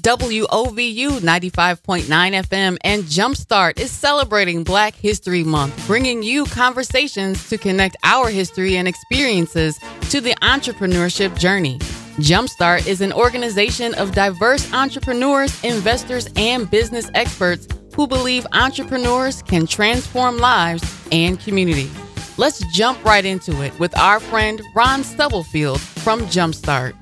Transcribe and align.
WOVU 0.00 1.20
95.9 1.20 2.04
FM 2.04 2.78
and 2.82 3.02
Jumpstart 3.04 3.78
is 3.78 3.90
celebrating 3.90 4.64
Black 4.64 4.94
History 4.94 5.44
Month, 5.44 5.86
bringing 5.86 6.22
you 6.22 6.46
conversations 6.46 7.48
to 7.50 7.58
connect 7.58 7.96
our 8.02 8.30
history 8.30 8.76
and 8.76 8.88
experiences 8.88 9.78
to 10.08 10.20
the 10.22 10.34
entrepreneurship 10.36 11.38
journey. 11.38 11.78
Jumpstart 12.16 12.86
is 12.86 13.02
an 13.02 13.12
organization 13.12 13.94
of 13.94 14.12
diverse 14.12 14.72
entrepreneurs, 14.72 15.62
investors, 15.64 16.28
and 16.36 16.70
business 16.70 17.10
experts 17.14 17.68
who 17.94 18.06
believe 18.06 18.46
entrepreneurs 18.52 19.42
can 19.42 19.66
transform 19.66 20.38
lives 20.38 20.82
and 21.12 21.38
community. 21.40 21.90
Let's 22.38 22.64
jump 22.72 23.04
right 23.04 23.24
into 23.24 23.62
it 23.62 23.78
with 23.78 23.96
our 23.98 24.18
friend 24.18 24.62
Ron 24.74 25.04
Stubblefield 25.04 25.80
from 25.80 26.20
Jumpstart. 26.22 26.94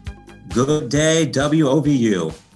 Good 0.49 0.89
day, 0.89 1.31
WOVU. 1.31 2.48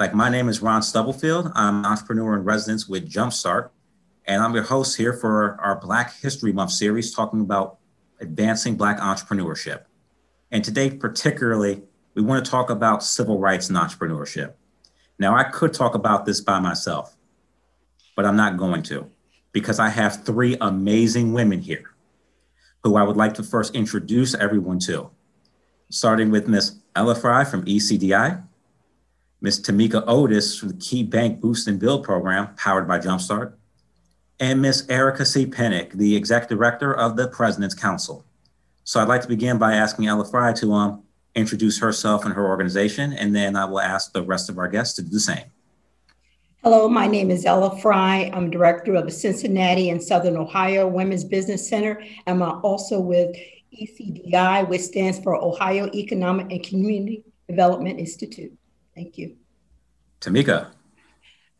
Like, 0.00 0.14
my 0.14 0.30
name 0.30 0.48
is 0.48 0.62
Ron 0.62 0.80
Stubblefield. 0.80 1.52
I'm 1.54 1.80
an 1.80 1.84
entrepreneur 1.84 2.34
in 2.34 2.42
residence 2.42 2.88
with 2.88 3.06
Jumpstart, 3.06 3.68
and 4.24 4.42
I'm 4.42 4.54
your 4.54 4.62
host 4.62 4.96
here 4.96 5.12
for 5.12 5.60
our 5.60 5.78
Black 5.78 6.18
History 6.22 6.54
Month 6.54 6.70
series 6.70 7.14
talking 7.14 7.42
about 7.42 7.76
advancing 8.18 8.76
Black 8.76 8.98
entrepreneurship. 8.98 9.82
And 10.50 10.64
today, 10.64 10.88
particularly, 10.88 11.82
we 12.14 12.22
want 12.22 12.42
to 12.42 12.50
talk 12.50 12.70
about 12.70 13.02
civil 13.02 13.38
rights 13.38 13.68
and 13.68 13.76
entrepreneurship. 13.76 14.54
Now, 15.18 15.36
I 15.36 15.44
could 15.44 15.74
talk 15.74 15.94
about 15.94 16.24
this 16.24 16.40
by 16.40 16.60
myself, 16.60 17.14
but 18.16 18.24
I'm 18.24 18.36
not 18.36 18.56
going 18.56 18.82
to 18.84 19.10
because 19.52 19.78
I 19.78 19.90
have 19.90 20.24
three 20.24 20.56
amazing 20.62 21.34
women 21.34 21.60
here 21.60 21.90
who 22.84 22.96
I 22.96 23.02
would 23.02 23.18
like 23.18 23.34
to 23.34 23.42
first 23.42 23.74
introduce 23.74 24.34
everyone 24.34 24.78
to, 24.78 25.10
starting 25.90 26.30
with 26.30 26.48
Miss 26.48 26.76
Ella 26.96 27.14
Fry 27.14 27.44
from 27.44 27.66
ECDI, 27.66 28.44
Ms. 29.42 29.62
Tamika 29.62 30.04
Otis 30.06 30.58
from 30.58 30.68
the 30.68 30.76
Key 30.76 31.02
Bank 31.02 31.40
Boost 31.40 31.66
and 31.66 31.80
Build 31.80 32.04
program 32.04 32.54
powered 32.56 32.86
by 32.86 32.98
Jumpstart, 32.98 33.54
and 34.38 34.60
Ms. 34.60 34.86
Erica 34.88 35.24
C. 35.24 35.46
Pennick, 35.46 35.92
the 35.92 36.14
Executive 36.14 36.58
Director 36.58 36.94
of 36.94 37.16
the 37.16 37.28
President's 37.28 37.74
Council. 37.74 38.24
So 38.84 39.00
I'd 39.00 39.08
like 39.08 39.22
to 39.22 39.28
begin 39.28 39.58
by 39.58 39.74
asking 39.74 40.06
Ella 40.06 40.24
Fry 40.24 40.52
to 40.54 40.72
um, 40.72 41.02
introduce 41.34 41.78
herself 41.78 42.24
and 42.24 42.34
her 42.34 42.46
organization, 42.46 43.12
and 43.14 43.34
then 43.34 43.56
I 43.56 43.64
will 43.64 43.80
ask 43.80 44.12
the 44.12 44.22
rest 44.22 44.50
of 44.50 44.58
our 44.58 44.68
guests 44.68 44.96
to 44.96 45.02
do 45.02 45.08
the 45.08 45.20
same. 45.20 45.44
Hello, 46.62 46.88
my 46.88 47.06
name 47.06 47.30
is 47.30 47.46
Ella 47.46 47.78
Fry. 47.80 48.30
I'm 48.34 48.50
director 48.50 48.94
of 48.94 49.06
the 49.06 49.10
Cincinnati 49.10 49.88
and 49.88 50.02
Southern 50.02 50.36
Ohio 50.36 50.86
Women's 50.86 51.24
Business 51.24 51.66
Center. 51.66 52.02
I'm 52.26 52.42
also 52.42 53.00
with 53.00 53.34
ECDI, 53.72 54.68
which 54.68 54.82
stands 54.82 55.18
for 55.20 55.34
Ohio 55.34 55.90
Economic 55.94 56.52
and 56.52 56.62
Community 56.62 57.24
Development 57.48 57.98
Institute. 57.98 58.52
Thank 58.94 59.16
you. 59.16 59.36
Tamika. 60.20 60.66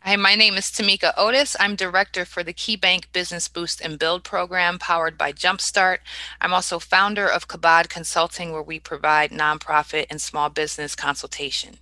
Hi, 0.00 0.16
my 0.16 0.34
name 0.34 0.54
is 0.54 0.66
Tamika 0.66 1.12
Otis. 1.16 1.56
I'm 1.58 1.76
director 1.76 2.26
for 2.26 2.42
the 2.42 2.52
KeyBank 2.52 3.04
Business 3.12 3.48
Boost 3.48 3.80
and 3.80 3.98
Build 3.98 4.22
program 4.22 4.78
powered 4.78 5.16
by 5.16 5.32
Jumpstart. 5.32 5.98
I'm 6.42 6.52
also 6.52 6.78
founder 6.78 7.26
of 7.26 7.48
Kabod 7.48 7.88
Consulting, 7.88 8.52
where 8.52 8.62
we 8.62 8.78
provide 8.78 9.30
nonprofit 9.30 10.06
and 10.10 10.20
small 10.20 10.50
business 10.50 10.94
consultation. 10.94 11.78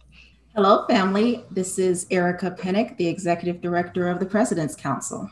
Hello, 0.55 0.87
family. 0.87 1.45
This 1.51 1.79
is 1.79 2.06
Erica 2.11 2.53
Pennick, 2.53 2.97
the 2.97 3.09
executive 3.09 3.61
director 3.61 4.09
of 4.09 4.21
the 4.21 4.27
President's 4.27 4.77
Council. 4.77 5.31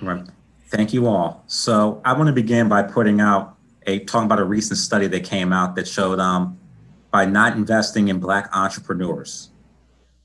All 0.00 0.08
right. 0.08 0.26
Thank 0.68 0.92
you 0.92 1.06
all. 1.06 1.42
So 1.46 2.00
I 2.04 2.12
want 2.12 2.28
to 2.28 2.32
begin 2.32 2.68
by 2.68 2.82
putting 2.82 3.20
out 3.20 3.56
a 3.86 4.00
talking 4.00 4.26
about 4.26 4.40
a 4.40 4.44
recent 4.44 4.78
study 4.78 5.06
that 5.08 5.24
came 5.24 5.52
out 5.52 5.74
that 5.76 5.86
showed 5.88 6.18
um, 6.20 6.58
by 7.10 7.24
not 7.24 7.56
investing 7.56 8.08
in 8.08 8.18
Black 8.18 8.48
entrepreneurs, 8.52 9.50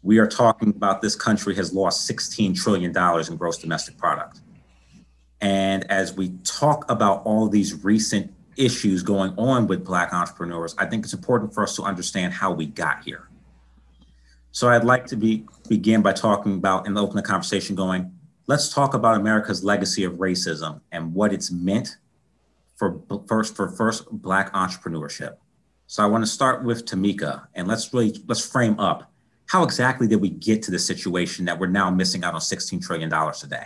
we 0.04 0.18
are 0.18 0.28
talking 0.28 0.70
about 0.70 1.02
this 1.02 1.16
country 1.16 1.56
has 1.56 1.74
lost 1.74 2.10
$16 2.10 2.56
trillion 2.56 2.92
in 2.92 3.38
gross 3.38 3.58
domestic 3.58 3.98
product. 3.98 4.42
And 5.40 5.90
as 5.90 6.14
we 6.14 6.30
talk 6.44 6.90
about 6.90 7.24
all 7.26 7.48
these 7.48 7.84
recent 7.84 8.34
issues 8.58 9.04
going 9.04 9.34
on 9.38 9.68
with 9.68 9.86
Black 9.86 10.14
entrepreneurs, 10.14 10.76
I 10.78 10.86
think 10.86 11.04
it's 11.04 11.14
important 11.14 11.54
for 11.54 11.64
us 11.64 11.76
to 11.76 11.84
understand 11.84 12.34
how 12.34 12.52
we 12.52 12.66
got 12.66 13.04
here. 13.04 13.28
So 14.52 14.70
I'd 14.70 14.84
like 14.84 15.06
to 15.08 15.16
be, 15.16 15.46
begin 15.70 16.02
by 16.02 16.14
talking 16.14 16.56
about, 16.56 16.86
and 16.86 16.98
open 16.98 17.16
the 17.16 17.22
conversation 17.22 17.76
going, 17.76 18.12
let's 18.48 18.74
talk 18.74 18.94
about 18.94 19.20
America's 19.20 19.64
legacy 19.64 20.04
of 20.04 20.14
racism 20.14 20.82
and 20.92 21.14
what 21.14 21.32
it's 21.32 21.52
meant 21.52 21.98
for 22.76 23.00
first 23.28 23.56
for 23.56 23.70
first 23.70 24.10
black 24.12 24.52
entrepreneurship. 24.54 25.38
So 25.88 26.04
I 26.04 26.08
want 26.08 26.24
to 26.24 26.30
start 26.30 26.64
with 26.64 26.86
Tamika 26.86 27.48
and 27.54 27.68
let's 27.68 27.94
really 27.94 28.20
let's 28.28 28.46
frame 28.46 28.80
up 28.80 29.11
how 29.52 29.64
exactly 29.64 30.08
did 30.08 30.22
we 30.22 30.30
get 30.30 30.64
to 30.64 30.72
the 30.72 30.80
situation 30.80 31.44
that 31.44 31.60
we're 31.60 31.68
now 31.68 31.90
missing 31.90 32.24
out 32.24 32.34
on 32.34 32.40
$16 32.40 32.82
trillion 32.82 33.12
a 33.12 33.48
day? 33.48 33.66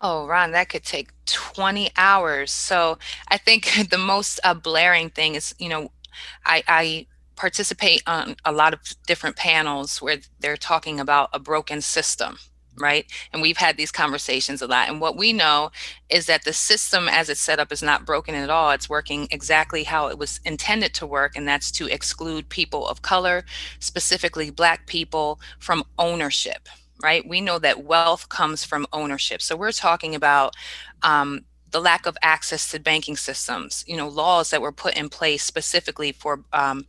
Oh, 0.00 0.26
Ron, 0.26 0.52
that 0.52 0.70
could 0.70 0.84
take 0.84 1.10
20 1.26 1.90
hours. 1.98 2.50
So 2.50 2.96
I 3.28 3.36
think 3.36 3.70
the 3.90 3.98
most 3.98 4.40
uh, 4.42 4.54
blaring 4.54 5.10
thing 5.10 5.34
is, 5.34 5.54
you 5.58 5.68
know, 5.68 5.90
I, 6.46 6.62
I 6.66 7.06
participate 7.36 8.02
on 8.06 8.36
a 8.46 8.52
lot 8.52 8.72
of 8.72 8.80
different 9.06 9.36
panels 9.36 10.00
where 10.00 10.16
they're 10.40 10.56
talking 10.56 10.98
about 10.98 11.28
a 11.34 11.38
broken 11.38 11.82
system 11.82 12.38
right? 12.78 13.10
And 13.32 13.42
we've 13.42 13.56
had 13.56 13.76
these 13.76 13.92
conversations 13.92 14.62
a 14.62 14.66
lot. 14.66 14.88
And 14.88 15.00
what 15.00 15.16
we 15.16 15.32
know 15.32 15.70
is 16.08 16.26
that 16.26 16.44
the 16.44 16.52
system 16.52 17.08
as 17.08 17.28
it's 17.28 17.40
set 17.40 17.58
up 17.58 17.72
is 17.72 17.82
not 17.82 18.06
broken 18.06 18.34
at 18.34 18.50
all. 18.50 18.70
It's 18.70 18.88
working 18.88 19.28
exactly 19.30 19.84
how 19.84 20.08
it 20.08 20.18
was 20.18 20.40
intended 20.44 20.94
to 20.94 21.06
work, 21.06 21.36
and 21.36 21.46
that's 21.46 21.70
to 21.72 21.86
exclude 21.86 22.48
people 22.48 22.86
of 22.86 23.02
color, 23.02 23.44
specifically 23.78 24.50
Black 24.50 24.86
people, 24.86 25.40
from 25.58 25.84
ownership, 25.98 26.68
right? 27.02 27.26
We 27.26 27.40
know 27.40 27.58
that 27.58 27.84
wealth 27.84 28.28
comes 28.28 28.64
from 28.64 28.86
ownership. 28.92 29.42
So 29.42 29.56
we're 29.56 29.72
talking 29.72 30.14
about 30.14 30.54
um, 31.02 31.44
the 31.74 31.80
lack 31.80 32.06
of 32.06 32.16
access 32.22 32.70
to 32.70 32.78
banking 32.78 33.16
systems, 33.16 33.84
you 33.88 33.96
know, 33.96 34.08
laws 34.08 34.50
that 34.50 34.62
were 34.62 34.72
put 34.72 34.96
in 34.96 35.08
place 35.08 35.42
specifically 35.42 36.12
for 36.12 36.44
um, 36.52 36.86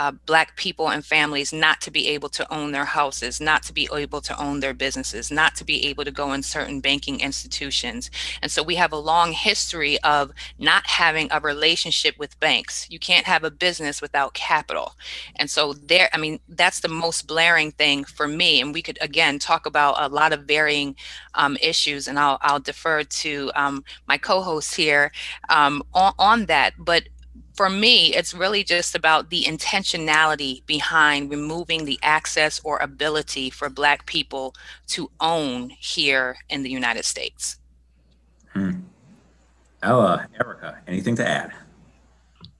uh, 0.00 0.12
Black 0.24 0.56
people 0.56 0.88
and 0.88 1.04
families 1.04 1.52
not 1.52 1.78
to 1.82 1.90
be 1.90 2.08
able 2.08 2.30
to 2.30 2.50
own 2.50 2.72
their 2.72 2.86
houses, 2.86 3.38
not 3.38 3.62
to 3.62 3.74
be 3.74 3.86
able 3.94 4.22
to 4.22 4.42
own 4.42 4.60
their 4.60 4.72
businesses, 4.72 5.30
not 5.30 5.54
to 5.56 5.62
be 5.62 5.84
able 5.84 6.06
to 6.06 6.10
go 6.10 6.32
in 6.32 6.42
certain 6.42 6.80
banking 6.80 7.20
institutions. 7.20 8.10
And 8.40 8.50
so 8.50 8.62
we 8.62 8.76
have 8.76 8.92
a 8.92 8.96
long 8.96 9.32
history 9.32 10.00
of 10.00 10.32
not 10.58 10.86
having 10.86 11.28
a 11.30 11.38
relationship 11.38 12.18
with 12.18 12.40
banks. 12.40 12.86
You 12.88 12.98
can't 12.98 13.26
have 13.26 13.44
a 13.44 13.50
business 13.50 14.00
without 14.00 14.32
capital. 14.32 14.94
And 15.36 15.50
so 15.50 15.74
there, 15.74 16.08
I 16.14 16.16
mean, 16.16 16.40
that's 16.48 16.80
the 16.80 16.88
most 16.88 17.26
blaring 17.26 17.70
thing 17.70 18.04
for 18.04 18.26
me. 18.26 18.62
And 18.62 18.72
we 18.72 18.80
could, 18.80 18.96
again, 19.02 19.38
talk 19.38 19.66
about 19.66 19.96
a 19.98 20.08
lot 20.08 20.32
of 20.32 20.44
varying 20.44 20.96
um, 21.34 21.58
issues, 21.60 22.08
and 22.08 22.18
I'll, 22.18 22.38
I'll 22.40 22.58
defer 22.58 23.02
to 23.02 23.52
um, 23.54 23.84
my 24.08 24.16
co 24.16 24.40
host 24.40 24.74
here 24.74 25.12
um, 25.50 25.82
on, 25.92 26.14
on 26.18 26.46
that. 26.46 26.72
But 26.78 27.02
for 27.60 27.68
me, 27.68 28.14
it's 28.14 28.32
really 28.32 28.64
just 28.64 28.94
about 28.94 29.28
the 29.28 29.44
intentionality 29.44 30.64
behind 30.64 31.30
removing 31.30 31.84
the 31.84 31.98
access 32.02 32.58
or 32.64 32.78
ability 32.78 33.50
for 33.50 33.68
Black 33.68 34.06
people 34.06 34.54
to 34.86 35.10
own 35.20 35.68
here 35.78 36.38
in 36.48 36.62
the 36.62 36.70
United 36.70 37.04
States. 37.04 37.58
Hmm. 38.54 38.80
Ella, 39.82 40.26
Erica, 40.42 40.78
anything 40.88 41.14
to 41.16 41.28
add? 41.28 41.52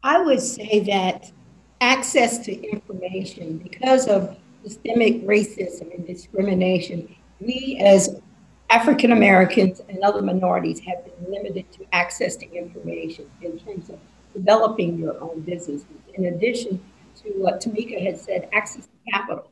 I 0.02 0.20
would 0.20 0.42
say 0.42 0.80
that 0.80 1.32
access 1.80 2.38
to 2.40 2.52
information, 2.62 3.56
because 3.56 4.06
of 4.06 4.36
systemic 4.62 5.22
racism 5.24 5.94
and 5.94 6.06
discrimination, 6.06 7.16
we 7.40 7.80
as 7.82 8.20
African 8.68 9.12
Americans 9.12 9.80
and 9.88 10.00
other 10.00 10.20
minorities 10.20 10.78
have 10.80 11.06
been 11.06 11.32
limited 11.32 11.72
to 11.72 11.86
access 11.94 12.36
to 12.36 12.52
information 12.52 13.30
in 13.40 13.58
terms 13.60 13.88
of 13.88 13.98
developing 14.32 14.98
your 14.98 15.20
own 15.22 15.40
business. 15.40 15.84
In 16.14 16.26
addition 16.26 16.82
to 17.22 17.30
what 17.36 17.60
Tamika 17.60 18.02
had 18.02 18.18
said, 18.18 18.48
access 18.52 18.86
to 18.86 19.12
capital. 19.12 19.50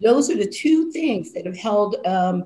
Those 0.00 0.30
are 0.30 0.36
the 0.36 0.46
two 0.46 0.90
things 0.90 1.32
that 1.32 1.46
have 1.46 1.56
held 1.56 2.04
um, 2.06 2.44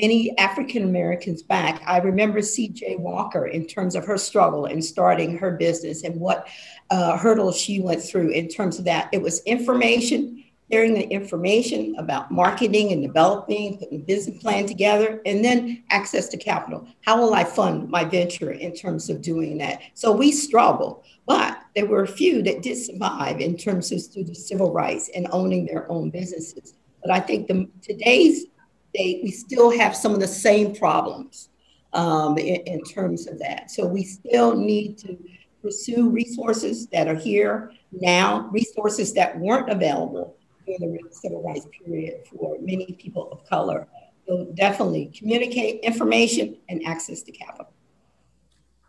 many 0.00 0.36
African 0.38 0.82
Americans 0.82 1.42
back. 1.42 1.82
I 1.86 1.98
remember 1.98 2.42
C.J. 2.42 2.96
Walker 2.96 3.46
in 3.46 3.66
terms 3.66 3.94
of 3.94 4.04
her 4.04 4.18
struggle 4.18 4.66
in 4.66 4.82
starting 4.82 5.38
her 5.38 5.52
business 5.52 6.02
and 6.02 6.20
what 6.20 6.48
uh, 6.90 7.16
hurdles 7.16 7.58
she 7.58 7.80
went 7.80 8.02
through 8.02 8.30
in 8.30 8.48
terms 8.48 8.78
of 8.78 8.84
that. 8.86 9.08
It 9.12 9.22
was 9.22 9.42
information, 9.44 10.44
sharing 10.70 10.94
the 10.94 11.08
information 11.08 11.94
about 11.96 12.30
marketing 12.30 12.92
and 12.92 13.02
developing, 13.02 13.78
putting 13.78 14.00
a 14.00 14.04
business 14.04 14.42
plan 14.42 14.66
together, 14.66 15.22
and 15.24 15.44
then 15.44 15.82
access 15.90 16.28
to 16.28 16.36
capital. 16.36 16.86
How 17.02 17.20
will 17.20 17.34
I 17.34 17.44
fund 17.44 17.88
my 17.88 18.04
venture 18.04 18.50
in 18.50 18.74
terms 18.74 19.08
of 19.08 19.22
doing 19.22 19.58
that? 19.58 19.80
So 19.94 20.10
we 20.10 20.32
struggle, 20.32 21.04
but 21.26 21.60
there 21.76 21.86
were 21.86 22.02
a 22.02 22.08
few 22.08 22.42
that 22.42 22.62
did 22.62 22.76
survive 22.76 23.40
in 23.40 23.56
terms 23.56 23.92
of 23.92 24.00
student 24.00 24.36
civil 24.36 24.72
rights 24.72 25.08
and 25.14 25.28
owning 25.30 25.66
their 25.66 25.90
own 25.90 26.10
businesses. 26.10 26.74
But 27.02 27.12
I 27.12 27.20
think 27.20 27.46
the, 27.46 27.68
today's 27.80 28.46
day, 28.92 29.20
we 29.22 29.30
still 29.30 29.70
have 29.70 29.94
some 29.94 30.14
of 30.14 30.20
the 30.20 30.26
same 30.26 30.74
problems 30.74 31.48
um, 31.92 32.38
in, 32.38 32.56
in 32.62 32.82
terms 32.82 33.28
of 33.28 33.38
that. 33.38 33.70
So 33.70 33.86
we 33.86 34.02
still 34.02 34.56
need 34.56 34.98
to 34.98 35.16
pursue 35.62 36.10
resources 36.10 36.88
that 36.88 37.06
are 37.06 37.14
here 37.14 37.72
now, 37.92 38.48
resources 38.52 39.14
that 39.14 39.38
weren't 39.38 39.70
available 39.70 40.36
during 40.66 41.04
the 41.08 41.14
civil 41.14 41.42
rights 41.42 41.66
period 41.84 42.26
for 42.26 42.56
many 42.60 42.92
people 42.98 43.30
of 43.32 43.44
color. 43.44 43.86
So 44.26 44.48
definitely 44.54 45.12
communicate 45.16 45.80
information 45.80 46.56
and 46.68 46.84
access 46.86 47.22
to 47.22 47.32
capital. 47.32 47.72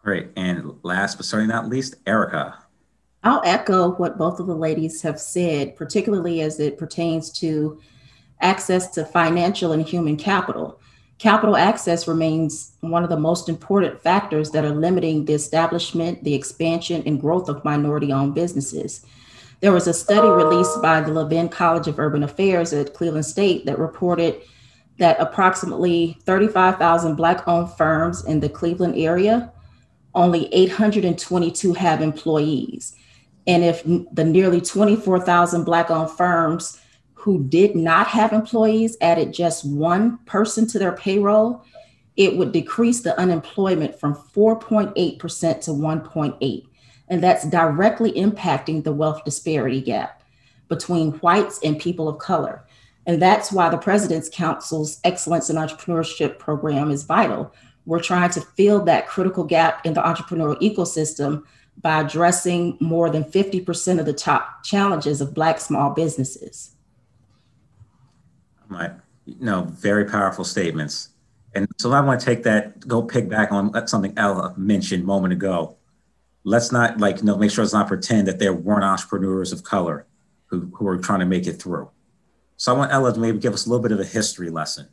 Great. 0.04 0.30
And 0.36 0.80
last 0.84 1.18
but 1.18 1.26
certainly 1.26 1.54
not 1.54 1.70
least, 1.70 1.96
Erica. 2.08 2.58
I'll 3.24 3.42
echo 3.44 3.92
what 3.96 4.18
both 4.18 4.40
of 4.40 4.48
the 4.48 4.56
ladies 4.56 5.02
have 5.02 5.20
said, 5.20 5.76
particularly 5.76 6.42
as 6.42 6.60
it 6.60 6.78
pertains 6.78 7.32
to 7.40 7.80
access 8.42 8.88
to 8.92 9.06
financial 9.06 9.72
and 9.74 9.86
human 9.86 10.16
capital. 10.16 10.80
Capital 11.18 11.58
access 11.58 12.08
remains 12.08 12.74
one 12.82 13.04
of 13.04 13.10
the 13.10 13.20
most 13.20 13.50
important 13.50 14.02
factors 14.02 14.52
that 14.52 14.64
are 14.64 14.70
limiting 14.70 15.26
the 15.26 15.34
establishment, 15.34 16.24
the 16.24 16.36
expansion, 16.36 17.02
and 17.06 17.20
growth 17.20 17.50
of 17.50 17.66
minority 17.66 18.14
owned 18.14 18.36
businesses. 18.36 19.04
There 19.60 19.72
was 19.72 19.88
a 19.88 19.94
study 19.94 20.28
released 20.28 20.82
by 20.82 21.02
the 21.02 21.12
Levin 21.12 21.50
College 21.50 21.88
of 21.88 21.98
Urban 21.98 22.24
Affairs 22.24 22.74
at 22.74 22.94
Cleveland 22.94 23.26
State 23.26 23.66
that 23.66 23.80
reported 23.80 24.42
that 25.00 25.20
approximately 25.20 26.18
35,000 26.26 27.16
Black 27.16 27.48
owned 27.48 27.72
firms 27.72 28.24
in 28.26 28.40
the 28.40 28.50
Cleveland 28.50 28.96
area, 28.98 29.52
only 30.14 30.52
822 30.54 31.74
have 31.74 32.02
employees. 32.02 32.96
And 33.48 33.64
if 33.64 33.84
the 33.84 34.24
nearly 34.24 34.62
24,000 34.62 35.64
Black 35.64 35.90
owned 35.90 36.12
firms 36.12 36.80
who 37.14 37.44
did 37.46 37.76
not 37.76 38.08
have 38.08 38.34
employees 38.34 38.98
added 39.02 39.34
just 39.34 39.66
one 39.66 40.20
person 40.26 40.68
to 40.68 40.80
their 40.80 40.92
payroll, 40.92 41.64
it 42.16 42.38
would 42.38 42.52
decrease 42.52 43.02
the 43.02 43.20
unemployment 43.20 44.00
from 44.00 44.16
4.8% 44.16 44.94
to 45.62 45.72
1.8. 45.72 46.68
And 47.10 47.24
that's 47.24 47.48
directly 47.48 48.12
impacting 48.14 48.84
the 48.84 48.92
wealth 48.92 49.24
disparity 49.24 49.82
gap 49.82 50.22
between 50.68 51.14
whites 51.14 51.60
and 51.64 51.80
people 51.80 52.10
of 52.10 52.20
color. 52.20 52.66
And 53.06 53.22
that's 53.22 53.52
why 53.52 53.70
the 53.70 53.78
President's 53.78 54.30
Council's 54.30 55.00
Excellence 55.06 55.50
in 55.50 55.56
Entrepreneurship 55.56 56.40
program 56.40 56.92
is 56.92 57.04
vital. 57.04 57.54
We're 57.86 58.02
trying 58.02 58.32
to 58.32 58.42
fill 58.42 58.84
that 58.84 59.08
critical 59.08 59.46
gap 59.46 59.86
in 59.86 59.94
the 59.94 60.02
entrepreneurial 60.02 60.60
ecosystem 60.60 61.44
by 61.82 62.02
addressing 62.02 62.78
more 62.82 63.10
than 63.10 63.24
50% 63.24 64.00
of 64.00 64.06
the 64.06 64.14
top 64.14 64.64
challenges 64.64 65.22
of 65.22 65.34
Black 65.34 65.62
small 65.62 65.92
businesses. 65.92 66.76
Right. 68.68 68.92
No, 69.40 69.64
very 69.64 70.04
powerful 70.04 70.44
statements. 70.44 71.10
And 71.56 71.68
so 71.78 71.92
I 71.94 72.02
want 72.02 72.20
to 72.20 72.26
take 72.26 72.44
that, 72.44 72.86
go 72.88 73.02
pick 73.02 73.30
back 73.30 73.54
on 73.54 73.88
something 73.88 74.14
Ella 74.18 74.54
mentioned 74.58 75.04
a 75.04 75.06
moment 75.06 75.32
ago. 75.32 75.77
Let's 76.48 76.72
not 76.72 76.98
like, 76.98 77.18
you 77.18 77.26
know, 77.26 77.36
make 77.36 77.52
sure 77.52 77.66
let's 77.66 77.74
not 77.74 77.90
pretend 77.90 78.26
that 78.30 78.40
there 78.40 78.54
weren't 78.54 78.86
entrepreneurs 78.86 79.52
of 79.52 79.64
color 79.64 80.08
who, 80.46 80.72
who 80.74 80.88
are 80.88 80.98
trying 80.98 81.20
to 81.20 81.26
make 81.26 81.46
it 81.46 81.62
through. 81.62 81.90
So 82.56 82.74
I 82.74 82.78
want 82.78 82.94
Ella 82.94 83.14
to 83.14 83.20
maybe 83.20 83.38
give 83.38 83.54
us 83.54 83.66
a 83.66 83.70
little 83.70 83.84
bit 83.84 83.92
of 83.92 84.00
a 84.00 84.06
history 84.06 84.50
lesson. 84.50 84.88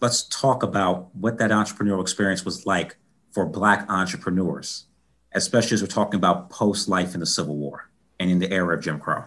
Let's 0.00 0.22
talk 0.22 0.62
about 0.62 1.14
what 1.14 1.36
that 1.36 1.50
entrepreneurial 1.50 2.00
experience 2.00 2.46
was 2.46 2.64
like 2.64 2.96
for 3.30 3.44
Black 3.44 3.84
entrepreneurs, 3.90 4.86
especially 5.34 5.74
as 5.74 5.82
we're 5.82 5.88
talking 5.88 6.16
about 6.16 6.48
post 6.48 6.88
life 6.88 7.12
in 7.12 7.20
the 7.20 7.26
Civil 7.26 7.58
War 7.58 7.90
and 8.18 8.30
in 8.30 8.38
the 8.38 8.50
era 8.50 8.74
of 8.74 8.82
Jim 8.82 8.98
Crow. 8.98 9.24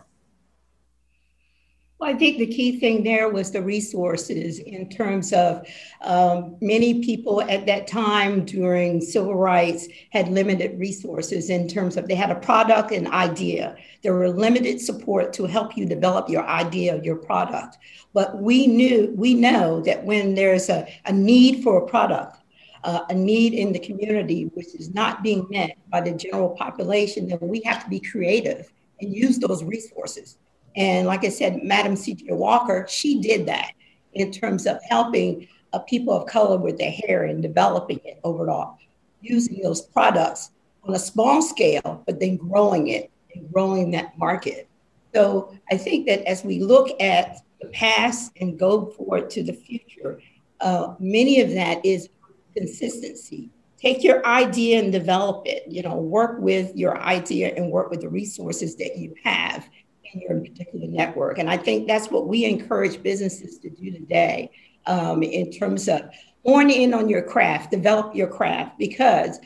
Well, 2.00 2.16
I 2.16 2.18
think 2.18 2.38
the 2.38 2.48
key 2.48 2.80
thing 2.80 3.04
there 3.04 3.28
was 3.28 3.51
the 3.51 3.62
resources 3.62 4.60
in 4.60 4.88
terms 4.88 5.34
of 5.34 5.68
um, 6.00 6.56
many 6.62 7.04
people 7.04 7.42
at 7.42 7.66
that 7.66 7.88
time 7.88 8.46
during 8.46 9.01
civil 9.01 9.36
rights 9.36 9.86
had 10.12 10.30
limited 10.30 10.80
resources 10.80 11.50
in 11.50 11.68
terms 11.68 11.98
of 11.98 12.07
they 12.07 12.16
had 12.16 12.31
a 12.31 12.40
product 12.40 12.92
and 12.92 13.10
idea. 13.10 13.75
There 14.01 14.13
were 14.13 14.30
limited 14.30 14.80
support 14.80 15.34
to 15.34 15.46
help 15.46 15.75
you 15.75 15.86
develop 15.86 16.30
your 16.30 16.48
idea, 16.48 17.01
your 17.04 17.18
product. 17.18 17.78
But 18.13 18.42
we 18.42 18.66
knew, 18.66 19.13
we 19.18 19.34
know 19.34 19.81
that 19.81 20.06
when 20.06 20.36
there's 20.36 20.69
a, 20.69 20.88
a 21.04 21.12
need 21.12 21.63
for 21.66 21.84
a 21.84 21.86
product, 21.86 22.38
uh, 22.86 23.01
a 23.10 23.13
need 23.13 23.54
in 23.54 23.74
the 23.74 23.80
community 23.80 24.44
which 24.54 24.74
is 24.74 24.94
not 24.94 25.22
being 25.22 25.46
met 25.50 25.78
by 25.90 26.00
the 26.00 26.13
general 26.13 26.51
population, 26.51 27.28
then 27.28 27.40
we 27.42 27.60
have 27.66 27.84
to 27.84 27.90
be 27.90 28.00
creative 28.00 28.72
and 29.01 29.13
use 29.13 29.38
those 29.38 29.66
resources. 29.66 30.38
And 30.75 31.07
like 31.07 31.24
I 31.24 31.30
said, 31.30 31.63
Madam 31.63 31.95
C.J. 31.95 32.25
Walker, 32.30 32.86
she 32.89 33.19
did 33.21 33.45
that 33.48 33.71
in 34.13 34.31
terms 34.31 34.66
of 34.66 34.80
helping 34.88 35.48
uh, 35.74 35.80
people 35.80 36.13
of 36.13 36.27
color 36.27 36.57
with 36.57 36.77
their 36.77 36.92
hair 36.92 37.25
and 37.25 37.42
developing 37.42 38.00
it 38.04 38.19
overall, 38.24 38.77
using 39.21 39.62
those 39.62 39.81
products 39.81 40.51
on 40.83 40.95
a 40.95 41.00
small 41.00 41.42
scale, 41.42 42.04
but 42.06 42.19
then 42.19 42.38
growing 42.38 42.88
it 42.88 43.12
and 43.36 43.51
growing 43.51 43.92
that 43.92 44.18
market. 44.18 44.68
So 45.13 45.56
I 45.71 45.77
think 45.77 46.07
that 46.07 46.27
as 46.27 46.44
we 46.44 46.60
look 46.60 46.89
at 47.01 47.38
the 47.62 47.68
past 47.69 48.31
and 48.39 48.57
go 48.57 48.88
forward 48.88 49.30
to 49.31 49.44
the 49.44 49.54
future, 49.54 50.22
uh, 50.62 50.95
many 51.00 51.42
of 51.42 51.51
that 51.51 51.86
is 51.86 52.10
consistency. 52.56 53.50
Take 53.77 54.04
your 54.04 54.25
idea 54.25 54.80
and 54.80 54.92
develop 54.92 55.44
it. 55.45 55.63
You 55.68 55.83
know, 55.83 55.95
work 55.95 56.39
with 56.39 56.75
your 56.75 57.00
idea 57.00 57.54
and 57.56 57.72
work 57.72 57.89
with 57.89 58.01
the 58.01 58.10
resources 58.10 58.75
that 58.75 58.98
you 58.98 59.15
have 59.24 59.69
in 60.13 60.21
your 60.21 60.39
particular 60.39 60.88
network. 60.88 61.38
And 61.38 61.50
I 61.50 61.57
think 61.57 61.88
that's 61.88 62.09
what 62.09 62.27
we 62.27 62.45
encourage 62.45 63.01
businesses 63.01 63.59
to 63.59 63.69
do 63.69 63.91
today 63.91 64.51
um, 64.85 65.23
in 65.23 65.51
terms 65.51 65.88
of 65.88 66.09
hone 66.45 66.69
in 66.69 66.94
on 66.94 67.09
your 67.09 67.21
craft, 67.21 67.71
develop 67.71 68.15
your 68.15 68.27
craft, 68.27 68.77
because 68.77 69.39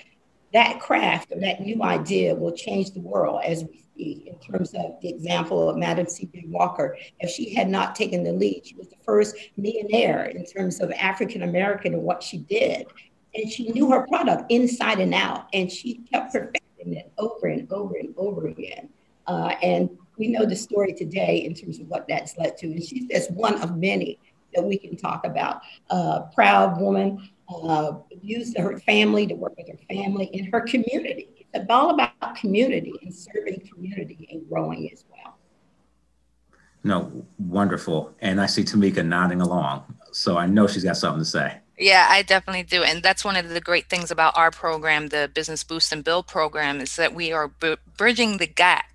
that 0.54 0.80
craft 0.80 1.32
or 1.32 1.40
that 1.40 1.62
new 1.62 1.84
idea 1.84 2.34
will 2.36 2.52
change 2.52 2.92
the 2.92 3.00
world 3.00 3.42
as 3.44 3.64
we 3.64 3.84
see 3.96 4.24
in 4.28 4.40
terms 4.40 4.74
of 4.76 4.96
the 5.02 5.10
example 5.10 5.70
of 5.70 5.78
Madam 5.78 6.08
C.J. 6.08 6.46
Walker. 6.48 6.96
If 7.20 7.32
she 7.32 7.54
had 7.54 7.70
not 7.70 7.96
taken 7.96 8.24
the 8.24 8.32
lead, 8.32 8.66
she 8.66 8.76
was 8.76 8.88
the 8.88 8.96
first 9.04 9.36
millionaire 9.58 10.26
in 10.26 10.46
terms 10.46 10.80
of 10.80 10.92
African 10.92 11.44
American 11.44 11.94
and 11.94 12.04
what 12.04 12.22
she 12.22 12.38
did. 12.38 12.86
And 13.36 13.52
she 13.52 13.70
knew 13.72 13.90
her 13.90 14.06
product 14.08 14.52
inside 14.52 15.00
and 15.00 15.14
out, 15.14 15.48
and 15.54 15.72
she 15.72 16.02
kept 16.12 16.34
perfecting 16.34 16.94
it 16.94 17.12
over 17.18 17.48
and 17.48 17.72
over 17.72 17.96
and 17.96 18.14
over 18.16 18.48
again. 18.48 18.90
Uh, 19.26 19.56
and 19.64 19.90
we 20.18 20.28
know 20.28 20.46
the 20.46 20.56
story 20.56 20.94
today 20.94 21.38
in 21.46 21.54
terms 21.54 21.80
of 21.80 21.88
what 21.88 22.08
that's 22.08 22.38
led 22.38 22.58
to. 22.58 22.68
And 22.68 22.84
she's 22.84 23.06
just 23.08 23.32
one 23.32 23.62
of 23.62 23.78
many 23.78 24.20
that 24.54 24.64
we 24.64 24.78
can 24.78 24.96
talk 24.96 25.26
about. 25.26 25.62
Uh, 25.90 26.22
proud 26.34 26.80
woman, 26.80 27.30
uh, 27.50 27.94
used 28.22 28.58
her 28.58 28.80
family 28.80 29.28
to 29.28 29.34
work 29.34 29.54
with 29.58 29.68
her 29.68 29.78
family 29.90 30.26
in 30.28 30.46
her 30.52 30.62
community. 30.62 31.48
It's 31.54 31.66
all 31.70 31.92
about 31.92 32.36
community 32.36 32.94
and 33.02 33.14
serving 33.14 33.68
community 33.72 34.28
and 34.32 34.48
growing 34.50 34.92
as 34.92 35.06
well. 35.10 35.38
No, 36.84 37.26
wonderful. 37.38 38.14
And 38.20 38.42
I 38.42 38.46
see 38.46 38.64
Tamika 38.64 39.06
nodding 39.06 39.42
along. 39.42 39.84
So 40.12 40.38
I 40.38 40.46
know 40.48 40.68
she's 40.68 40.84
got 40.84 40.98
something 40.98 41.22
to 41.22 41.26
say. 41.26 41.58
Yeah, 41.78 42.08
I 42.10 42.22
definitely 42.22 42.64
do. 42.64 42.84
And 42.84 43.02
that's 43.02 43.26
one 43.26 43.36
of 43.36 43.50
the 43.50 43.62
great 43.62 43.90
things 43.90 44.12
about 44.12 44.38
our 44.38 44.52
program, 44.52 45.08
the 45.08 45.30
Business 45.34 45.64
Boost 45.64 45.92
and 45.92 46.04
Build 46.04 46.28
program, 46.28 46.80
is 46.80 46.96
that 46.98 47.16
we 47.16 47.32
are 47.32 47.48
b- 47.48 47.78
bridging 47.98 48.38
the 48.38 48.48
gap 48.48 48.86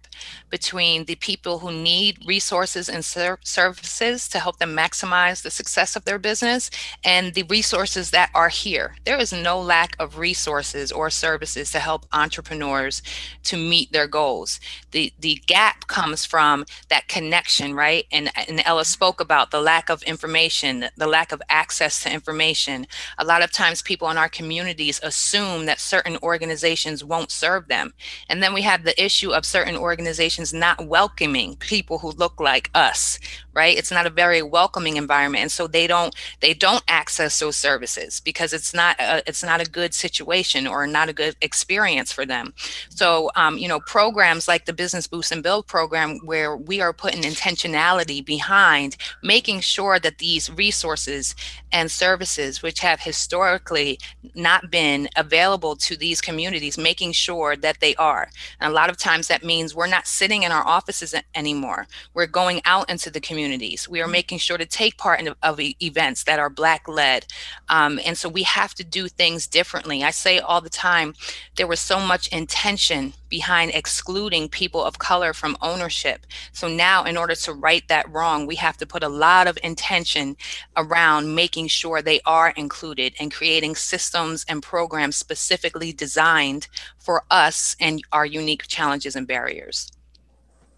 between 0.51 1.05
the 1.05 1.17
people 1.17 1.59
who 1.59 1.73
need 1.73 2.19
resources 2.27 2.89
and 2.89 3.05
ser- 3.05 3.39
services 3.45 4.29
to 4.29 4.39
help 4.39 4.59
them 4.59 4.77
maximize 4.77 5.43
the 5.43 5.51
success 5.51 5.97
of 5.97 6.05
their 6.05 6.19
business 6.19 6.71
and 7.05 7.35
the 7.35 7.43
resources 7.45 8.11
that 8.11 8.31
are 8.35 8.49
here. 8.49 8.97
There 9.05 9.19
is 9.19 9.33
no 9.33 9.61
lack 9.61 9.97
of 9.99 10.19
resources 10.19 10.91
or 10.93 11.11
services 11.11 11.71
to 11.73 11.79
help 11.79 12.07
entrepreneurs 12.13 13.03
to 13.45 13.57
meet 13.57 13.93
their 13.93 14.07
goals. 14.07 14.61
The 14.91 15.13
the 15.19 15.37
gap 15.47 15.87
comes 15.87 16.25
from 16.25 16.65
that 16.89 17.09
connection, 17.09 17.75
right? 17.75 18.07
And 18.11 18.31
and 18.37 18.63
Ella 18.65 18.83
mm-hmm. 18.83 18.87
spoke 18.87 19.21
about 19.21 19.51
the 19.51 19.61
lack 19.61 19.91
of 19.91 20.03
information, 20.03 20.87
the 20.97 21.07
lack 21.07 21.33
of 21.33 21.43
access 21.49 22.03
to 22.03 22.13
information. 22.13 22.87
A 23.19 23.25
lot 23.25 23.43
of 23.43 23.53
times 23.53 23.83
people 23.83 24.11
in 24.11 24.19
our 24.19 24.29
communities 24.29 25.01
assume 25.03 25.67
that 25.67 25.81
certain 25.81 26.17
organizations 26.23 27.05
won't 27.05 27.31
serve 27.31 27.69
them. 27.69 27.93
And 28.29 28.43
then 28.43 28.55
we 28.55 28.63
have 28.63 28.85
the 28.85 29.03
issue 29.03 29.31
of 29.31 29.45
certain 29.45 29.77
organizations 29.77 30.08
organizations 30.09 30.55
not 30.55 30.87
welcoming 30.87 31.55
people 31.57 31.99
who 31.99 32.11
look 32.13 32.41
like 32.41 32.71
us 32.75 33.19
right? 33.59 33.77
It's 33.77 33.91
not 33.91 34.07
a 34.07 34.11
very 34.11 34.41
welcoming 34.41 34.97
environment 34.97 35.43
and 35.43 35.51
so 35.51 35.67
they 35.67 35.89
don't 35.89 36.15
they 36.39 36.55
don't 36.55 36.85
access 36.87 37.41
those 37.41 37.57
services 37.57 38.21
because 38.21 38.53
it's 38.53 38.73
not 38.73 38.95
a, 39.01 39.21
it's 39.27 39.43
not 39.43 39.61
a 39.61 39.69
good 39.69 39.93
situation 39.95 40.69
or 40.69 40.87
not 40.87 41.09
a 41.09 41.13
good 41.13 41.35
experience 41.41 42.13
for 42.13 42.25
them. 42.25 42.55
So 42.89 43.33
um, 43.35 43.59
you 43.59 43.67
know 43.67 43.81
programs 43.81 44.47
like 44.47 44.65
the 44.65 44.73
business 44.73 45.09
boost 45.09 45.33
and 45.33 45.43
build 45.43 45.67
program 45.67 46.21
where 46.25 46.57
we 46.57 46.81
are 46.81 46.93
putting 46.93 47.23
intentionality 47.23 48.25
behind 48.25 48.97
making 49.25 49.59
sure 49.59 49.99
that 49.99 50.19
these 50.19 50.49
resources 50.51 51.35
and 51.73 51.91
services 51.91 52.63
which 52.63 52.79
have 52.79 53.01
historically 53.01 53.99
not 54.35 54.71
been 54.71 55.09
available 55.17 55.75
to 55.75 55.97
these 55.97 56.21
communities 56.21 56.79
making 56.79 57.11
sure 57.11 57.57
that 57.57 57.81
they 57.81 57.95
are. 57.97 58.29
And 58.61 58.71
a 58.71 58.75
lot 58.75 58.89
of 58.89 58.97
times 58.97 59.27
that 59.27 59.43
means 59.43 59.75
we're 59.75 59.97
not 59.97 60.07
sitting 60.07 60.45
in 60.45 60.53
our 60.53 60.67
offices 60.77 61.13
anymore. 61.35 61.89
We're 62.15 62.27
going 62.41 62.61
out 62.65 62.89
into 62.89 63.11
the 63.11 63.21
community 63.21 63.48
communities. 63.49 63.89
We 63.89 64.03
are 64.03 64.09
making 64.09 64.39
sure 64.39 64.59
to 64.59 64.67
take 64.67 64.99
part 64.99 65.21
in 65.21 65.35
of 65.43 65.59
events 65.59 66.25
that 66.25 66.39
are 66.39 66.51
Black 66.51 66.87
led. 66.87 67.25
Um, 67.71 67.99
and 68.05 68.17
so 68.17 68.29
we 68.29 68.43
have 68.43 68.75
to 68.75 68.85
do 68.85 69.09
things 69.09 69.47
differently. 69.47 70.05
I 70.05 70.11
say 70.11 70.39
all 70.39 70.61
the 70.61 70.69
time, 70.69 71.15
there 71.57 71.67
was 71.67 71.81
so 71.81 71.99
much 71.99 72.29
intention 72.29 73.15
behind 73.31 73.71
excluding 73.73 74.49
people 74.49 74.85
of 74.85 74.99
color 74.99 75.33
from 75.33 75.57
ownership. 75.63 76.27
So 76.53 76.69
now, 76.69 77.05
in 77.05 77.17
order 77.17 77.35
to 77.35 77.53
right 77.55 77.87
that 77.89 78.11
wrong, 78.11 78.47
we 78.47 78.57
have 78.57 78.77
to 78.79 78.87
put 78.87 79.03
a 79.03 79.09
lot 79.09 79.47
of 79.47 79.59
intention 79.63 80.37
around 80.77 81.35
making 81.35 81.69
sure 81.69 82.03
they 82.03 82.21
are 82.27 82.51
included 82.51 83.15
and 83.19 83.33
creating 83.33 83.77
systems 83.77 84.45
and 84.49 84.63
programs 84.63 85.17
specifically 85.17 85.93
designed 85.93 86.69
for 86.99 87.23
us 87.31 87.77
and 87.81 88.03
our 88.13 88.27
unique 88.27 88.67
challenges 88.67 89.17
and 89.17 89.27
barriers. 89.27 89.91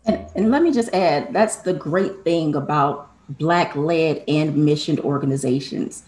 And, 0.07 0.27
and 0.35 0.51
let 0.51 0.63
me 0.63 0.73
just 0.73 0.93
add 0.95 1.33
that's 1.33 1.57
the 1.57 1.75
great 1.75 2.25
thing 2.25 2.55
about 2.55 3.11
Black 3.39 3.77
led 3.77 4.25
and 4.27 4.57
missioned 4.57 5.01
organizations. 5.01 6.05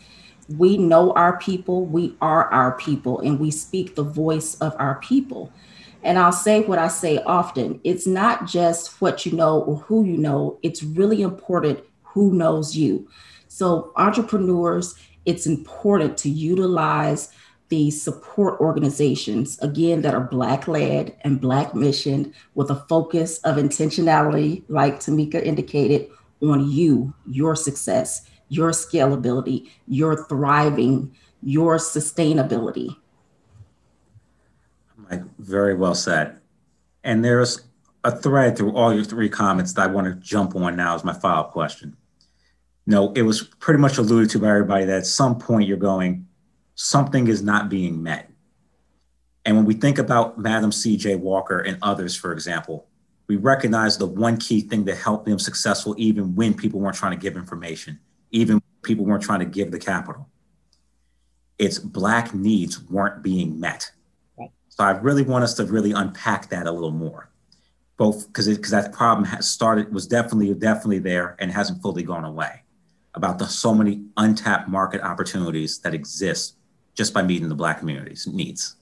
We 0.48 0.76
know 0.76 1.12
our 1.12 1.38
people, 1.38 1.86
we 1.86 2.16
are 2.20 2.46
our 2.46 2.72
people, 2.72 3.20
and 3.20 3.38
we 3.38 3.50
speak 3.50 3.94
the 3.94 4.02
voice 4.02 4.56
of 4.56 4.74
our 4.78 4.96
people. 4.96 5.52
And 6.02 6.18
I'll 6.18 6.32
say 6.32 6.62
what 6.62 6.80
I 6.80 6.88
say 6.88 7.18
often 7.18 7.80
it's 7.84 8.06
not 8.06 8.46
just 8.46 9.00
what 9.00 9.24
you 9.24 9.32
know 9.32 9.60
or 9.60 9.76
who 9.76 10.04
you 10.04 10.16
know, 10.16 10.58
it's 10.62 10.82
really 10.82 11.22
important 11.22 11.80
who 12.02 12.34
knows 12.34 12.76
you. 12.76 13.08
So, 13.48 13.92
entrepreneurs, 13.96 14.94
it's 15.24 15.46
important 15.46 16.16
to 16.18 16.28
utilize 16.28 17.32
the 17.72 17.90
support 17.90 18.60
organizations, 18.60 19.58
again, 19.60 20.02
that 20.02 20.12
are 20.12 20.20
Black 20.20 20.68
led 20.68 21.16
and 21.22 21.40
Black 21.40 21.74
mission 21.74 22.34
with 22.54 22.68
a 22.68 22.84
focus 22.86 23.38
of 23.44 23.56
intentionality, 23.56 24.62
like 24.68 25.00
Tamika 25.00 25.42
indicated, 25.42 26.06
on 26.42 26.70
you, 26.70 27.14
your 27.26 27.56
success, 27.56 28.28
your 28.50 28.72
scalability, 28.72 29.70
your 29.88 30.26
thriving, 30.26 31.16
your 31.42 31.78
sustainability. 31.78 32.94
Like, 35.10 35.22
very 35.38 35.74
well 35.74 35.94
said. 35.94 36.40
And 37.04 37.24
there's 37.24 37.62
a 38.04 38.14
thread 38.14 38.58
through 38.58 38.76
all 38.76 38.92
your 38.92 39.04
three 39.04 39.30
comments 39.30 39.72
that 39.72 39.88
I 39.88 39.90
want 39.90 40.08
to 40.08 40.14
jump 40.16 40.54
on 40.56 40.76
now 40.76 40.94
as 40.94 41.04
my 41.04 41.14
follow 41.14 41.40
up 41.40 41.52
question. 41.52 41.96
No, 42.84 43.12
it 43.14 43.22
was 43.22 43.44
pretty 43.44 43.80
much 43.80 43.96
alluded 43.96 44.28
to 44.28 44.40
by 44.40 44.50
everybody 44.50 44.84
that 44.84 44.98
at 44.98 45.06
some 45.06 45.38
point 45.38 45.66
you're 45.66 45.78
going, 45.78 46.26
something 46.74 47.28
is 47.28 47.42
not 47.42 47.68
being 47.68 48.02
met. 48.02 48.30
And 49.44 49.56
when 49.56 49.64
we 49.64 49.74
think 49.74 49.98
about 49.98 50.38
Madam 50.38 50.70
C.J. 50.70 51.16
Walker 51.16 51.58
and 51.58 51.78
others, 51.82 52.14
for 52.14 52.32
example, 52.32 52.86
we 53.28 53.36
recognize 53.36 53.98
the 53.98 54.06
one 54.06 54.36
key 54.36 54.60
thing 54.60 54.84
that 54.84 54.96
helped 54.96 55.26
them 55.26 55.38
successful, 55.38 55.94
even 55.98 56.34
when 56.34 56.54
people 56.54 56.80
weren't 56.80 56.96
trying 56.96 57.12
to 57.12 57.18
give 57.18 57.36
information, 57.36 57.98
even 58.30 58.60
people 58.82 59.04
weren't 59.04 59.22
trying 59.22 59.40
to 59.40 59.46
give 59.46 59.70
the 59.70 59.78
capital. 59.78 60.28
It's 61.58 61.78
Black 61.78 62.34
needs 62.34 62.82
weren't 62.84 63.22
being 63.22 63.58
met. 63.58 63.90
So 64.68 64.84
I 64.84 64.92
really 64.92 65.22
want 65.22 65.44
us 65.44 65.54
to 65.54 65.64
really 65.64 65.92
unpack 65.92 66.48
that 66.48 66.66
a 66.66 66.72
little 66.72 66.90
more, 66.90 67.30
both 67.96 68.26
because 68.26 68.48
because 68.48 68.70
that 68.70 68.92
problem 68.92 69.24
has 69.26 69.48
started 69.48 69.92
was 69.92 70.06
definitely 70.06 70.52
definitely 70.54 70.98
there 70.98 71.36
and 71.38 71.52
hasn't 71.52 71.82
fully 71.82 72.02
gone 72.02 72.24
away. 72.24 72.62
About 73.14 73.38
the 73.38 73.46
so 73.46 73.74
many 73.74 74.06
untapped 74.16 74.68
market 74.68 75.02
opportunities 75.02 75.78
that 75.80 75.92
exist 75.92 76.56
just 76.94 77.14
by 77.14 77.22
meeting 77.22 77.48
the 77.48 77.54
Black 77.54 77.78
community's 77.78 78.26
needs. 78.26 78.76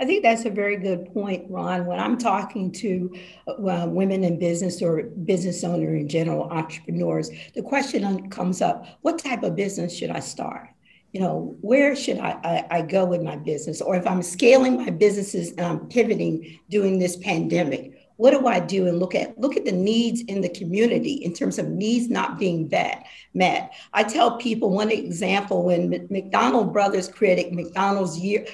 I 0.00 0.06
think 0.06 0.22
that's 0.22 0.46
a 0.46 0.50
very 0.50 0.78
good 0.78 1.12
point, 1.12 1.44
Ron. 1.50 1.84
When 1.84 2.00
I'm 2.00 2.16
talking 2.16 2.72
to 2.72 3.14
uh, 3.46 3.86
women 3.86 4.24
in 4.24 4.38
business 4.38 4.80
or 4.80 5.02
business 5.02 5.62
owner 5.62 5.94
in 5.94 6.08
general, 6.08 6.44
entrepreneurs, 6.44 7.30
the 7.54 7.60
question 7.60 8.30
comes 8.30 8.62
up: 8.62 8.86
What 9.02 9.18
type 9.18 9.42
of 9.42 9.56
business 9.56 9.94
should 9.94 10.08
I 10.10 10.20
start? 10.20 10.70
You 11.12 11.20
know, 11.20 11.56
where 11.60 11.94
should 11.94 12.18
I, 12.18 12.30
I, 12.70 12.78
I 12.78 12.82
go 12.82 13.04
with 13.04 13.20
my 13.20 13.36
business? 13.36 13.82
Or 13.82 13.94
if 13.94 14.06
I'm 14.06 14.22
scaling 14.22 14.76
my 14.76 14.90
businesses 14.90 15.50
and 15.52 15.60
I'm 15.60 15.86
pivoting 15.88 16.58
during 16.70 16.98
this 16.98 17.16
pandemic, 17.16 17.99
what 18.20 18.32
do 18.32 18.46
I 18.46 18.60
do 18.60 18.86
and 18.86 18.98
look 18.98 19.14
at 19.14 19.38
look 19.38 19.56
at 19.56 19.64
the 19.64 19.72
needs 19.72 20.20
in 20.20 20.42
the 20.42 20.48
community 20.50 21.14
in 21.14 21.32
terms 21.32 21.58
of 21.58 21.68
needs 21.68 22.10
not 22.10 22.38
being 22.38 22.68
met 22.68 23.06
met. 23.32 23.72
I 23.94 24.04
tell 24.04 24.36
people 24.36 24.68
one 24.68 24.90
example 24.90 25.64
when 25.64 26.06
McDonald 26.10 26.70
Brothers 26.70 27.08
created 27.08 27.54
McDonald's 27.54 28.18
year 28.18 28.46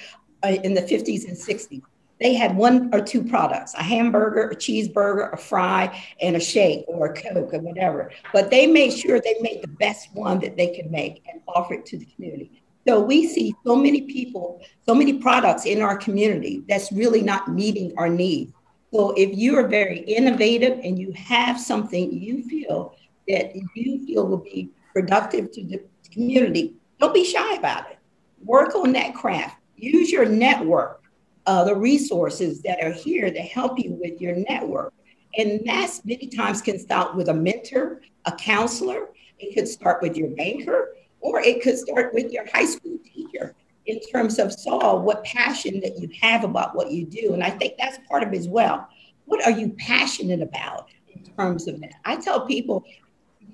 uh, 0.44 0.56
in 0.62 0.74
the 0.74 0.82
50s 0.82 1.26
and 1.26 1.36
60s. 1.36 1.82
They 2.20 2.34
had 2.34 2.56
one 2.56 2.90
or 2.94 3.00
two 3.00 3.24
products, 3.24 3.74
a 3.74 3.82
hamburger, 3.82 4.50
a 4.50 4.56
cheeseburger, 4.56 5.32
a 5.32 5.36
fry, 5.36 6.00
and 6.22 6.36
a 6.36 6.40
shake 6.40 6.84
or 6.86 7.06
a 7.06 7.14
Coke 7.14 7.52
or 7.52 7.58
whatever. 7.58 8.12
But 8.32 8.50
they 8.50 8.68
made 8.68 8.92
sure 8.92 9.20
they 9.20 9.34
made 9.40 9.62
the 9.62 9.68
best 9.68 10.14
one 10.14 10.38
that 10.40 10.56
they 10.56 10.76
could 10.76 10.92
make 10.92 11.24
and 11.28 11.40
offer 11.48 11.74
it 11.74 11.86
to 11.86 11.98
the 11.98 12.06
community. 12.06 12.62
So 12.86 13.00
we 13.00 13.26
see 13.26 13.52
so 13.66 13.74
many 13.74 14.02
people, 14.02 14.62
so 14.86 14.94
many 14.94 15.14
products 15.14 15.66
in 15.66 15.82
our 15.82 15.96
community 15.96 16.62
that's 16.68 16.92
really 16.92 17.20
not 17.20 17.48
meeting 17.48 17.92
our 17.98 18.08
needs. 18.08 18.52
So 18.92 19.12
if 19.16 19.36
you 19.36 19.58
are 19.58 19.66
very 19.66 20.00
innovative 20.00 20.78
and 20.82 20.98
you 20.98 21.12
have 21.12 21.60
something 21.60 22.12
you 22.12 22.42
feel 22.48 22.94
that 23.28 23.54
you 23.74 24.06
feel 24.06 24.26
will 24.26 24.38
be 24.38 24.70
productive 24.94 25.50
to 25.52 25.64
the 25.64 25.82
community, 26.10 26.76
don't 27.00 27.12
be 27.12 27.24
shy 27.24 27.54
about 27.54 27.90
it. 27.90 27.98
Work 28.44 28.74
on 28.74 28.92
that 28.92 29.14
craft. 29.14 29.56
Use 29.76 30.10
your 30.10 30.24
network, 30.24 31.02
uh, 31.46 31.64
the 31.64 31.74
resources 31.74 32.62
that 32.62 32.82
are 32.82 32.92
here 32.92 33.30
to 33.30 33.40
help 33.40 33.78
you 33.78 33.98
with 34.00 34.20
your 34.20 34.36
network. 34.48 34.94
And 35.36 35.60
that's 35.66 36.04
many 36.04 36.28
times 36.28 36.62
can 36.62 36.78
start 36.78 37.14
with 37.14 37.28
a 37.28 37.34
mentor, 37.34 38.00
a 38.24 38.32
counselor. 38.32 39.08
It 39.38 39.54
could 39.54 39.68
start 39.68 40.00
with 40.00 40.16
your 40.16 40.30
banker, 40.30 40.96
or 41.20 41.40
it 41.40 41.60
could 41.62 41.76
start 41.76 42.14
with 42.14 42.32
your 42.32 42.46
high 42.54 42.64
school 42.64 42.98
teacher 43.04 43.54
in 43.86 44.00
terms 44.00 44.38
of 44.38 44.52
Saul, 44.52 45.00
what 45.02 45.24
passion 45.24 45.80
that 45.80 45.98
you 45.98 46.10
have 46.20 46.44
about 46.44 46.74
what 46.74 46.90
you 46.90 47.06
do. 47.06 47.34
And 47.34 47.42
I 47.42 47.50
think 47.50 47.74
that's 47.78 47.98
part 48.08 48.22
of 48.22 48.32
it 48.32 48.36
as 48.36 48.48
well. 48.48 48.88
What 49.26 49.44
are 49.44 49.50
you 49.50 49.70
passionate 49.78 50.42
about 50.42 50.88
in 51.08 51.24
terms 51.36 51.68
of 51.68 51.80
that? 51.80 51.94
I 52.04 52.16
tell 52.16 52.46
people, 52.46 52.84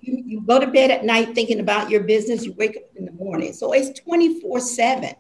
you, 0.01 0.23
you 0.27 0.41
go 0.41 0.59
to 0.59 0.67
bed 0.67 0.91
at 0.91 1.05
night 1.05 1.35
thinking 1.35 1.61
about 1.61 1.91
your 1.91 2.03
business, 2.03 2.45
you 2.45 2.53
wake 2.55 2.77
up 2.77 2.83
in 2.97 3.05
the 3.05 3.13
morning. 3.13 3.53
So 3.53 3.73
it's 3.73 3.99
24 4.01 4.61
7. 4.61 5.15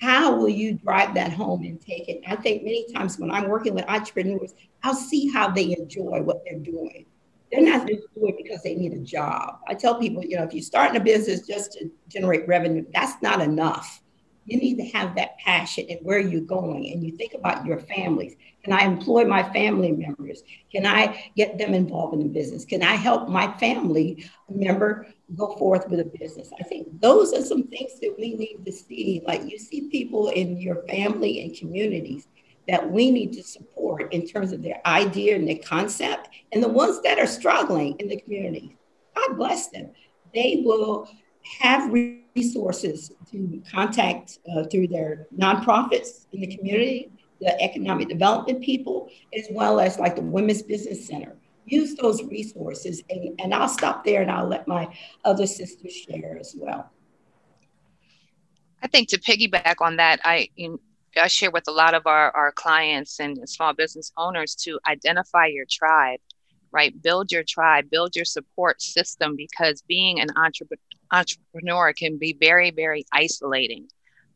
How 0.00 0.34
will 0.34 0.48
you 0.48 0.74
drive 0.74 1.14
that 1.14 1.32
home 1.32 1.62
and 1.62 1.80
take 1.80 2.08
it? 2.08 2.20
I 2.26 2.36
think 2.36 2.64
many 2.64 2.92
times 2.92 3.18
when 3.18 3.30
I'm 3.30 3.48
working 3.48 3.74
with 3.74 3.88
entrepreneurs, 3.88 4.54
I'll 4.82 4.94
see 4.94 5.30
how 5.30 5.50
they 5.50 5.76
enjoy 5.78 6.20
what 6.22 6.42
they're 6.44 6.58
doing. 6.58 7.06
They're 7.52 7.62
not 7.62 7.86
just 7.86 8.02
doing 8.14 8.34
it 8.36 8.42
because 8.42 8.62
they 8.62 8.74
need 8.74 8.92
a 8.92 8.98
job. 8.98 9.60
I 9.68 9.74
tell 9.74 10.00
people, 10.00 10.24
you 10.24 10.36
know, 10.36 10.42
if 10.42 10.52
you're 10.52 10.62
starting 10.62 11.00
a 11.00 11.04
business 11.04 11.46
just 11.46 11.72
to 11.74 11.90
generate 12.08 12.48
revenue, 12.48 12.84
that's 12.92 13.22
not 13.22 13.40
enough 13.40 14.02
you 14.46 14.58
need 14.58 14.76
to 14.76 14.84
have 14.96 15.14
that 15.16 15.38
passion 15.38 15.86
and 15.88 15.98
where 16.02 16.18
you're 16.18 16.40
going 16.40 16.92
and 16.92 17.02
you 17.02 17.16
think 17.16 17.34
about 17.34 17.64
your 17.64 17.78
families. 17.80 18.36
Can 18.62 18.72
i 18.72 18.82
employ 18.84 19.24
my 19.24 19.42
family 19.52 19.92
members? 19.92 20.42
Can 20.72 20.86
i 20.86 21.30
get 21.36 21.58
them 21.58 21.74
involved 21.74 22.14
in 22.14 22.20
the 22.20 22.28
business? 22.28 22.64
Can 22.64 22.82
i 22.82 22.94
help 22.94 23.28
my 23.28 23.52
family 23.58 24.24
member 24.48 25.06
go 25.36 25.54
forth 25.56 25.88
with 25.88 26.00
a 26.00 26.18
business? 26.18 26.50
I 26.60 26.64
think 26.64 27.00
those 27.00 27.32
are 27.32 27.42
some 27.42 27.64
things 27.64 28.00
that 28.00 28.14
we 28.18 28.34
need 28.34 28.64
to 28.64 28.72
see. 28.72 29.22
Like 29.26 29.42
you 29.50 29.58
see 29.58 29.88
people 29.88 30.28
in 30.28 30.58
your 30.58 30.82
family 30.88 31.42
and 31.42 31.56
communities 31.56 32.26
that 32.68 32.90
we 32.90 33.10
need 33.10 33.32
to 33.34 33.42
support 33.42 34.12
in 34.12 34.26
terms 34.26 34.52
of 34.52 34.62
their 34.62 34.80
idea 34.86 35.36
and 35.36 35.46
their 35.46 35.58
concept 35.58 36.28
and 36.52 36.62
the 36.62 36.68
ones 36.68 37.00
that 37.02 37.18
are 37.18 37.26
struggling 37.26 37.94
in 37.98 38.08
the 38.08 38.20
community. 38.20 38.76
God 39.14 39.36
bless 39.36 39.68
them. 39.68 39.90
They 40.34 40.62
will 40.64 41.08
have 41.60 41.92
resources 42.34 43.12
to 43.30 43.62
contact 43.70 44.38
uh, 44.54 44.64
through 44.64 44.88
their 44.88 45.26
nonprofits 45.36 46.26
in 46.32 46.40
the 46.40 46.56
community, 46.56 47.10
the 47.40 47.60
economic 47.62 48.08
development 48.08 48.62
people, 48.62 49.08
as 49.36 49.46
well 49.50 49.80
as 49.80 49.98
like 49.98 50.16
the 50.16 50.22
Women's 50.22 50.62
Business 50.62 51.06
Center. 51.06 51.36
Use 51.66 51.94
those 51.94 52.22
resources, 52.24 53.02
and, 53.08 53.40
and 53.40 53.54
I'll 53.54 53.68
stop 53.68 54.04
there 54.04 54.22
and 54.22 54.30
I'll 54.30 54.48
let 54.48 54.68
my 54.68 54.94
other 55.24 55.46
sisters 55.46 55.92
share 55.92 56.36
as 56.38 56.54
well. 56.58 56.90
I 58.82 58.86
think 58.86 59.08
to 59.10 59.18
piggyback 59.18 59.76
on 59.80 59.96
that, 59.96 60.20
I 60.24 60.48
in, 60.56 60.78
I 61.16 61.28
share 61.28 61.50
with 61.50 61.64
a 61.68 61.72
lot 61.72 61.94
of 61.94 62.06
our, 62.06 62.30
our 62.32 62.52
clients 62.52 63.20
and 63.20 63.48
small 63.48 63.72
business 63.72 64.12
owners 64.18 64.54
to 64.56 64.78
identify 64.86 65.46
your 65.46 65.64
tribe, 65.70 66.20
right? 66.70 67.00
Build 67.02 67.32
your 67.32 67.44
tribe, 67.44 67.88
build 67.88 68.14
your 68.16 68.24
support 68.26 68.82
system 68.82 69.36
because 69.36 69.80
being 69.82 70.20
an 70.20 70.28
entrepreneur 70.36 70.80
entrepreneur 71.14 71.92
can 71.92 72.18
be 72.18 72.36
very, 72.38 72.70
very 72.70 73.04
isolating, 73.12 73.88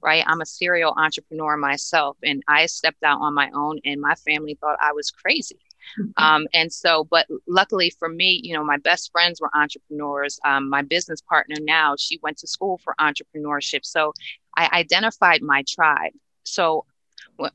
right? 0.02 0.24
I'm 0.26 0.40
a 0.40 0.46
serial 0.46 0.94
entrepreneur 0.96 1.56
myself, 1.56 2.16
and 2.22 2.42
I 2.48 2.66
stepped 2.66 3.02
out 3.02 3.20
on 3.20 3.34
my 3.34 3.50
own, 3.54 3.80
and 3.84 4.00
my 4.00 4.14
family 4.14 4.56
thought 4.60 4.78
I 4.80 4.92
was 4.92 5.10
crazy. 5.10 5.58
Mm-hmm. 5.98 6.22
Um, 6.22 6.46
and 6.54 6.72
so, 6.72 7.04
but 7.04 7.26
luckily 7.46 7.90
for 7.90 8.08
me, 8.08 8.40
you 8.42 8.54
know, 8.54 8.64
my 8.64 8.76
best 8.78 9.10
friends 9.12 9.40
were 9.40 9.50
entrepreneurs. 9.54 10.38
Um, 10.44 10.68
my 10.68 10.82
business 10.82 11.20
partner 11.20 11.56
now, 11.60 11.94
she 11.98 12.18
went 12.22 12.38
to 12.38 12.46
school 12.46 12.78
for 12.78 12.94
entrepreneurship. 13.00 13.84
So 13.84 14.12
I 14.56 14.68
identified 14.72 15.42
my 15.42 15.64
tribe. 15.66 16.12
So 16.44 16.84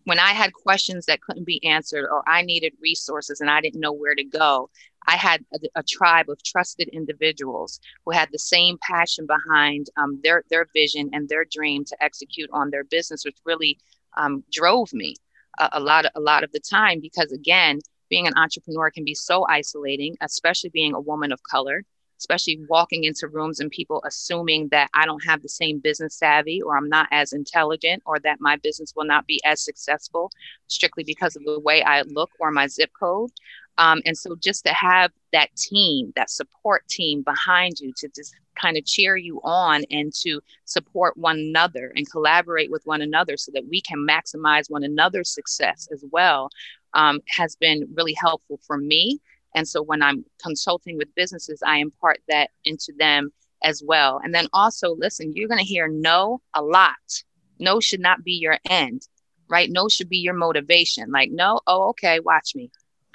when 0.03 0.19
I 0.19 0.31
had 0.31 0.53
questions 0.53 1.05
that 1.05 1.21
couldn't 1.21 1.45
be 1.45 1.63
answered 1.65 2.07
or 2.09 2.23
I 2.27 2.41
needed 2.41 2.73
resources 2.81 3.41
and 3.41 3.49
I 3.49 3.59
didn't 3.59 3.81
know 3.81 3.91
where 3.91 4.15
to 4.15 4.23
go, 4.23 4.69
I 5.07 5.15
had 5.15 5.43
a, 5.53 5.79
a, 5.79 5.83
tribe 5.83 6.29
of 6.29 6.41
trusted 6.43 6.88
individuals 6.89 7.79
who 8.05 8.12
had 8.12 8.29
the 8.31 8.39
same 8.39 8.77
passion 8.81 9.25
behind 9.25 9.88
um, 9.98 10.19
their 10.24 10.43
their 10.50 10.67
vision 10.74 11.10
and 11.13 11.27
their 11.27 11.45
dream 11.45 11.86
to 11.86 12.03
execute 12.03 12.50
on 12.53 12.69
their 12.69 12.83
business, 12.83 13.25
which 13.25 13.38
really 13.45 13.77
um, 14.17 14.43
drove 14.51 14.93
me 14.93 15.15
a, 15.60 15.69
a 15.74 15.79
lot 15.79 16.05
a 16.15 16.19
lot 16.19 16.43
of 16.43 16.51
the 16.51 16.60
time. 16.60 17.00
Because 17.00 17.31
again, 17.31 17.79
being 18.10 18.27
an 18.27 18.38
entrepreneur 18.38 18.91
can 18.91 19.03
be 19.03 19.15
so 19.15 19.45
isolating, 19.48 20.15
especially 20.22 20.69
being 20.69 20.93
a 20.93 21.01
woman 21.01 21.31
of 21.31 21.41
color 21.43 21.83
especially 22.24 22.63
walking 22.69 23.03
into 23.03 23.27
rooms 23.27 23.60
and 23.60 23.69
people 23.69 24.01
assuming 24.05 24.69
that 24.69 24.89
I 24.93 25.05
don't 25.05 25.25
have 25.25 25.41
the 25.41 25.50
same 25.50 25.79
business 25.79 26.15
savvy 26.15 26.62
or 26.62 26.77
I'm 26.77 26.88
not 26.88 27.10
as 27.12 27.33
intelligent 27.33 28.01
or 28.05 28.17
that 28.19 28.39
my 28.39 28.55
business 28.55 28.93
will 28.95 29.03
not 29.03 29.27
be 29.27 29.41
as 29.43 29.63
successful 29.63 30.31
strictly 30.67 31.03
because 31.03 31.36
of 31.36 31.43
the 31.43 31.60
way 31.60 31.83
I 31.83 32.03
look 32.03 32.31
or 32.39 32.50
my 32.50 32.67
zip 32.67 32.91
code. 32.98 33.31
Um, 33.77 34.01
and 34.05 34.17
so 34.17 34.35
just 34.35 34.65
to 34.65 34.73
have 34.73 35.11
that 35.31 35.55
team, 35.55 36.13
that 36.15 36.29
support 36.29 36.87
team 36.87 37.23
behind 37.23 37.79
you 37.79 37.91
to 37.97 38.09
just 38.15 38.35
kind 38.55 38.77
of 38.77 38.85
cheer 38.85 39.15
you 39.15 39.41
on 39.43 39.83
and 39.89 40.13
to 40.21 40.39
support 40.65 41.17
one 41.17 41.39
another 41.39 41.91
and 41.95 42.09
collaborate 42.09 42.69
with 42.69 42.83
one 42.85 43.01
another 43.01 43.35
so 43.35 43.51
that 43.53 43.67
we 43.67 43.81
can 43.81 44.05
maximize 44.07 44.69
one 44.69 44.83
another's 44.83 45.29
success 45.33 45.87
as 45.91 46.03
well 46.11 46.49
um, 46.93 47.19
has 47.27 47.55
been 47.55 47.87
really 47.95 48.13
helpful 48.13 48.59
for 48.67 48.77
me 48.77 49.19
and 49.55 49.67
so 49.67 49.81
when 49.81 50.01
I'm 50.01 50.25
consulting 50.41 50.97
with 50.97 51.13
businesses, 51.15 51.61
I 51.65 51.77
impart 51.77 52.19
that 52.27 52.49
into 52.65 52.93
them 52.97 53.31
as 53.63 53.83
well. 53.85 54.19
And 54.23 54.33
then 54.33 54.47
also, 54.53 54.95
listen, 54.95 55.33
you're 55.35 55.47
going 55.47 55.59
to 55.59 55.65
hear 55.65 55.87
no 55.87 56.41
a 56.53 56.61
lot. 56.61 57.23
No 57.59 57.79
should 57.79 57.99
not 57.99 58.23
be 58.23 58.33
your 58.33 58.57
end, 58.69 59.07
right? 59.47 59.69
No 59.71 59.87
should 59.87 60.09
be 60.09 60.17
your 60.17 60.33
motivation. 60.33 61.11
Like, 61.11 61.29
no, 61.31 61.59
oh, 61.67 61.89
okay, 61.89 62.19
watch 62.19 62.53
me. 62.55 62.71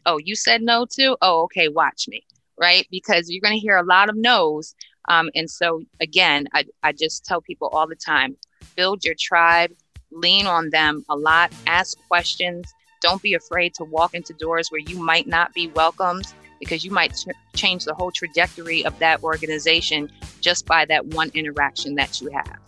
Oh, 0.09 0.17
you 0.17 0.35
said 0.35 0.63
no 0.63 0.87
to? 0.93 1.19
Oh, 1.21 1.43
okay, 1.43 1.69
watch 1.69 2.09
me, 2.09 2.25
right? 2.59 2.87
Because 2.91 3.29
you're 3.29 3.43
going 3.43 3.53
to 3.53 3.61
hear 3.61 3.77
a 3.77 3.83
lot 3.83 4.09
of 4.09 4.17
no's. 4.17 4.75
Um, 5.07 5.29
and 5.35 5.51
so, 5.51 5.83
again, 6.01 6.49
I, 6.55 6.65
I 6.83 6.93
just 6.93 7.27
tell 7.27 7.43
people 7.43 7.69
all 7.69 7.87
the 7.87 7.95
time 7.95 8.35
build 8.75 9.05
your 9.05 9.15
tribe, 9.19 9.71
lean 10.11 10.47
on 10.47 10.71
them 10.71 11.05
a 11.11 11.17
lot, 11.17 11.53
ask 11.67 11.99
questions, 12.09 12.73
don't 13.03 13.21
be 13.21 13.35
afraid 13.35 13.75
to 13.75 13.85
walk 13.85 14.15
into 14.15 14.33
doors 14.33 14.71
where 14.71 14.81
you 14.81 14.99
might 14.99 15.27
not 15.27 15.53
be 15.53 15.67
welcomed 15.69 16.25
because 16.59 16.87
you 16.87 16.91
might 16.91 17.15
ch- 17.15 17.27
change 17.55 17.85
the 17.85 17.93
whole 17.93 18.11
trajectory 18.11 18.87
of 18.87 18.99
that 19.01 19.23
organization 19.23 20.11
just 20.41 20.65
by 20.65 20.87
that 20.87 21.05
one 21.09 21.31
interaction 21.35 21.97
that 21.97 22.19
you 22.23 22.31
have. 22.31 22.59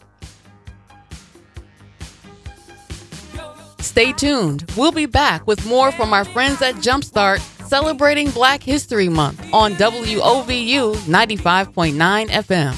Stay 4.01 4.15
tuned. 4.15 4.65
We'll 4.79 4.93
be 4.93 5.05
back 5.05 5.47
with 5.47 5.67
more 5.67 5.93
from 5.93 6.15
our 6.15 6.25
friends 6.25 6.63
at 6.63 6.77
Jumpstart 6.77 7.41
celebrating 7.69 8.31
Black 8.31 8.63
History 8.63 9.11
Month 9.11 9.53
on 9.53 9.75
WOVU 9.75 10.95
95.9 10.95 12.29
FM. 12.31 12.75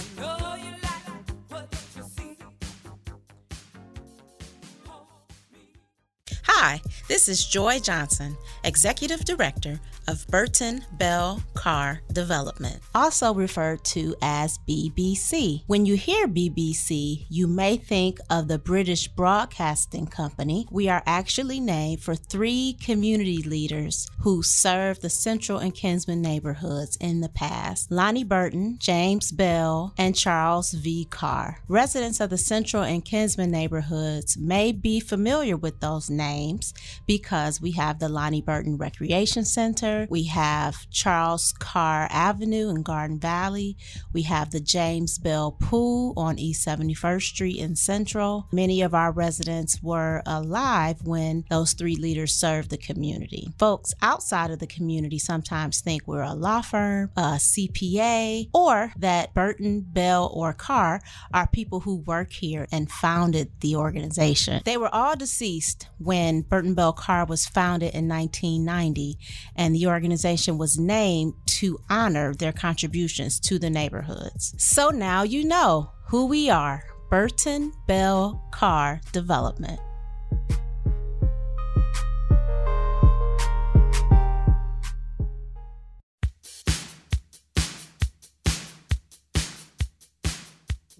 Hi, 6.43 6.81
this 7.07 7.29
is 7.29 7.47
Joy 7.47 7.79
Johnson, 7.79 8.37
Executive 8.65 9.25
Director 9.25 9.79
of 10.09 10.27
Burton 10.29 10.85
Bell 10.93 11.43
Carr 11.55 12.01
Development, 12.13 12.81
also 12.95 13.35
referred 13.35 13.85
to 13.85 14.15
as 14.23 14.59
BBC. 14.69 15.63
When 15.67 15.87
you 15.87 15.97
hear 15.97 16.27
BBC, 16.27 17.27
you 17.29 17.47
may 17.47 17.77
think 17.77 18.19
of 18.31 18.49
the 18.49 18.59
British 18.59 19.09
Broadcasting 19.09 20.07
Company. 20.07 20.67
We 20.71 20.89
are 20.89 21.03
actually 21.07 21.61
named 21.61 22.03
for 22.03 22.15
three 22.15 22.77
community 22.81 23.43
leaders 23.43 24.09
who 24.21 24.43
served 24.43 25.03
the 25.03 25.11
Central 25.11 25.59
and 25.59 25.75
Kinsman 25.75 26.23
neighborhoods 26.23 26.97
in 26.97 27.21
the 27.21 27.29
past 27.29 27.91
Lonnie 27.91 28.25
Burton, 28.25 28.77
James 28.79 29.31
Bell, 29.33 29.95
and 29.99 30.17
Charles 30.17 30.73
V. 30.73 31.07
Carr. 31.11 31.59
Residents 31.69 32.21
of 32.21 32.31
the 32.31 32.39
Central 32.39 32.83
and 32.83 33.05
Kinsman 33.05 33.51
neighborhoods 33.51 34.37
may 34.37 34.73
be 34.73 35.01
familiar 35.01 35.57
with 35.57 35.81
those 35.81 36.11
names 36.11 36.75
because 37.07 37.61
we 37.61 37.73
have 37.73 37.99
the 37.99 38.09
Lonnie 38.09 38.43
Burton 38.43 38.77
Recreation 38.77 39.45
Center, 39.45 39.92
we 40.09 40.25
have 40.25 40.89
Charles 40.91 41.53
Carr 41.59 42.09
Avenue 42.11 42.69
in 42.69 42.83
Garden 42.83 43.19
Valley, 43.19 43.77
we 44.13 44.23
have 44.23 44.51
the 44.51 44.61
James 44.61 45.19
Bell 45.19 45.53
Pool 45.53 46.13
on 46.17 46.39
East 46.39 46.67
71st 46.67 47.23
Street 47.23 47.59
in 47.59 47.77
Central. 47.77 48.47
Many 48.53 48.83
of 48.83 48.95
our 48.95 49.13
residents 49.13 49.83
were 49.83 50.23
alive 50.27 51.03
when 51.05 51.45
those 51.51 51.73
three 51.73 51.97
leaders 51.97 52.35
served 52.35 52.71
the 52.71 52.77
community. 52.77 53.49
Folks 53.59 53.95
outside 54.03 54.51
of 54.51 54.59
the 54.59 54.67
community 54.67 55.19
sometimes 55.19 55.81
think 55.81 56.07
we're 56.07 56.23
a 56.23 56.35
law 56.35 56.63
firm, 56.63 57.11
a 57.17 57.39
CPA, 57.39 58.49
or 58.53 58.93
that 58.99 59.35
Burton, 59.35 59.81
Bell, 59.81 60.31
or 60.33 60.53
Carr 60.53 61.01
are 61.33 61.47
people 61.47 61.81
who 61.81 61.97
work 61.97 62.33
here 62.33 62.67
and 62.73 62.91
founded 62.91 63.51
the 63.61 63.77
organization. 63.77 64.63
They 64.65 64.77
were 64.77 64.95
all 64.95 65.17
deceased 65.17 65.89
when 65.99 66.43
Burton 66.43 66.75
Bell 66.75 66.93
Carr 66.93 67.25
was 67.25 67.47
founded 67.47 67.95
in 67.95 68.09
1990, 68.09 69.19
and 69.57 69.75
the 69.75 69.82
organization 69.87 70.59
was 70.59 70.79
named 70.79 71.35
to 71.47 71.79
honor 71.89 72.35
their 72.35 72.53
contributions 72.53 73.39
to 73.41 73.59
the 73.59 73.71
neighborhoods. 73.71 74.55
So 74.59 74.91
now 74.91 75.23
you 75.23 75.45
know 75.45 75.91
who 76.09 76.27
we 76.27 76.51
are 76.51 76.85
Burton 77.11 77.73
Bell 77.87 78.43
Carr 78.53 79.01
Development. 79.13 79.79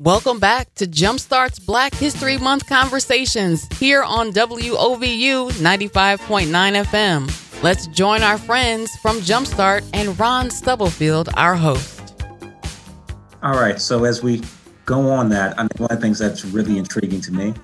Welcome 0.03 0.41
back 0.41 0.75
to 0.75 0.87
Jumpstart's 0.87 1.61
Black 1.61 1.95
History 1.95 2.37
Month 2.37 2.67
conversations 2.69 3.69
here 3.79 4.03
on 4.03 4.33
WOVU 4.33 5.53
95.9 5.53 6.85
FM. 6.85 7.42
Let's 7.63 7.87
join 7.87 8.25
our 8.25 8.39
friends 8.39 8.97
from 8.97 9.19
Jumpstart 9.19 9.89
and 9.95 10.19
Ron 10.19 10.51
Stubblefield, 10.51 11.29
our 11.37 11.55
host. 11.55 12.13
All 13.41 13.55
right, 13.55 13.81
so 13.81 14.03
as 14.03 14.21
we 14.21 14.43
go 14.85 15.09
on 15.09 15.29
that, 15.29 15.57
I 15.57 15.63
mean, 15.63 15.71
one 15.77 15.93
of 15.93 15.97
the 15.99 16.03
things 16.03 16.19
that's 16.19 16.45
really 16.45 16.77
intriguing 16.77 17.21
to 17.21 17.33
me 17.33 17.55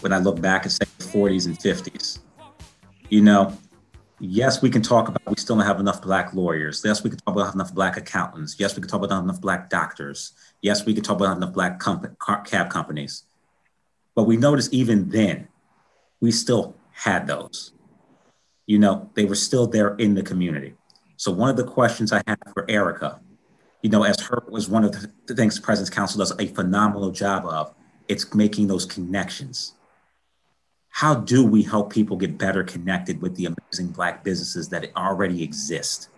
when 0.00 0.12
I 0.12 0.18
look 0.18 0.40
back 0.40 0.66
at, 0.66 0.72
say, 0.72 0.84
the 0.98 1.04
40s 1.04 1.46
and 1.46 1.56
50s, 1.56 2.18
you 3.10 3.22
know, 3.22 3.56
yes, 4.18 4.60
we 4.60 4.70
can 4.70 4.82
talk 4.82 5.06
about 5.06 5.22
we 5.24 5.36
still 5.36 5.54
don't 5.54 5.64
have 5.64 5.78
enough 5.78 6.02
black 6.02 6.34
lawyers. 6.34 6.82
Yes, 6.84 7.04
we 7.04 7.10
can 7.10 7.20
talk 7.20 7.36
about 7.36 7.54
enough 7.54 7.72
black 7.72 7.96
accountants. 7.96 8.56
Yes, 8.58 8.74
we 8.74 8.82
can 8.82 8.90
talk 8.90 9.04
about 9.04 9.22
enough 9.22 9.40
black 9.40 9.70
doctors. 9.70 10.32
Yes, 10.62 10.84
we 10.84 10.94
could 10.94 11.04
talk 11.04 11.18
about 11.18 11.36
enough 11.36 11.52
black 11.52 11.78
comp- 11.78 12.18
cab 12.44 12.70
companies. 12.70 13.22
But 14.16 14.24
we 14.24 14.36
noticed 14.36 14.74
even 14.74 15.10
then, 15.10 15.46
we 16.20 16.32
still 16.32 16.74
had 16.90 17.28
those. 17.28 17.73
You 18.66 18.78
know, 18.78 19.10
they 19.14 19.24
were 19.24 19.34
still 19.34 19.66
there 19.66 19.94
in 19.96 20.14
the 20.14 20.22
community. 20.22 20.74
So 21.16 21.30
one 21.30 21.50
of 21.50 21.56
the 21.56 21.64
questions 21.64 22.12
I 22.12 22.22
have 22.26 22.38
for 22.52 22.68
Erica, 22.68 23.20
you 23.82 23.90
know, 23.90 24.02
as 24.02 24.20
her 24.20 24.42
was 24.48 24.68
one 24.68 24.84
of 24.84 24.92
the 25.26 25.34
things 25.34 25.60
President's 25.60 25.94
Council 25.94 26.18
does 26.18 26.32
a 26.38 26.46
phenomenal 26.46 27.10
job 27.10 27.44
of, 27.46 27.74
it's 28.08 28.34
making 28.34 28.66
those 28.66 28.86
connections. 28.86 29.74
How 30.88 31.14
do 31.14 31.44
we 31.44 31.62
help 31.62 31.92
people 31.92 32.16
get 32.16 32.38
better 32.38 32.62
connected 32.62 33.20
with 33.20 33.36
the 33.36 33.46
amazing 33.46 33.88
Black 33.88 34.22
businesses 34.24 34.68
that 34.70 34.90
already 34.96 35.42
exist? 35.42 36.08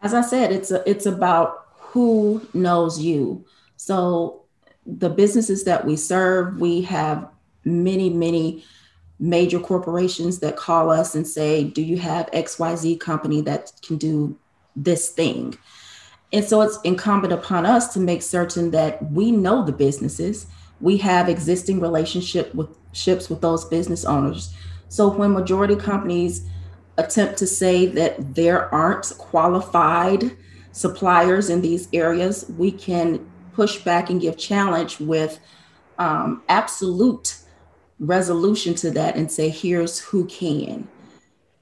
As 0.00 0.14
I 0.14 0.22
said, 0.22 0.50
it's 0.50 0.70
a, 0.70 0.88
it's 0.88 1.06
about 1.06 1.66
who 1.78 2.46
knows 2.52 3.00
you. 3.00 3.44
So 3.76 4.42
the 4.86 5.10
businesses 5.10 5.64
that 5.64 5.84
we 5.84 5.96
serve, 5.96 6.58
we 6.60 6.82
have 6.82 7.28
many, 7.64 8.10
many 8.10 8.64
major 9.18 9.60
corporations 9.60 10.40
that 10.40 10.56
call 10.56 10.90
us 10.90 11.14
and 11.14 11.26
say, 11.26 11.64
Do 11.64 11.82
you 11.82 11.98
have 11.98 12.30
XYZ 12.32 12.98
company 13.00 13.40
that 13.42 13.72
can 13.82 13.96
do 13.96 14.36
this 14.76 15.08
thing? 15.10 15.56
And 16.32 16.44
so 16.44 16.62
it's 16.62 16.80
incumbent 16.82 17.32
upon 17.32 17.64
us 17.64 17.92
to 17.94 18.00
make 18.00 18.22
certain 18.22 18.72
that 18.72 19.10
we 19.12 19.30
know 19.30 19.64
the 19.64 19.72
businesses. 19.72 20.46
We 20.80 20.96
have 20.98 21.28
existing 21.28 21.80
relationship 21.80 22.52
with 22.54 22.76
ships 22.92 23.30
with 23.30 23.40
those 23.40 23.64
business 23.64 24.04
owners. 24.04 24.52
So 24.88 25.08
when 25.08 25.32
majority 25.32 25.76
companies 25.76 26.44
attempt 26.98 27.38
to 27.38 27.46
say 27.46 27.86
that 27.86 28.34
there 28.34 28.72
aren't 28.74 29.12
qualified 29.18 30.36
suppliers 30.72 31.50
in 31.50 31.60
these 31.60 31.88
areas, 31.92 32.46
we 32.56 32.72
can 32.72 33.24
push 33.52 33.78
back 33.78 34.10
and 34.10 34.20
give 34.20 34.36
challenge 34.36 34.98
with 34.98 35.38
um, 35.98 36.42
absolute 36.48 37.36
resolution 37.98 38.74
to 38.74 38.90
that 38.92 39.16
and 39.16 39.30
say, 39.30 39.48
here's 39.48 39.98
who 39.98 40.26
can. 40.26 40.88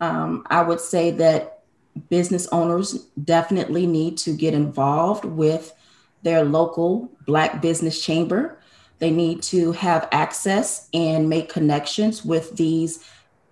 Um, 0.00 0.46
I 0.50 0.62
would 0.62 0.80
say 0.80 1.10
that 1.12 1.60
business 2.08 2.48
owners 2.48 3.06
definitely 3.24 3.86
need 3.86 4.16
to 4.18 4.34
get 4.34 4.54
involved 4.54 5.24
with 5.24 5.74
their 6.22 6.44
local 6.44 7.10
Black 7.26 7.60
business 7.60 8.02
chamber. 8.04 8.58
They 8.98 9.10
need 9.10 9.42
to 9.44 9.72
have 9.72 10.08
access 10.12 10.88
and 10.94 11.28
make 11.28 11.48
connections 11.48 12.24
with 12.24 12.56
these 12.56 13.04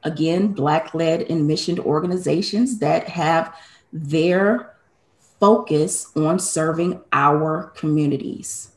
again, 0.03 0.49
Black 0.49 0.95
led 0.95 1.23
and 1.23 1.47
missioned 1.47 1.81
organizations 1.81 2.79
that 2.79 3.09
have 3.09 3.55
their 3.93 4.75
focus 5.39 6.11
on 6.17 6.39
serving 6.39 7.01
our 7.13 7.73
communities. 7.77 8.71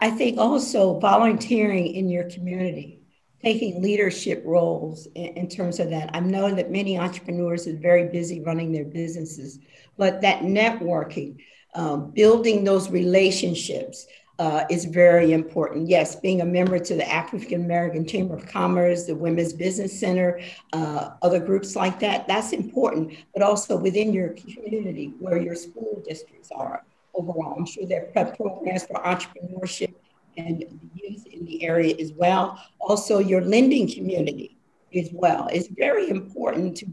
I 0.00 0.10
think 0.10 0.38
also 0.38 0.98
volunteering 0.98 1.86
in 1.94 2.08
your 2.08 2.24
community, 2.30 3.00
taking 3.42 3.82
leadership 3.82 4.42
roles 4.44 5.06
in, 5.14 5.26
in, 5.36 5.48
terms 5.48 5.78
of 5.78 5.90
that. 5.90 6.10
I 6.12 6.20
know 6.20 6.52
that 6.52 6.70
many 6.70 6.98
entrepreneurs 6.98 7.68
are 7.68 7.76
very 7.76 8.08
busy 8.08 8.40
running 8.40 8.72
their 8.72 8.84
businesses, 8.84 9.60
but 9.96 10.22
that 10.22 10.40
networking, 10.40 11.36
um, 11.74 12.10
building 12.10 12.64
those 12.64 12.90
relationships, 12.90 14.06
uh, 14.38 14.64
is 14.68 14.84
very 14.84 15.32
important. 15.32 15.88
Yes, 15.88 16.16
being 16.16 16.40
a 16.40 16.44
member 16.44 16.78
to 16.78 16.94
the 16.94 17.08
African 17.10 17.64
American 17.64 18.06
Chamber 18.06 18.34
of 18.34 18.46
Commerce, 18.46 19.04
the 19.04 19.14
Women's 19.14 19.52
Business 19.52 19.98
Center, 19.98 20.40
uh, 20.72 21.10
other 21.22 21.40
groups 21.40 21.76
like 21.76 22.00
that, 22.00 22.26
that's 22.26 22.52
important, 22.52 23.14
but 23.32 23.42
also 23.42 23.76
within 23.76 24.12
your 24.12 24.30
community 24.30 25.14
where 25.20 25.40
your 25.40 25.54
school 25.54 26.02
districts 26.06 26.50
are 26.50 26.84
overall. 27.16 27.54
I'm 27.58 27.66
sure 27.66 27.86
there 27.86 28.12
are 28.16 28.24
programs 28.24 28.84
for 28.84 29.00
entrepreneurship 29.02 29.94
and 30.36 30.64
youth 30.94 31.26
in 31.26 31.44
the 31.44 31.64
area 31.64 31.94
as 31.98 32.12
well. 32.12 32.62
Also, 32.80 33.18
your 33.18 33.40
lending 33.40 33.90
community 33.90 34.56
as 34.94 35.10
well. 35.12 35.48
It's 35.52 35.68
very 35.68 36.10
important 36.10 36.76
to 36.78 36.86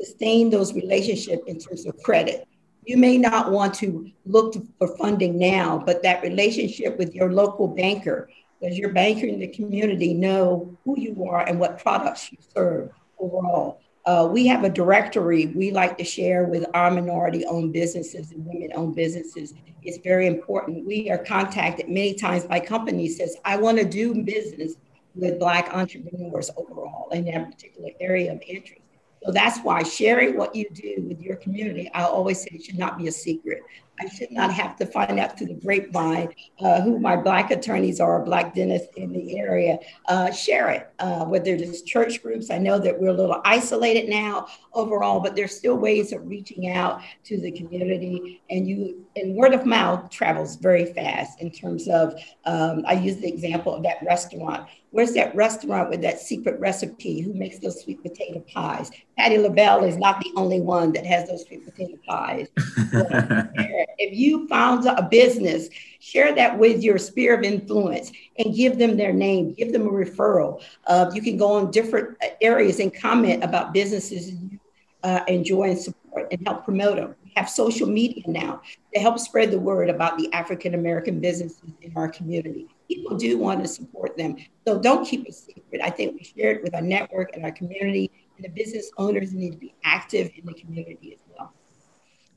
sustain 0.00 0.50
those 0.50 0.72
relationships 0.74 1.42
in 1.46 1.58
terms 1.58 1.86
of 1.86 2.02
credit 2.02 2.46
you 2.84 2.96
may 2.96 3.18
not 3.18 3.50
want 3.50 3.74
to 3.74 4.10
look 4.26 4.54
for 4.78 4.96
funding 4.96 5.38
now, 5.38 5.82
but 5.84 6.02
that 6.02 6.22
relationship 6.22 6.98
with 6.98 7.14
your 7.14 7.32
local 7.32 7.68
banker, 7.68 8.28
does 8.62 8.78
your 8.78 8.92
banker 8.92 9.26
in 9.26 9.38
the 9.38 9.48
community 9.48 10.14
know 10.14 10.76
who 10.84 10.98
you 10.98 11.24
are 11.28 11.46
and 11.46 11.58
what 11.58 11.78
products 11.78 12.32
you 12.32 12.38
serve 12.54 12.90
overall? 13.18 13.79
Uh, 14.06 14.28
we 14.30 14.46
have 14.46 14.64
a 14.64 14.70
directory 14.70 15.46
we 15.46 15.70
like 15.70 15.98
to 15.98 16.04
share 16.04 16.44
with 16.44 16.64
our 16.74 16.90
minority 16.90 17.44
owned 17.46 17.72
businesses 17.72 18.32
and 18.32 18.44
women 18.46 18.70
owned 18.74 18.96
businesses. 18.96 19.54
It's 19.82 19.98
very 19.98 20.26
important. 20.26 20.86
We 20.86 21.10
are 21.10 21.18
contacted 21.18 21.88
many 21.88 22.14
times 22.14 22.44
by 22.44 22.60
companies 22.60 23.18
says, 23.18 23.36
I 23.44 23.56
want 23.56 23.78
to 23.78 23.84
do 23.84 24.22
business 24.22 24.74
with 25.14 25.38
Black 25.38 25.72
entrepreneurs 25.74 26.50
overall 26.56 27.10
in 27.10 27.24
that 27.26 27.50
particular 27.50 27.90
area 28.00 28.32
of 28.32 28.40
interest. 28.46 28.80
So 29.24 29.32
that's 29.32 29.58
why 29.58 29.82
sharing 29.82 30.36
what 30.36 30.54
you 30.54 30.68
do 30.70 31.04
with 31.06 31.20
your 31.20 31.36
community, 31.36 31.90
I 31.92 32.04
always 32.04 32.40
say 32.40 32.48
it 32.52 32.64
should 32.64 32.78
not 32.78 32.96
be 32.96 33.08
a 33.08 33.12
secret. 33.12 33.62
I 34.00 34.08
should 34.08 34.30
not 34.30 34.52
have 34.52 34.76
to 34.76 34.86
find 34.86 35.18
out 35.18 35.36
through 35.36 35.48
the 35.48 35.54
grapevine 35.54 36.32
uh, 36.60 36.80
who 36.80 36.98
my 36.98 37.16
Black 37.16 37.50
attorneys 37.50 38.00
are, 38.00 38.24
Black 38.24 38.54
dentists 38.54 38.88
in 38.96 39.12
the 39.12 39.38
area. 39.38 39.78
Uh, 40.08 40.30
share 40.30 40.70
it, 40.70 40.90
uh, 41.00 41.24
whether 41.26 41.54
it's 41.54 41.82
church 41.82 42.22
groups. 42.22 42.50
I 42.50 42.58
know 42.58 42.78
that 42.78 42.98
we're 42.98 43.08
a 43.08 43.14
little 43.14 43.40
isolated 43.44 44.08
now 44.08 44.46
overall, 44.72 45.20
but 45.20 45.36
there's 45.36 45.54
still 45.54 45.76
ways 45.76 46.12
of 46.12 46.26
reaching 46.26 46.70
out 46.70 47.02
to 47.24 47.38
the 47.38 47.52
community. 47.52 48.42
And 48.48 48.66
you, 48.66 49.04
and 49.16 49.34
word 49.34 49.54
of 49.54 49.66
mouth 49.66 50.10
travels 50.10 50.56
very 50.56 50.86
fast 50.86 51.40
in 51.40 51.50
terms 51.50 51.88
of, 51.88 52.14
um, 52.44 52.84
I 52.86 52.94
use 52.94 53.16
the 53.16 53.28
example 53.28 53.74
of 53.74 53.82
that 53.82 53.96
restaurant. 54.04 54.68
Where's 54.90 55.12
that 55.12 55.34
restaurant 55.34 55.90
with 55.90 56.00
that 56.02 56.20
secret 56.20 56.58
recipe? 56.60 57.20
Who 57.20 57.32
makes 57.32 57.58
those 57.58 57.82
sweet 57.82 58.02
potato 58.02 58.40
pies? 58.52 58.90
Patti 59.16 59.38
LaBelle 59.38 59.84
is 59.84 59.96
not 59.96 60.20
the 60.20 60.32
only 60.36 60.60
one 60.60 60.92
that 60.92 61.06
has 61.06 61.28
those 61.28 61.44
sweet 61.46 61.64
potato 61.64 61.96
pies. 62.06 62.48
if 62.56 64.16
you 64.16 64.48
found 64.48 64.86
a 64.86 65.02
business, 65.02 65.68
share 66.00 66.34
that 66.34 66.58
with 66.58 66.82
your 66.82 66.98
sphere 66.98 67.38
of 67.38 67.44
influence 67.44 68.10
and 68.38 68.54
give 68.54 68.78
them 68.78 68.96
their 68.96 69.12
name, 69.12 69.54
give 69.54 69.72
them 69.72 69.86
a 69.86 69.90
referral. 69.90 70.62
Uh, 70.86 71.10
you 71.14 71.22
can 71.22 71.36
go 71.36 71.52
on 71.52 71.70
different 71.70 72.16
areas 72.40 72.80
and 72.80 72.94
comment 72.94 73.44
about 73.44 73.72
businesses 73.72 74.30
you 74.30 74.58
uh, 75.02 75.20
enjoy 75.28 75.70
and 75.70 75.78
support 75.78 76.28
and 76.30 76.46
help 76.46 76.64
promote 76.64 76.96
them. 76.96 77.14
Have 77.40 77.48
social 77.48 77.88
media 77.88 78.22
now 78.26 78.60
to 78.92 79.00
help 79.00 79.18
spread 79.18 79.50
the 79.50 79.58
word 79.58 79.88
about 79.88 80.18
the 80.18 80.30
African 80.34 80.74
American 80.74 81.20
businesses 81.20 81.72
in 81.80 81.90
our 81.96 82.06
community. 82.06 82.68
People 82.86 83.16
do 83.16 83.38
want 83.38 83.62
to 83.62 83.66
support 83.66 84.14
them. 84.14 84.36
So 84.66 84.78
don't 84.78 85.06
keep 85.06 85.26
it 85.26 85.32
secret. 85.32 85.80
I 85.82 85.88
think 85.88 86.18
we 86.18 86.22
share 86.22 86.52
it 86.52 86.62
with 86.62 86.74
our 86.74 86.82
network 86.82 87.30
and 87.32 87.42
our 87.46 87.50
community, 87.50 88.10
and 88.36 88.44
the 88.44 88.50
business 88.50 88.90
owners 88.98 89.32
need 89.32 89.52
to 89.52 89.56
be 89.56 89.74
active 89.84 90.30
in 90.36 90.44
the 90.44 90.52
community 90.52 91.14
as 91.14 91.20
well. 91.30 91.54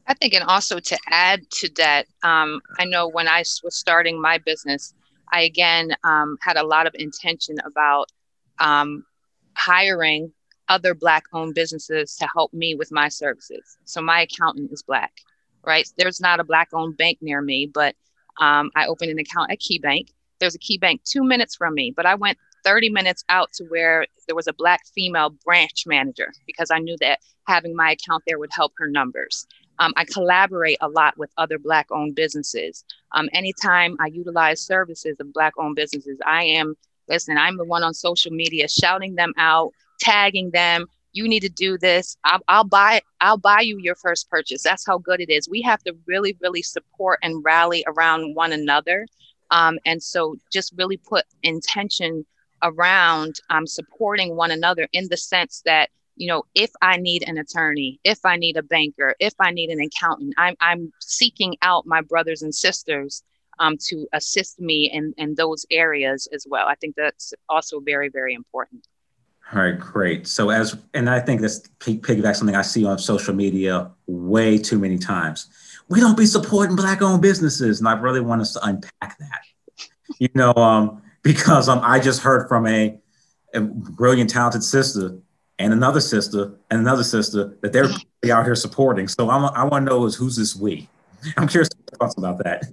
I 0.08 0.14
think, 0.14 0.36
and 0.36 0.46
also 0.46 0.80
to 0.80 0.98
add 1.10 1.52
to 1.52 1.70
that, 1.76 2.06
um, 2.24 2.62
I 2.80 2.86
know 2.86 3.10
when 3.10 3.28
I 3.28 3.40
was 3.62 3.76
starting 3.76 4.22
my 4.22 4.38
business, 4.38 4.94
I 5.34 5.42
again 5.42 5.98
um, 6.06 6.38
had 6.40 6.56
a 6.56 6.64
lot 6.64 6.88
of 6.88 6.96
intention 6.98 7.58
about 7.66 8.06
um, 8.60 9.04
hiring 9.56 10.32
other 10.70 10.94
Black 10.94 11.26
owned 11.34 11.56
businesses 11.56 12.16
to 12.18 12.28
help 12.34 12.54
me 12.54 12.76
with 12.76 12.92
my 12.92 13.10
services. 13.10 13.78
So 13.86 14.02
my 14.02 14.22
accountant 14.22 14.72
is 14.72 14.82
Black, 14.82 15.14
right? 15.66 15.88
There's 15.98 16.22
not 16.22 16.40
a 16.40 16.44
Black 16.44 16.70
owned 16.74 16.98
bank 16.98 17.20
near 17.22 17.42
me, 17.42 17.70
but 17.72 17.96
um, 18.40 18.72
I 18.76 18.88
opened 18.88 19.12
an 19.12 19.20
account 19.20 19.52
at 19.52 19.60
KeyBank. 19.60 20.10
There's 20.40 20.56
a 20.56 20.60
KeyBank 20.60 21.04
two 21.04 21.24
minutes 21.24 21.56
from 21.56 21.74
me, 21.74 21.94
but 21.96 22.06
I 22.06 22.16
went 22.16 22.38
30 22.64 22.90
minutes 22.90 23.24
out 23.30 23.52
to 23.54 23.66
where 23.66 24.06
there 24.28 24.36
was 24.36 24.48
a 24.48 24.54
Black 24.54 24.82
female 24.96 25.32
branch 25.46 25.84
manager 25.86 26.32
because 26.48 26.72
I 26.72 26.80
knew 26.80 26.96
that 27.02 27.20
having 27.46 27.76
my 27.76 27.92
account 27.92 28.24
there 28.26 28.40
would 28.40 28.52
help 28.54 28.74
her 28.78 28.88
numbers. 28.88 29.46
Um, 29.80 29.94
I 29.98 30.06
collaborate 30.06 30.78
a 30.82 30.88
lot 30.88 31.18
with 31.18 31.32
other 31.38 31.58
Black 31.58 31.88
owned 31.92 32.16
businesses. 32.16 32.86
Um, 33.12 33.30
anytime 33.34 33.98
I 34.00 34.08
utilize 34.08 34.62
services 34.62 35.18
of 35.20 35.34
Black 35.34 35.54
owned 35.58 35.76
businesses, 35.76 36.20
I 36.26 36.44
am, 36.44 36.76
listen, 37.10 37.38
I'm 37.38 37.58
the 37.58 37.66
one 37.66 37.84
on 37.84 37.94
social 37.94 38.32
media 38.32 38.68
shouting 38.68 39.16
them 39.16 39.34
out, 39.38 39.72
tagging 40.04 40.52
them. 40.52 40.86
You 41.14 41.28
need 41.28 41.42
to 41.42 41.50
do 41.50 41.78
this. 41.78 42.18
I'll, 42.24 42.42
I'll 42.48 42.64
buy. 42.64 43.02
I'll 43.22 43.38
buy 43.38 43.62
you 43.62 43.78
your 43.78 43.96
first 43.96 44.30
purchase. 44.30 44.64
That's 44.64 44.86
how 44.86 44.98
good 44.98 45.22
it 45.22 45.30
is. 45.30 45.48
We 45.48 45.62
have 45.62 45.84
to 45.84 45.96
really, 46.08 46.36
really 46.42 46.64
support 46.64 47.20
and 47.22 47.44
rally 47.44 47.84
around 47.88 48.36
one 48.36 48.52
another, 48.52 49.06
um, 49.52 49.78
and 49.86 50.02
so 50.02 50.36
just 50.52 50.74
really 50.76 50.98
put 50.98 51.26
intention 51.44 52.26
around 52.64 53.36
um, 53.50 53.68
supporting 53.68 54.36
one 54.36 54.52
another 54.52 54.88
in 54.94 55.08
the 55.10 55.18
sense 55.18 55.62
that 55.66 55.90
you 56.16 56.28
know, 56.28 56.44
if 56.54 56.72
I 56.82 56.98
need 56.98 57.28
an 57.28 57.38
attorney, 57.38 58.00
if 58.04 58.20
I 58.24 58.38
need 58.38 58.58
a 58.58 58.64
banker, 58.64 59.16
if 59.20 59.34
I 59.40 59.52
need 59.52 59.70
an 59.70 59.82
accountant, 59.82 60.36
I'm, 60.38 60.56
I'm 60.60 60.94
seeking 61.00 61.56
out 61.62 61.88
my 61.88 62.02
brothers 62.02 62.44
and 62.44 62.54
sisters 62.54 63.24
um, 63.60 63.78
to 63.88 64.08
assist 64.14 64.60
me 64.60 64.92
in, 64.92 65.14
in 65.18 65.36
those 65.36 65.66
areas 65.72 66.28
as 66.34 66.46
well. 66.48 66.68
I 66.68 66.76
think 66.76 66.96
that's 66.96 67.34
also 67.50 67.80
very, 67.80 68.10
very 68.10 68.34
important. 68.34 68.88
All 69.52 69.62
right, 69.62 69.80
great. 69.80 70.28
So 70.28 70.50
as, 70.50 70.78
and 70.94 71.10
I 71.10 71.20
think 71.20 71.42
this 71.42 71.68
piggyback 71.80 72.36
something 72.36 72.56
I 72.56 72.62
see 72.62 72.86
on 72.86 72.98
social 72.98 73.36
media 73.36 73.92
way 74.08 74.58
too 74.58 74.80
many 74.80 74.98
times. 74.98 75.48
We 75.90 76.00
don't 76.00 76.18
be 76.18 76.26
supporting 76.26 76.76
black 76.76 77.02
owned 77.02 77.22
businesses. 77.22 77.80
And 77.80 77.88
I 77.88 77.94
really 77.94 78.22
want 78.22 78.42
us 78.42 78.54
to 78.54 78.66
unpack 78.66 79.18
that, 79.20 79.42
you 80.18 80.30
know, 80.34 80.54
um, 80.54 81.02
because 81.22 81.70
um, 81.70 81.82
I 81.84 82.00
just 82.00 82.22
heard 82.22 82.48
from 82.48 82.66
a, 82.66 82.98
a 83.54 83.62
brilliant, 83.62 84.30
talented 84.30 84.64
sister 84.64 85.18
and 85.60 85.74
another 85.74 86.02
sister 86.02 86.54
and 86.72 86.80
another 86.80 87.04
sister 87.04 87.56
that 87.62 87.74
they're 87.74 87.90
out 88.36 88.46
here 88.46 88.56
supporting. 88.56 89.08
So 89.08 89.30
I'm, 89.30 89.46
I 89.46 89.66
want 89.66 89.86
to 89.86 89.92
know 89.92 90.06
is 90.06 90.16
who's 90.16 90.36
this 90.36 90.56
we? 90.56 90.90
I'm 91.38 91.48
curious 91.48 91.70
thoughts 92.00 92.18
about 92.18 92.44
that. 92.44 92.66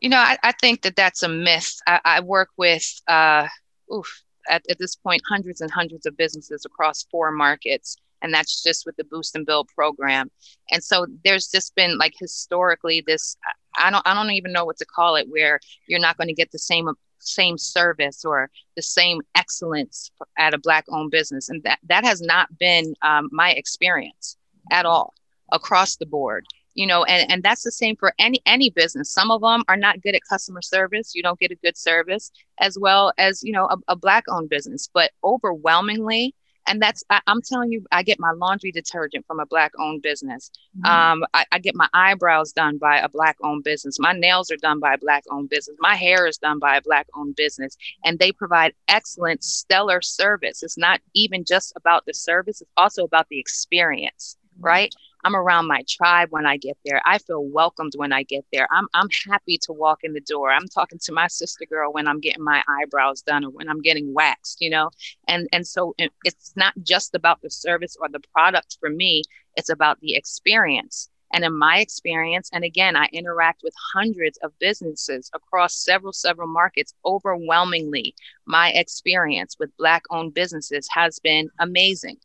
You 0.00 0.08
know, 0.08 0.18
I, 0.18 0.36
I, 0.42 0.52
think 0.52 0.82
that 0.82 0.96
that's 0.96 1.22
a 1.22 1.28
myth. 1.28 1.76
I, 1.86 2.00
I 2.04 2.20
work 2.20 2.48
with, 2.56 3.00
uh, 3.08 3.48
oof, 3.92 4.23
at, 4.48 4.62
at 4.70 4.78
this 4.78 4.96
point, 4.96 5.22
hundreds 5.28 5.60
and 5.60 5.70
hundreds 5.70 6.06
of 6.06 6.16
businesses 6.16 6.64
across 6.64 7.04
four 7.10 7.30
markets. 7.30 7.96
And 8.22 8.32
that's 8.32 8.62
just 8.62 8.86
with 8.86 8.96
the 8.96 9.04
Boost 9.04 9.36
and 9.36 9.44
Build 9.44 9.68
program. 9.74 10.30
And 10.70 10.82
so 10.82 11.06
there's 11.24 11.48
just 11.48 11.74
been 11.74 11.98
like 11.98 12.14
historically 12.18 13.04
this, 13.06 13.36
I 13.76 13.90
don't, 13.90 14.06
I 14.06 14.14
don't 14.14 14.30
even 14.30 14.52
know 14.52 14.64
what 14.64 14.78
to 14.78 14.86
call 14.86 15.16
it, 15.16 15.28
where 15.28 15.60
you're 15.86 16.00
not 16.00 16.16
going 16.16 16.28
to 16.28 16.34
get 16.34 16.50
the 16.50 16.58
same 16.58 16.88
same 17.26 17.56
service 17.56 18.24
or 18.24 18.50
the 18.76 18.82
same 18.82 19.22
excellence 19.34 20.10
at 20.38 20.52
a 20.52 20.58
black 20.58 20.84
owned 20.90 21.10
business 21.10 21.48
and 21.48 21.62
that 21.62 21.78
that 21.88 22.04
has 22.04 22.20
not 22.20 22.58
been 22.58 22.94
um, 23.00 23.28
my 23.32 23.52
experience 23.52 24.36
at 24.70 24.84
all 24.84 25.14
across 25.50 25.96
the 25.96 26.04
board 26.04 26.44
you 26.74 26.86
know 26.86 27.04
and, 27.04 27.30
and 27.30 27.42
that's 27.42 27.62
the 27.62 27.72
same 27.72 27.96
for 27.96 28.12
any 28.18 28.40
any 28.46 28.70
business. 28.70 29.10
Some 29.10 29.30
of 29.30 29.40
them 29.40 29.62
are 29.68 29.76
not 29.76 30.02
good 30.02 30.14
at 30.14 30.22
customer 30.28 30.62
service. 30.62 31.14
You 31.14 31.22
don't 31.22 31.38
get 31.38 31.50
a 31.50 31.56
good 31.56 31.76
service 31.76 32.30
as 32.58 32.78
well 32.78 33.12
as 33.18 33.42
you 33.42 33.52
know 33.52 33.66
a, 33.66 33.76
a 33.88 33.96
black 33.96 34.24
owned 34.28 34.50
business. 34.50 34.88
But 34.92 35.12
overwhelmingly 35.22 36.34
and 36.66 36.80
that's 36.80 37.04
I, 37.10 37.20
am 37.26 37.40
telling 37.42 37.72
you 37.72 37.84
i 37.92 38.02
get 38.02 38.18
my 38.18 38.32
laundry 38.32 38.72
detergent 38.72 39.26
from 39.26 39.40
a 39.40 39.46
black 39.46 39.72
owned 39.78 40.02
business. 40.02 40.50
Mm-hmm. 40.78 40.86
um, 40.86 41.24
I, 41.34 41.44
I, 41.52 41.58
get 41.58 41.74
my 41.74 41.88
eyebrows 41.92 42.52
done 42.52 42.78
by 42.78 42.98
a 42.98 43.08
black 43.08 43.36
owned 43.42 43.64
business. 43.64 43.98
My 43.98 44.12
nails 44.12 44.50
are 44.50 44.56
done 44.56 44.80
by 44.80 44.94
a 44.94 44.98
black 44.98 45.24
owned 45.30 45.50
business. 45.50 45.76
My 45.80 45.94
hair 45.94 46.26
is 46.26 46.38
done 46.38 46.58
by 46.58 46.76
a 46.76 46.82
black 46.82 47.06
owned 47.14 47.36
business. 47.36 47.76
And 48.04 48.18
they 48.18 48.32
provide 48.32 48.74
excellent 48.88 49.44
stellar 49.44 50.02
service. 50.02 50.62
It's 50.62 50.78
not 50.78 51.00
even 51.14 51.44
just 51.44 51.72
about 51.76 52.06
the 52.06 52.14
service. 52.14 52.60
It's 52.60 52.70
also 52.76 53.04
about 53.04 53.28
the 53.28 53.38
experience 53.38 54.36
mm-hmm. 54.56 54.64
right 54.64 54.94
I'm 55.24 55.34
around 55.34 55.66
my 55.66 55.82
tribe 55.88 56.28
when 56.30 56.46
I 56.46 56.58
get 56.58 56.76
there. 56.84 57.00
I 57.04 57.18
feel 57.18 57.44
welcomed 57.44 57.94
when 57.96 58.12
I 58.12 58.22
get 58.22 58.44
there. 58.52 58.68
I'm 58.70 58.86
I'm 58.94 59.08
happy 59.28 59.58
to 59.62 59.72
walk 59.72 60.00
in 60.04 60.12
the 60.12 60.20
door. 60.20 60.50
I'm 60.50 60.68
talking 60.68 60.98
to 61.02 61.12
my 61.12 61.28
sister 61.28 61.64
girl 61.64 61.92
when 61.92 62.06
I'm 62.06 62.20
getting 62.20 62.44
my 62.44 62.62
eyebrows 62.68 63.22
done 63.22 63.44
or 63.44 63.50
when 63.50 63.68
I'm 63.68 63.80
getting 63.80 64.12
waxed, 64.12 64.60
you 64.60 64.70
know. 64.70 64.90
And 65.26 65.48
and 65.52 65.66
so 65.66 65.94
it's 66.24 66.52
not 66.56 66.74
just 66.82 67.14
about 67.14 67.40
the 67.42 67.50
service 67.50 67.96
or 67.98 68.08
the 68.08 68.20
product 68.32 68.76
for 68.80 68.90
me. 68.90 69.22
It's 69.56 69.70
about 69.70 70.00
the 70.00 70.14
experience. 70.14 71.08
And 71.32 71.44
in 71.44 71.58
my 71.58 71.78
experience, 71.78 72.48
and 72.52 72.62
again, 72.62 72.94
I 72.94 73.08
interact 73.12 73.62
with 73.64 73.74
hundreds 73.94 74.38
of 74.38 74.56
businesses 74.60 75.30
across 75.34 75.74
several, 75.74 76.12
several 76.12 76.46
markets. 76.46 76.94
Overwhelmingly, 77.04 78.14
my 78.46 78.70
experience 78.70 79.56
with 79.58 79.76
Black 79.76 80.04
owned 80.10 80.34
businesses 80.34 80.86
has 80.92 81.18
been 81.18 81.48
amazing. 81.58 82.18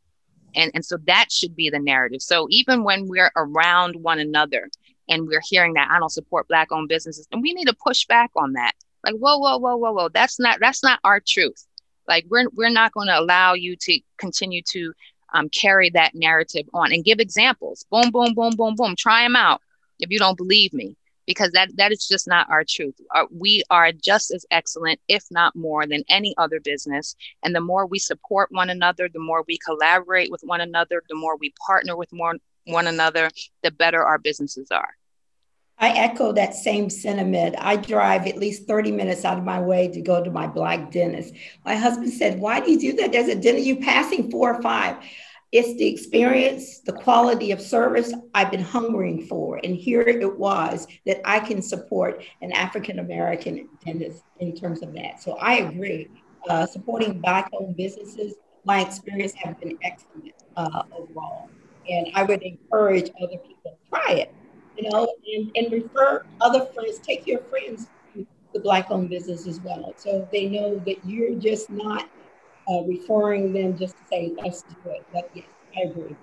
And, 0.56 0.72
and 0.74 0.86
so 0.86 0.98
that 1.06 1.32
should 1.32 1.56
be 1.56 1.70
the 1.70 1.80
narrative. 1.80 2.22
So 2.22 2.48
even 2.50 2.84
when 2.84 3.08
we're 3.08 3.32
around 3.36 3.96
one 3.96 4.20
another 4.20 4.70
and 5.08 5.28
we're 5.28 5.42
hearing 5.44 5.74
that 5.74 5.90
I 5.92 6.00
don't 6.00 6.12
support 6.12 6.48
black 6.48 6.72
owned 6.72 6.90
businesses, 6.90 7.28
and 7.32 7.42
we 7.42 7.54
need 7.54 7.66
to 7.66 7.76
push 7.76 8.06
back 8.06 8.32
on 8.36 8.54
that. 8.54 8.74
Like, 9.04 9.16
whoa, 9.16 9.38
whoa, 9.38 9.58
whoa, 9.58 9.78
whoa, 9.78 9.92
whoa. 9.92 10.10
That's 10.10 10.40
not 10.40 10.60
that's 10.60 10.84
not 10.84 11.00
our 11.04 11.22
truth. 11.26 11.66
Like 12.08 12.26
we're 12.30 12.50
we're 12.54 12.70
not 12.70 12.92
going 12.92 13.08
to 13.08 13.20
allow 13.20 13.54
you 13.54 13.76
to 13.78 14.00
continue 14.18 14.62
to 14.70 14.94
um, 15.34 15.50
carry 15.50 15.90
that 15.92 16.16
narrative 16.16 16.68
on 16.74 16.92
and 16.92 17.04
give 17.04 17.20
examples. 17.20 17.86
Boom, 17.92 18.12
boom, 18.12 18.34
boom, 18.34 18.56
boom, 18.56 18.76
boom. 18.76 18.96
Try 18.98 19.24
them 19.24 19.36
out 19.36 19.62
if 20.00 20.10
you 20.10 20.20
don't 20.20 20.38
believe 20.38 20.74
me 20.74 20.96
because 21.30 21.52
that 21.52 21.70
that 21.78 21.92
is 21.92 22.08
just 22.08 22.28
not 22.28 22.50
our 22.50 22.64
truth. 22.68 22.96
Uh, 23.14 23.26
we 23.30 23.62
are 23.70 23.92
just 23.92 24.32
as 24.32 24.48
excellent, 24.50 25.00
if 25.08 25.24
not 25.30 25.56
more, 25.56 25.86
than 25.86 26.04
any 26.10 26.34
other 26.40 26.60
business. 26.60 27.16
And 27.44 27.54
the 27.54 27.62
more 27.62 27.86
we 27.86 28.00
support 28.00 28.52
one 28.52 28.72
another, 28.72 29.08
the 29.14 29.20
more 29.20 29.46
we 29.48 29.60
collaborate 29.60 30.32
with 30.32 30.42
one 30.42 30.60
another, 30.60 31.04
the 31.08 31.14
more 31.14 31.38
we 31.38 31.54
partner 31.68 31.96
with 31.96 32.12
more, 32.12 32.34
one 32.66 32.88
another, 32.88 33.30
the 33.62 33.70
better 33.70 34.04
our 34.04 34.18
businesses 34.18 34.72
are. 34.72 34.96
I 35.78 35.90
echo 35.92 36.32
that 36.32 36.56
same 36.56 36.90
sentiment. 36.90 37.56
I 37.60 37.76
drive 37.76 38.26
at 38.26 38.40
least 38.40 38.66
30 38.66 38.92
minutes 38.92 39.24
out 39.24 39.38
of 39.38 39.44
my 39.44 39.62
way 39.62 39.88
to 39.90 40.02
go 40.02 40.24
to 40.24 40.32
my 40.32 40.48
black 40.48 40.92
dentist. 40.92 41.36
My 41.64 41.76
husband 41.76 42.12
said, 42.12 42.40
Why 42.40 42.60
do 42.60 42.72
you 42.72 42.80
do 42.80 42.94
that? 42.94 43.12
There's 43.12 43.28
a 43.28 43.36
dentist, 43.36 43.68
you 43.68 43.76
passing 43.76 44.32
four 44.32 44.56
or 44.56 44.64
five. 44.64 44.98
It's 45.52 45.80
the 45.80 45.88
experience, 45.88 46.82
the 46.82 46.94
quality 46.94 47.52
of 47.52 47.60
service 47.60 48.14
I've 48.36 48.52
been 48.52 48.64
hungering 48.64 49.26
for. 49.26 49.60
And 49.64 49.76
here 49.76 50.02
it 50.02 50.38
was 50.38 50.86
that 51.08 51.22
I 51.26 51.40
can 51.40 51.62
support 51.62 52.24
an 52.42 52.52
African 52.52 53.00
American 53.00 53.68
dentist 53.84 54.24
in 54.40 54.56
terms 54.56 54.84
of 54.84 54.94
that. 54.94 55.24
So 55.24 55.38
I 55.38 55.56
agree. 55.56 56.08
Uh, 56.48 56.68
supporting 56.68 57.20
Black 57.20 57.50
owned 57.54 57.76
businesses, 57.76 58.36
my 58.64 58.82
experience 58.82 59.34
has 59.34 59.56
been 59.56 59.78
excellent 59.84 60.34
uh, 60.56 60.84
overall. 60.92 61.50
And 61.90 62.10
I 62.14 62.24
would 62.24 62.44
encourage 62.44 63.10
other 63.20 63.38
people 63.38 63.72
to 63.72 63.90
try 63.90 64.14
it, 64.14 64.34
you 64.78 64.88
know, 64.90 65.12
and, 65.34 65.52
and 65.56 65.72
refer 65.72 66.26
other 66.42 66.68
friends, 66.68 67.00
take 67.00 67.26
your 67.26 67.40
friends 67.50 67.88
to 68.14 68.28
the 68.54 68.60
Black 68.60 68.92
owned 68.92 69.10
business 69.10 69.48
as 69.48 69.60
well. 69.62 69.96
So 69.98 70.28
they 70.32 70.46
know 70.48 70.78
that 70.86 71.04
you're 71.04 71.34
just 71.40 71.72
not 71.72 72.08
uh, 72.70 72.84
referring 72.84 73.54
them 73.54 73.78
just 73.78 73.98
to 73.98 74.04
say, 74.10 74.32
let's 74.38 74.64
do 74.64 74.76
it. 74.86 75.06
But 75.12 75.30
yes, 75.34 75.46
I 75.76 75.90
agree. 75.90 76.16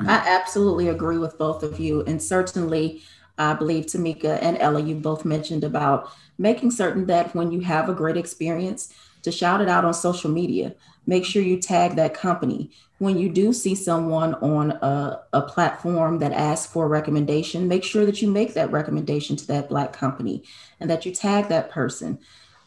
I 0.00 0.14
absolutely 0.14 0.88
agree 0.88 1.18
with 1.18 1.38
both 1.38 1.62
of 1.62 1.78
you. 1.78 2.02
And 2.02 2.20
certainly, 2.20 3.02
I 3.38 3.54
believe 3.54 3.86
Tamika 3.86 4.38
and 4.42 4.58
Ella, 4.58 4.80
you 4.80 4.96
both 4.96 5.24
mentioned 5.24 5.64
about 5.64 6.10
making 6.38 6.72
certain 6.72 7.06
that 7.06 7.34
when 7.34 7.52
you 7.52 7.60
have 7.60 7.88
a 7.88 7.94
great 7.94 8.16
experience, 8.16 8.92
to 9.24 9.32
shout 9.32 9.62
it 9.62 9.68
out 9.68 9.86
on 9.86 9.94
social 9.94 10.30
media. 10.30 10.74
Make 11.06 11.24
sure 11.24 11.42
you 11.42 11.58
tag 11.58 11.96
that 11.96 12.12
company. 12.14 12.70
When 12.98 13.18
you 13.18 13.30
do 13.30 13.52
see 13.52 13.74
someone 13.74 14.34
on 14.34 14.72
a, 14.72 15.22
a 15.32 15.42
platform 15.42 16.18
that 16.18 16.32
asks 16.32 16.70
for 16.70 16.84
a 16.84 16.88
recommendation, 16.88 17.66
make 17.66 17.84
sure 17.84 18.04
that 18.04 18.20
you 18.20 18.30
make 18.30 18.52
that 18.54 18.70
recommendation 18.70 19.36
to 19.36 19.46
that 19.46 19.70
Black 19.70 19.94
company 19.94 20.44
and 20.78 20.90
that 20.90 21.06
you 21.06 21.12
tag 21.12 21.48
that 21.48 21.70
person. 21.70 22.18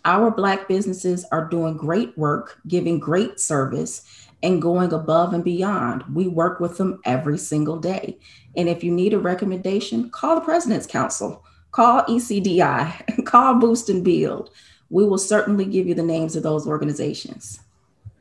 Our 0.08 0.32
Black 0.32 0.70
businesses 0.70 1.26
are 1.34 1.44
doing 1.50 1.76
great 1.76 2.18
work, 2.18 2.62
giving 2.66 2.98
great 2.98 3.42
service, 3.42 4.04
and 4.42 4.62
going 4.62 4.94
above 4.94 5.34
and 5.34 5.44
beyond. 5.44 6.04
We 6.14 6.30
work 6.30 6.62
with 6.62 6.78
them 6.78 7.02
every 7.04 7.38
single 7.38 7.78
day. 7.78 8.18
And 8.56 8.70
if 8.70 8.86
you 8.86 8.92
need 8.94 9.14
a 9.14 9.20
recommendation, 9.20 10.10
call 10.10 10.36
the 10.36 10.42
President's 10.42 10.88
Council, 10.88 11.44
call 11.72 12.04
ECDI, 12.04 13.26
call 13.26 13.56
Boost 13.56 13.90
and 13.90 14.02
Build. 14.02 14.50
We 14.90 15.06
will 15.06 15.18
certainly 15.18 15.66
give 15.66 15.88
you 15.88 15.94
the 15.94 16.04
names 16.04 16.38
of 16.38 16.44
those 16.44 16.66
organizations. 16.66 17.60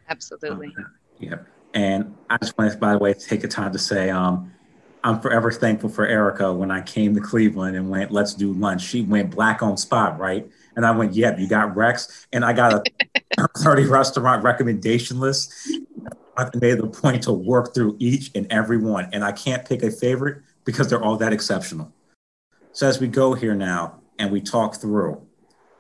Absolutely. 0.08 0.74
Uh, 0.76 0.88
yeah. 1.20 1.36
And 1.72 2.16
I 2.28 2.36
just 2.38 2.58
want 2.58 2.72
to, 2.72 2.78
by 2.78 2.94
the 2.94 2.98
way, 2.98 3.14
take 3.14 3.44
a 3.44 3.48
time 3.48 3.72
to 3.72 3.78
say, 3.78 4.10
um, 4.10 4.52
I'm 5.04 5.20
forever 5.20 5.52
thankful 5.52 5.90
for 5.90 6.04
Erica 6.04 6.52
when 6.52 6.72
I 6.72 6.80
came 6.80 7.14
to 7.14 7.20
Cleveland 7.20 7.76
and 7.76 7.88
went, 7.88 8.10
let's 8.10 8.34
do 8.34 8.52
lunch. 8.54 8.82
She 8.82 9.02
went 9.02 9.30
black 9.30 9.62
on 9.62 9.76
spot, 9.76 10.18
right? 10.18 10.50
And 10.76 10.84
I 10.84 10.90
went, 10.90 11.14
yep, 11.14 11.38
you 11.38 11.48
got 11.48 11.74
Rex. 11.74 12.26
And 12.32 12.44
I 12.44 12.52
got 12.52 12.72
a 12.74 13.48
30 13.58 13.86
restaurant 13.86 14.44
recommendation 14.44 15.18
list. 15.18 15.52
I 16.36 16.50
made 16.54 16.78
the 16.78 16.86
point 16.86 17.22
to 17.24 17.32
work 17.32 17.74
through 17.74 17.96
each 17.98 18.30
and 18.34 18.46
every 18.50 18.76
one. 18.76 19.08
And 19.12 19.24
I 19.24 19.32
can't 19.32 19.66
pick 19.66 19.82
a 19.82 19.90
favorite 19.90 20.42
because 20.64 20.88
they're 20.88 21.02
all 21.02 21.16
that 21.16 21.32
exceptional. 21.32 21.92
So 22.72 22.86
as 22.86 23.00
we 23.00 23.08
go 23.08 23.32
here 23.32 23.54
now 23.54 24.00
and 24.18 24.30
we 24.30 24.42
talk 24.42 24.76
through, 24.76 25.26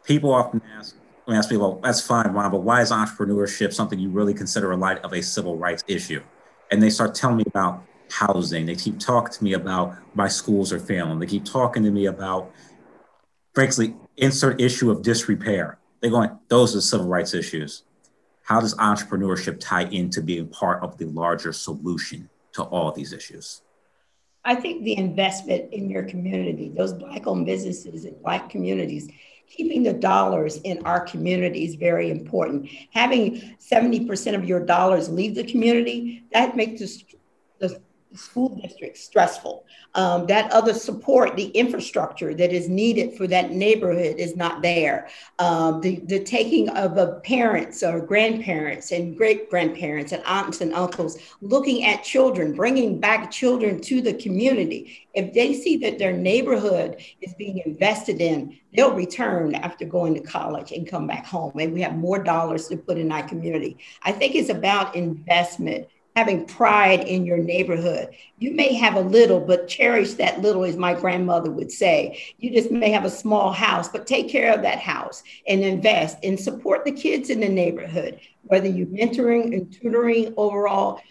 people 0.04 0.32
often 0.32 0.62
ask, 0.78 0.96
ask 1.28 1.50
me, 1.50 1.58
well, 1.58 1.78
that's 1.82 2.00
fine, 2.00 2.28
Ron, 2.28 2.50
but 2.50 2.62
why 2.62 2.80
is 2.80 2.90
entrepreneurship 2.90 3.74
something 3.74 3.98
you 3.98 4.08
really 4.08 4.32
consider 4.32 4.72
a 4.72 4.76
light 4.76 4.98
of 5.04 5.12
a 5.12 5.22
civil 5.22 5.58
rights 5.58 5.84
issue? 5.86 6.22
And 6.70 6.82
they 6.82 6.88
start 6.88 7.14
telling 7.14 7.36
me 7.36 7.44
about 7.46 7.82
housing. 8.10 8.64
They 8.64 8.76
keep 8.76 8.98
talking 8.98 9.32
to 9.32 9.44
me 9.44 9.52
about 9.52 9.94
my 10.14 10.28
schools 10.28 10.72
are 10.72 10.78
failing. 10.78 11.18
They 11.18 11.26
keep 11.26 11.44
talking 11.44 11.82
to 11.82 11.90
me 11.90 12.06
about, 12.06 12.50
frankly, 13.54 13.94
insert 14.16 14.60
issue 14.60 14.90
of 14.90 15.02
disrepair. 15.02 15.78
They're 16.00 16.10
going, 16.10 16.38
those 16.48 16.76
are 16.76 16.80
civil 16.80 17.06
rights 17.06 17.34
issues. 17.34 17.84
How 18.42 18.60
does 18.60 18.74
entrepreneurship 18.76 19.58
tie 19.58 19.84
into 19.84 20.22
being 20.22 20.48
part 20.48 20.82
of 20.82 20.96
the 20.98 21.06
larger 21.06 21.52
solution 21.52 22.28
to 22.52 22.62
all 22.62 22.92
these 22.92 23.12
issues? 23.12 23.62
I 24.44 24.54
think 24.54 24.84
the 24.84 24.96
investment 24.96 25.72
in 25.72 25.90
your 25.90 26.04
community, 26.04 26.68
those 26.68 26.92
Black 26.92 27.26
owned 27.26 27.46
businesses 27.46 28.04
and 28.04 28.22
Black 28.22 28.48
communities, 28.48 29.08
keeping 29.48 29.82
the 29.82 29.92
dollars 29.92 30.58
in 30.58 30.84
our 30.86 31.00
community 31.00 31.64
is 31.64 31.74
very 31.74 32.10
important. 32.10 32.68
Having 32.92 33.56
70% 33.58 34.34
of 34.36 34.44
your 34.44 34.64
dollars 34.64 35.08
leave 35.08 35.34
the 35.34 35.44
community, 35.44 36.24
that 36.32 36.56
makes 36.56 36.80
the, 36.80 37.02
the 37.58 37.82
school 38.16 38.60
district 38.62 38.98
stressful. 38.98 39.64
Um, 39.94 40.26
that 40.26 40.50
other 40.52 40.74
support, 40.74 41.36
the 41.36 41.48
infrastructure 41.48 42.34
that 42.34 42.52
is 42.52 42.68
needed 42.68 43.14
for 43.16 43.26
that 43.28 43.50
neighborhood 43.50 44.16
is 44.18 44.36
not 44.36 44.62
there. 44.62 45.08
Um, 45.38 45.80
the, 45.80 46.00
the 46.04 46.22
taking 46.22 46.68
of 46.70 46.98
uh, 46.98 47.20
parents 47.20 47.82
or 47.82 48.00
grandparents 48.00 48.92
and 48.92 49.16
great 49.16 49.48
grandparents 49.48 50.12
and 50.12 50.22
aunts 50.24 50.60
and 50.60 50.74
uncles 50.74 51.18
looking 51.40 51.84
at 51.84 52.02
children, 52.02 52.54
bringing 52.54 53.00
back 53.00 53.30
children 53.30 53.80
to 53.82 54.00
the 54.00 54.14
community. 54.14 55.08
If 55.14 55.32
they 55.32 55.54
see 55.54 55.78
that 55.78 55.98
their 55.98 56.12
neighborhood 56.12 57.02
is 57.22 57.34
being 57.34 57.62
invested 57.64 58.20
in, 58.20 58.58
they'll 58.74 58.94
return 58.94 59.54
after 59.54 59.86
going 59.86 60.14
to 60.14 60.20
college 60.20 60.72
and 60.72 60.86
come 60.86 61.06
back 61.06 61.24
home. 61.24 61.52
And 61.58 61.72
we 61.72 61.80
have 61.80 61.96
more 61.96 62.22
dollars 62.22 62.68
to 62.68 62.76
put 62.76 62.98
in 62.98 63.10
our 63.10 63.26
community. 63.26 63.78
I 64.02 64.12
think 64.12 64.34
it's 64.34 64.50
about 64.50 64.94
investment 64.94 65.88
having 66.16 66.46
pride 66.46 67.00
in 67.00 67.26
your 67.26 67.36
neighborhood. 67.36 68.08
You 68.38 68.54
may 68.54 68.72
have 68.72 68.94
a 68.94 69.00
little, 69.00 69.38
but 69.38 69.68
cherish 69.68 70.14
that 70.14 70.40
little, 70.40 70.64
as 70.64 70.76
my 70.78 70.94
grandmother 70.94 71.50
would 71.50 71.70
say. 71.70 72.18
You 72.38 72.50
just 72.50 72.70
may 72.70 72.90
have 72.90 73.04
a 73.04 73.10
small 73.10 73.52
house, 73.52 73.88
but 73.88 74.06
take 74.06 74.30
care 74.30 74.52
of 74.54 74.62
that 74.62 74.78
house 74.78 75.22
and 75.46 75.62
invest 75.62 76.16
and 76.22 76.40
support 76.40 76.86
the 76.86 76.92
kids 76.92 77.28
in 77.28 77.40
the 77.40 77.48
neighborhood, 77.48 78.18
whether 78.44 78.66
you're 78.66 78.86
mentoring 78.86 79.54
and 79.54 79.70
tutoring 79.70 80.32
overall, 80.38 81.02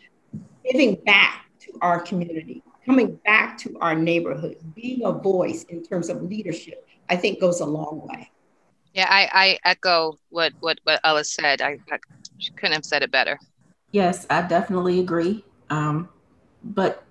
giving 0.69 0.95
back 1.05 1.45
to 1.59 1.71
our 1.81 1.99
community, 1.99 2.63
coming 2.83 3.19
back 3.25 3.59
to 3.59 3.77
our 3.81 3.93
neighborhood, 3.93 4.57
being 4.73 5.03
a 5.05 5.11
voice 5.11 5.63
in 5.65 5.83
terms 5.83 6.09
of 6.09 6.23
leadership, 6.23 6.87
I 7.09 7.15
think 7.15 7.39
goes 7.39 7.59
a 7.59 7.65
long 7.65 8.07
way. 8.07 8.31
Yeah, 8.95 9.07
I, 9.07 9.29
I 9.31 9.69
echo 9.69 10.17
what, 10.29 10.53
what, 10.61 10.79
what 10.83 10.99
Ella 11.03 11.25
said. 11.25 11.61
I, 11.61 11.77
I 11.91 11.99
couldn't 12.55 12.73
have 12.73 12.85
said 12.85 13.03
it 13.03 13.11
better. 13.11 13.37
Yes, 13.95 14.27
I 14.29 14.41
definitely 14.41 14.99
agree. 14.99 15.45
Um, 15.69 16.10
but 16.65 17.05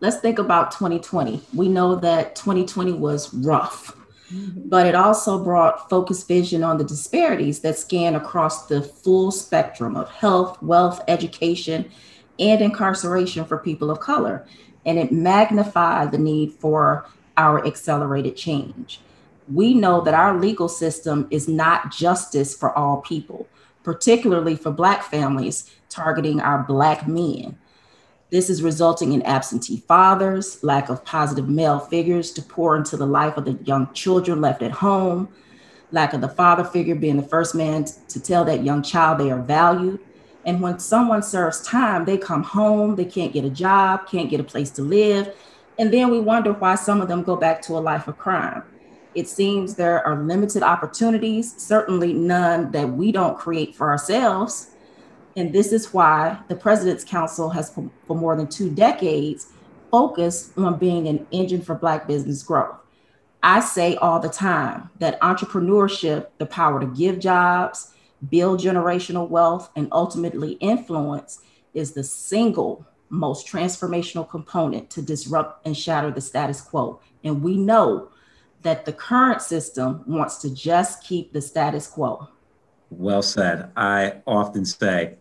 let's 0.00 0.16
think 0.16 0.40
about 0.40 0.72
2020. 0.72 1.40
We 1.54 1.68
know 1.68 1.94
that 1.94 2.34
2020 2.34 2.94
was 2.94 3.32
rough, 3.32 3.96
mm-hmm. 4.28 4.68
but 4.68 4.84
it 4.84 4.96
also 4.96 5.38
brought 5.44 5.88
focused 5.88 6.26
vision 6.26 6.64
on 6.64 6.76
the 6.76 6.82
disparities 6.82 7.60
that 7.60 7.78
scan 7.78 8.16
across 8.16 8.66
the 8.66 8.82
full 8.82 9.30
spectrum 9.30 9.94
of 9.94 10.10
health, 10.10 10.60
wealth, 10.60 11.00
education, 11.06 11.88
and 12.40 12.62
incarceration 12.62 13.44
for 13.44 13.56
people 13.56 13.88
of 13.88 14.00
color. 14.00 14.44
And 14.84 14.98
it 14.98 15.12
magnified 15.12 16.10
the 16.10 16.18
need 16.18 16.52
for 16.54 17.06
our 17.36 17.64
accelerated 17.64 18.36
change. 18.36 18.98
We 19.46 19.72
know 19.72 20.00
that 20.00 20.14
our 20.14 20.36
legal 20.36 20.68
system 20.68 21.28
is 21.30 21.46
not 21.46 21.92
justice 21.92 22.56
for 22.56 22.76
all 22.76 23.02
people, 23.02 23.46
particularly 23.84 24.56
for 24.56 24.72
Black 24.72 25.04
families 25.04 25.70
targeting 25.98 26.40
our 26.40 26.62
Black 26.62 27.08
men. 27.08 27.58
This 28.30 28.50
is 28.50 28.62
resulting 28.62 29.12
in 29.12 29.22
absentee 29.22 29.82
fathers, 29.88 30.62
lack 30.62 30.90
of 30.90 31.04
positive 31.04 31.48
male 31.48 31.80
figures 31.80 32.30
to 32.32 32.42
pour 32.42 32.76
into 32.76 32.96
the 32.96 33.06
life 33.06 33.36
of 33.36 33.44
the 33.44 33.58
young 33.64 33.92
children 33.94 34.40
left 34.40 34.62
at 34.62 34.70
home, 34.70 35.28
lack 35.90 36.12
of 36.12 36.20
the 36.20 36.28
father 36.28 36.62
figure 36.62 36.94
being 36.94 37.16
the 37.16 37.22
first 37.22 37.54
man 37.54 37.86
to 38.08 38.20
tell 38.20 38.44
that 38.44 38.64
young 38.64 38.82
child 38.82 39.18
they 39.18 39.30
are 39.30 39.42
valued. 39.42 39.98
And 40.44 40.60
when 40.60 40.78
someone 40.78 41.22
serves 41.22 41.62
time, 41.62 42.04
they 42.04 42.16
come 42.16 42.42
home, 42.42 42.94
they 42.94 43.04
can't 43.04 43.32
get 43.32 43.44
a 43.44 43.50
job, 43.50 44.06
can't 44.06 44.30
get 44.30 44.40
a 44.40 44.44
place 44.44 44.70
to 44.72 44.82
live. 44.82 45.34
And 45.78 45.92
then 45.92 46.10
we 46.10 46.20
wonder 46.20 46.52
why 46.52 46.76
some 46.76 47.00
of 47.00 47.08
them 47.08 47.22
go 47.22 47.34
back 47.34 47.60
to 47.62 47.76
a 47.76 47.80
life 47.80 48.06
of 48.06 48.18
crime. 48.18 48.62
It 49.14 49.26
seems 49.26 49.74
there 49.74 50.06
are 50.06 50.22
limited 50.22 50.62
opportunities, 50.62 51.60
certainly 51.60 52.12
none 52.12 52.70
that 52.72 52.88
we 52.88 53.10
don't 53.10 53.38
create 53.38 53.74
for 53.74 53.88
ourselves. 53.88 54.70
And 55.38 55.52
this 55.52 55.72
is 55.72 55.94
why 55.94 56.36
the 56.48 56.56
President's 56.56 57.04
Council 57.04 57.48
has, 57.50 57.70
for, 57.70 57.88
more 58.08 58.34
than 58.34 58.48
two 58.48 58.70
decades, 58.70 59.52
focused 59.88 60.58
on 60.58 60.78
being 60.78 61.06
an 61.06 61.28
engine 61.30 61.62
for 61.62 61.76
Black 61.76 62.08
business 62.08 62.42
growth. 62.42 62.74
I 63.40 63.60
say 63.60 63.94
all 63.94 64.18
the 64.18 64.28
time 64.28 64.90
that 64.98 65.20
entrepreneurship, 65.20 66.26
the 66.38 66.46
power 66.46 66.80
to 66.80 66.86
give 66.86 67.20
jobs, 67.20 67.92
build 68.28 68.58
generational 68.58 69.28
wealth, 69.28 69.70
and 69.76 69.86
ultimately 69.92 70.54
influence, 70.54 71.40
is 71.72 71.92
the 71.92 72.02
single 72.02 72.84
most 73.08 73.46
transformational 73.46 74.28
component 74.28 74.90
to 74.90 75.02
disrupt 75.02 75.64
and 75.64 75.76
shatter 75.76 76.10
the 76.10 76.20
status 76.20 76.60
quo. 76.60 77.00
And 77.22 77.44
we 77.44 77.56
know 77.56 78.08
that 78.62 78.84
the 78.86 78.92
current 78.92 79.40
system 79.40 80.02
wants 80.04 80.38
to 80.38 80.52
just 80.52 81.04
keep 81.04 81.32
the 81.32 81.40
status 81.40 81.86
quo. 81.86 82.28
Well 82.90 83.22
said. 83.22 83.70
I 83.76 84.14
often 84.26 84.64
say 84.64 85.18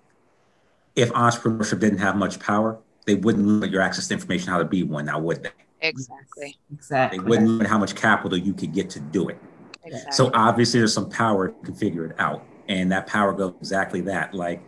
if 0.97 1.13
entrepreneurship 1.13 1.79
didn't 1.79 1.99
have 1.99 2.17
much 2.17 2.39
power, 2.39 2.79
they 3.05 3.15
wouldn't 3.15 3.45
limit 3.45 3.69
your 3.69 3.81
access 3.81 4.07
to 4.09 4.15
information 4.15 4.49
how 4.49 4.57
to 4.57 4.65
be 4.65 4.83
one 4.83 5.05
now, 5.05 5.19
would 5.19 5.43
they? 5.43 5.51
Exactly. 5.79 6.57
Exactly. 6.73 7.19
They 7.19 7.23
wouldn't 7.23 7.47
limit 7.47 7.67
how 7.67 7.77
much 7.77 7.95
capital 7.95 8.37
you 8.37 8.53
could 8.53 8.73
get 8.73 8.89
to 8.89 8.99
do 8.99 9.29
it. 9.29 9.37
Exactly. 9.85 10.11
So 10.11 10.31
obviously 10.33 10.79
there's 10.79 10.93
some 10.93 11.09
power 11.09 11.53
to 11.65 11.73
figure 11.73 12.05
it 12.05 12.19
out. 12.19 12.43
And 12.67 12.91
that 12.91 13.07
power 13.07 13.31
goes 13.31 13.53
exactly 13.59 14.01
that. 14.01 14.33
Like, 14.33 14.61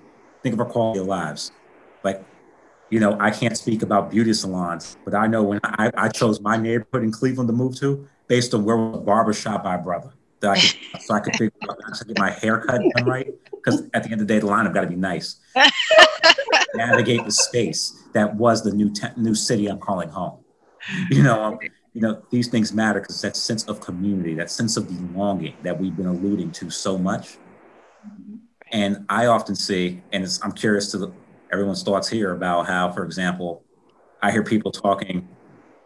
think 0.44 0.54
of 0.54 0.60
our 0.60 0.68
quality 0.68 1.00
of 1.00 1.08
lives. 1.08 1.52
Like, 2.04 2.24
you 2.92 3.00
know, 3.00 3.18
I 3.20 3.32
can't 3.32 3.58
speak 3.58 3.82
about 3.82 4.12
beauty 4.12 4.32
salons, 4.34 4.98
but 5.04 5.16
I 5.16 5.28
know 5.28 5.44
when 5.44 5.60
I, 5.64 5.92
I 5.98 6.10
chose 6.10 6.40
my 6.40 6.58
neighborhood 6.58 7.04
in 7.04 7.12
Cleveland 7.12 7.50
to 7.50 7.54
move 7.54 7.76
to 7.80 8.08
based 8.28 8.54
on 8.54 8.64
where 8.64 8.78
was 8.78 9.00
a 9.00 9.02
barbershop 9.02 9.64
by 9.64 9.78
brother. 9.78 10.14
That 10.42 10.52
I 10.52 10.60
could, 10.60 11.02
so 11.02 11.14
I 11.14 11.20
could 11.20 11.34
figure 11.34 11.52
out 11.64 11.78
how 11.84 11.92
to 11.92 12.06
get 12.06 12.18
my 12.18 12.32
haircut 12.32 12.82
done 12.96 13.06
right. 13.06 13.28
Because 13.52 13.84
at 13.94 14.04
the 14.04 14.12
end 14.12 14.22
of 14.22 14.28
the 14.28 14.34
day, 14.34 14.40
the 14.40 14.46
line 14.46 14.66
have 14.66 14.74
got 14.74 14.82
to 14.82 14.88
be 14.88 14.96
nice. 14.96 15.40
Navigate 16.76 17.26
the 17.26 17.32
space 17.32 18.00
that 18.14 18.36
was 18.36 18.64
the 18.64 18.72
new 18.72 18.92
te- 18.94 19.08
new 19.18 19.36
city 19.36 19.68
I'm 19.68 19.80
calling 19.80 20.10
home. 20.10 20.40
You 21.10 21.24
know, 21.24 21.44
um, 21.44 21.60
you 21.94 22.02
know 22.02 22.22
these 22.32 22.48
things 22.48 22.72
matter 22.72 23.02
because 23.02 23.22
that 23.22 23.36
sense 23.36 23.66
of 23.66 23.82
community, 23.82 24.34
that 24.36 24.50
sense 24.50 24.78
of 24.78 24.88
belonging 24.88 25.56
that 25.64 25.80
we've 25.80 25.96
been 25.96 26.06
alluding 26.08 26.52
to 26.54 26.70
so 26.70 26.98
much. 26.98 27.38
And 28.72 29.06
I 29.10 29.26
often 29.26 29.56
see, 29.56 30.02
and 30.12 30.28
I'm 30.44 30.52
curious 30.52 30.92
to 30.92 30.98
the, 31.00 31.12
everyone's 31.52 31.84
thoughts 31.84 32.08
here 32.08 32.34
about 32.34 32.68
how, 32.68 32.92
for 32.92 33.04
example, 33.04 33.64
I 34.22 34.32
hear 34.32 34.44
people 34.44 34.72
talking, 34.72 35.28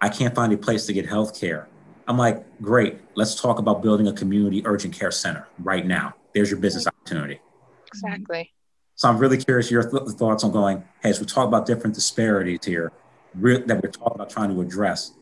I 0.01 0.09
can't 0.09 0.35
find 0.35 0.51
a 0.51 0.57
place 0.57 0.85
to 0.87 0.93
get 0.93 1.07
health 1.07 1.39
care. 1.39 1.69
I'm 2.07 2.17
like, 2.17 2.45
great, 2.61 2.99
let's 3.15 3.39
talk 3.39 3.59
about 3.59 3.81
building 3.81 4.07
a 4.07 4.13
community 4.13 4.61
urgent 4.65 4.93
care 4.93 5.11
center 5.11 5.47
right 5.59 5.85
now. 5.85 6.13
There's 6.33 6.49
your 6.51 6.59
business 6.59 6.85
mm-hmm. 6.85 6.97
opportunity. 6.97 7.39
Exactly. 7.87 8.51
So 8.95 9.09
I'm 9.09 9.17
really 9.17 9.37
curious 9.37 9.71
your 9.71 9.83
th- 9.83 10.09
thoughts 10.17 10.43
on 10.43 10.51
going, 10.51 10.83
hey, 11.01 11.09
as 11.09 11.19
we 11.19 11.25
talk 11.25 11.47
about 11.47 11.65
different 11.65 11.95
disparities 11.95 12.65
here 12.65 12.91
re- 13.35 13.61
that 13.61 13.81
we're 13.81 13.89
talking 13.89 14.15
about 14.15 14.29
trying 14.29 14.53
to 14.53 14.61
address, 14.61 15.13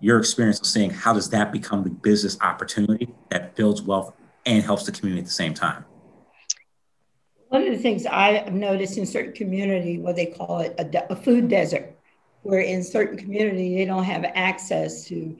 your 0.00 0.18
experience 0.18 0.60
of 0.60 0.66
seeing 0.66 0.90
how 0.90 1.12
does 1.12 1.30
that 1.30 1.52
become 1.52 1.84
the 1.84 1.90
business 1.90 2.36
opportunity 2.40 3.08
that 3.30 3.54
builds 3.54 3.82
wealth 3.82 4.12
and 4.46 4.62
helps 4.62 4.84
the 4.84 4.92
community 4.92 5.20
at 5.20 5.26
the 5.26 5.32
same 5.32 5.54
time? 5.54 5.84
One 7.48 7.62
of 7.62 7.72
the 7.72 7.78
things 7.78 8.04
I've 8.06 8.52
noticed 8.52 8.98
in 8.98 9.06
certain 9.06 9.32
community, 9.32 9.98
what 9.98 10.16
they 10.16 10.26
call 10.26 10.58
it 10.60 10.74
a, 10.78 10.84
de- 10.84 11.12
a 11.12 11.16
food 11.16 11.48
desert, 11.48 11.96
where 12.42 12.60
in 12.60 12.82
certain 12.82 13.16
community 13.16 13.76
they 13.76 13.84
don't 13.84 14.04
have 14.04 14.24
access 14.34 15.04
to 15.06 15.36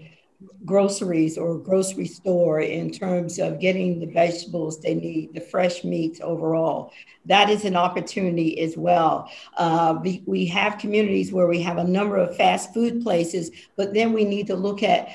groceries 0.64 1.36
or 1.36 1.58
grocery 1.58 2.06
store 2.06 2.60
in 2.60 2.90
terms 2.90 3.38
of 3.38 3.60
getting 3.60 4.00
the 4.00 4.06
vegetables 4.06 4.80
they 4.80 4.94
need, 4.94 5.34
the 5.34 5.40
fresh 5.40 5.84
meats 5.84 6.20
overall. 6.22 6.92
That 7.26 7.50
is 7.50 7.64
an 7.64 7.76
opportunity 7.76 8.60
as 8.60 8.76
well. 8.76 9.30
Uh, 9.56 9.98
we, 10.02 10.22
we 10.26 10.46
have 10.46 10.78
communities 10.78 11.32
where 11.32 11.46
we 11.46 11.60
have 11.62 11.78
a 11.78 11.84
number 11.84 12.16
of 12.16 12.36
fast 12.36 12.72
food 12.74 13.02
places, 13.02 13.50
but 13.76 13.94
then 13.94 14.12
we 14.12 14.24
need 14.24 14.46
to 14.48 14.56
look 14.56 14.82
at 14.82 15.08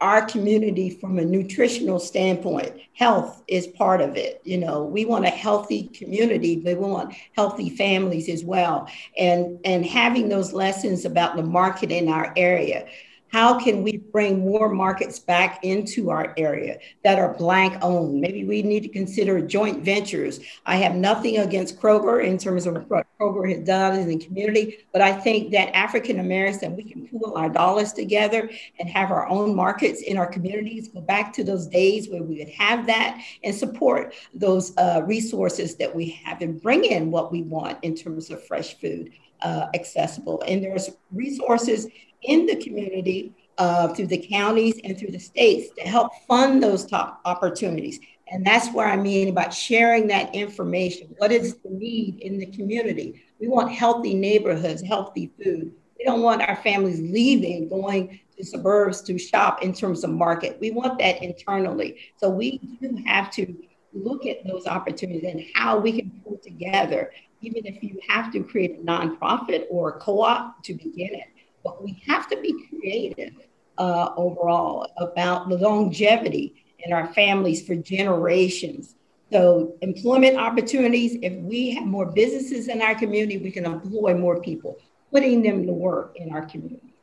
our 0.00 0.26
community 0.26 0.90
from 0.90 1.18
a 1.18 1.24
nutritional 1.24 1.98
standpoint 1.98 2.72
health 2.92 3.42
is 3.48 3.66
part 3.68 4.00
of 4.00 4.16
it 4.16 4.40
you 4.44 4.58
know 4.58 4.82
we 4.82 5.04
want 5.04 5.24
a 5.24 5.30
healthy 5.30 5.84
community 5.88 6.56
but 6.56 6.76
we 6.76 6.84
want 6.84 7.14
healthy 7.34 7.70
families 7.70 8.28
as 8.28 8.44
well 8.44 8.88
and 9.16 9.58
and 9.64 9.86
having 9.86 10.28
those 10.28 10.52
lessons 10.52 11.04
about 11.04 11.36
the 11.36 11.42
market 11.42 11.90
in 11.90 12.08
our 12.08 12.32
area 12.36 12.86
how 13.34 13.58
can 13.58 13.82
we 13.82 13.96
bring 13.96 14.44
more 14.44 14.68
markets 14.68 15.18
back 15.18 15.58
into 15.64 16.08
our 16.08 16.32
area 16.36 16.78
that 17.02 17.18
are 17.18 17.34
blank 17.34 17.76
owned? 17.82 18.20
Maybe 18.20 18.44
we 18.44 18.62
need 18.62 18.84
to 18.84 18.88
consider 18.88 19.40
joint 19.40 19.84
ventures. 19.84 20.38
I 20.66 20.76
have 20.76 20.94
nothing 20.94 21.38
against 21.38 21.80
Kroger 21.80 22.24
in 22.24 22.38
terms 22.38 22.64
of 22.64 22.88
what 22.88 23.08
Kroger 23.18 23.52
has 23.52 23.66
done 23.66 23.98
in 23.98 24.06
the 24.06 24.24
community, 24.24 24.86
but 24.92 25.02
I 25.02 25.12
think 25.12 25.50
that 25.50 25.76
African 25.76 26.20
Americans, 26.20 26.76
we 26.76 26.84
can 26.84 27.08
pool 27.08 27.32
our 27.36 27.48
dollars 27.48 27.92
together 27.92 28.48
and 28.78 28.88
have 28.88 29.10
our 29.10 29.28
own 29.28 29.56
markets 29.56 30.02
in 30.02 30.16
our 30.16 30.28
communities, 30.28 30.86
go 30.86 31.00
back 31.00 31.32
to 31.32 31.42
those 31.42 31.66
days 31.66 32.08
where 32.08 32.22
we 32.22 32.38
would 32.38 32.50
have 32.50 32.86
that 32.86 33.20
and 33.42 33.52
support 33.52 34.14
those 34.32 34.76
uh, 34.76 35.02
resources 35.04 35.74
that 35.74 35.92
we 35.92 36.08
have 36.24 36.40
and 36.40 36.62
bring 36.62 36.84
in 36.84 37.10
what 37.10 37.32
we 37.32 37.42
want 37.42 37.78
in 37.82 37.96
terms 37.96 38.30
of 38.30 38.46
fresh 38.46 38.78
food. 38.78 39.10
Uh, 39.42 39.66
accessible. 39.74 40.42
And 40.46 40.64
there's 40.64 40.88
resources 41.12 41.86
in 42.24 42.46
the 42.46 42.56
community 42.56 43.34
uh, 43.58 43.88
through 43.88 44.08
the 44.08 44.26
counties 44.30 44.80
and 44.84 44.98
through 44.98 45.10
the 45.10 45.18
states 45.18 45.72
to 45.78 45.82
help 45.82 46.12
fund 46.26 46.62
those 46.62 46.86
top 46.86 47.20
opportunities. 47.24 48.00
And 48.28 48.44
that's 48.44 48.72
where 48.72 48.88
I 48.88 48.96
mean 48.96 49.28
about 49.28 49.52
sharing 49.52 50.06
that 50.08 50.34
information. 50.34 51.14
What 51.18 51.30
is 51.30 51.56
the 51.58 51.70
need 51.70 52.20
in 52.20 52.38
the 52.38 52.46
community? 52.46 53.22
We 53.38 53.48
want 53.48 53.70
healthy 53.70 54.14
neighborhoods, 54.14 54.82
healthy 54.82 55.30
food. 55.42 55.72
We 55.98 56.04
don't 56.04 56.22
want 56.22 56.42
our 56.42 56.56
families 56.56 57.00
leaving, 57.00 57.68
going 57.68 58.18
to 58.36 58.44
suburbs 58.44 59.02
to 59.02 59.18
shop 59.18 59.62
in 59.62 59.72
terms 59.72 60.02
of 60.02 60.10
market. 60.10 60.58
We 60.60 60.70
want 60.70 60.98
that 60.98 61.22
internally. 61.22 61.98
So 62.16 62.30
we 62.30 62.58
do 62.80 63.02
have 63.06 63.30
to 63.32 63.54
look 63.92 64.26
at 64.26 64.44
those 64.44 64.66
opportunities 64.66 65.24
and 65.24 65.44
how 65.54 65.78
we 65.78 66.00
can 66.00 66.10
pull 66.24 66.38
together, 66.38 67.12
even 67.42 67.64
if 67.66 67.82
you 67.82 68.00
have 68.08 68.32
to 68.32 68.42
create 68.42 68.80
a 68.80 68.82
nonprofit 68.82 69.66
or 69.70 69.90
a 69.90 70.00
co-op 70.00 70.64
to 70.64 70.74
begin 70.74 71.14
it 71.14 71.28
but 71.64 71.82
we 71.82 72.00
have 72.06 72.28
to 72.28 72.36
be 72.40 72.54
creative 72.68 73.32
uh, 73.78 74.10
overall 74.16 74.86
about 74.98 75.48
the 75.48 75.56
longevity 75.56 76.64
in 76.80 76.92
our 76.92 77.12
families 77.14 77.66
for 77.66 77.74
generations. 77.74 78.94
So, 79.32 79.74
employment 79.80 80.36
opportunities, 80.36 81.16
if 81.22 81.32
we 81.40 81.70
have 81.70 81.86
more 81.86 82.06
businesses 82.06 82.68
in 82.68 82.82
our 82.82 82.94
community, 82.94 83.38
we 83.38 83.50
can 83.50 83.64
employ 83.64 84.14
more 84.14 84.40
people, 84.40 84.78
putting 85.10 85.42
them 85.42 85.66
to 85.66 85.72
work 85.72 86.12
in 86.16 86.30
our 86.30 86.44
community. 86.44 86.94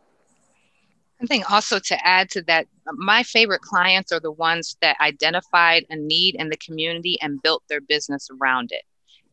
I 1.21 1.25
think 1.25 1.51
also 1.51 1.77
to 1.77 2.07
add 2.07 2.29
to 2.31 2.41
that, 2.43 2.67
my 2.93 3.23
favorite 3.23 3.61
clients 3.61 4.11
are 4.11 4.19
the 4.19 4.31
ones 4.31 4.77
that 4.81 4.97
identified 5.01 5.85
a 5.89 5.95
need 5.95 6.35
in 6.35 6.49
the 6.49 6.57
community 6.57 7.17
and 7.21 7.41
built 7.41 7.63
their 7.67 7.81
business 7.81 8.29
around 8.39 8.71
it 8.71 8.83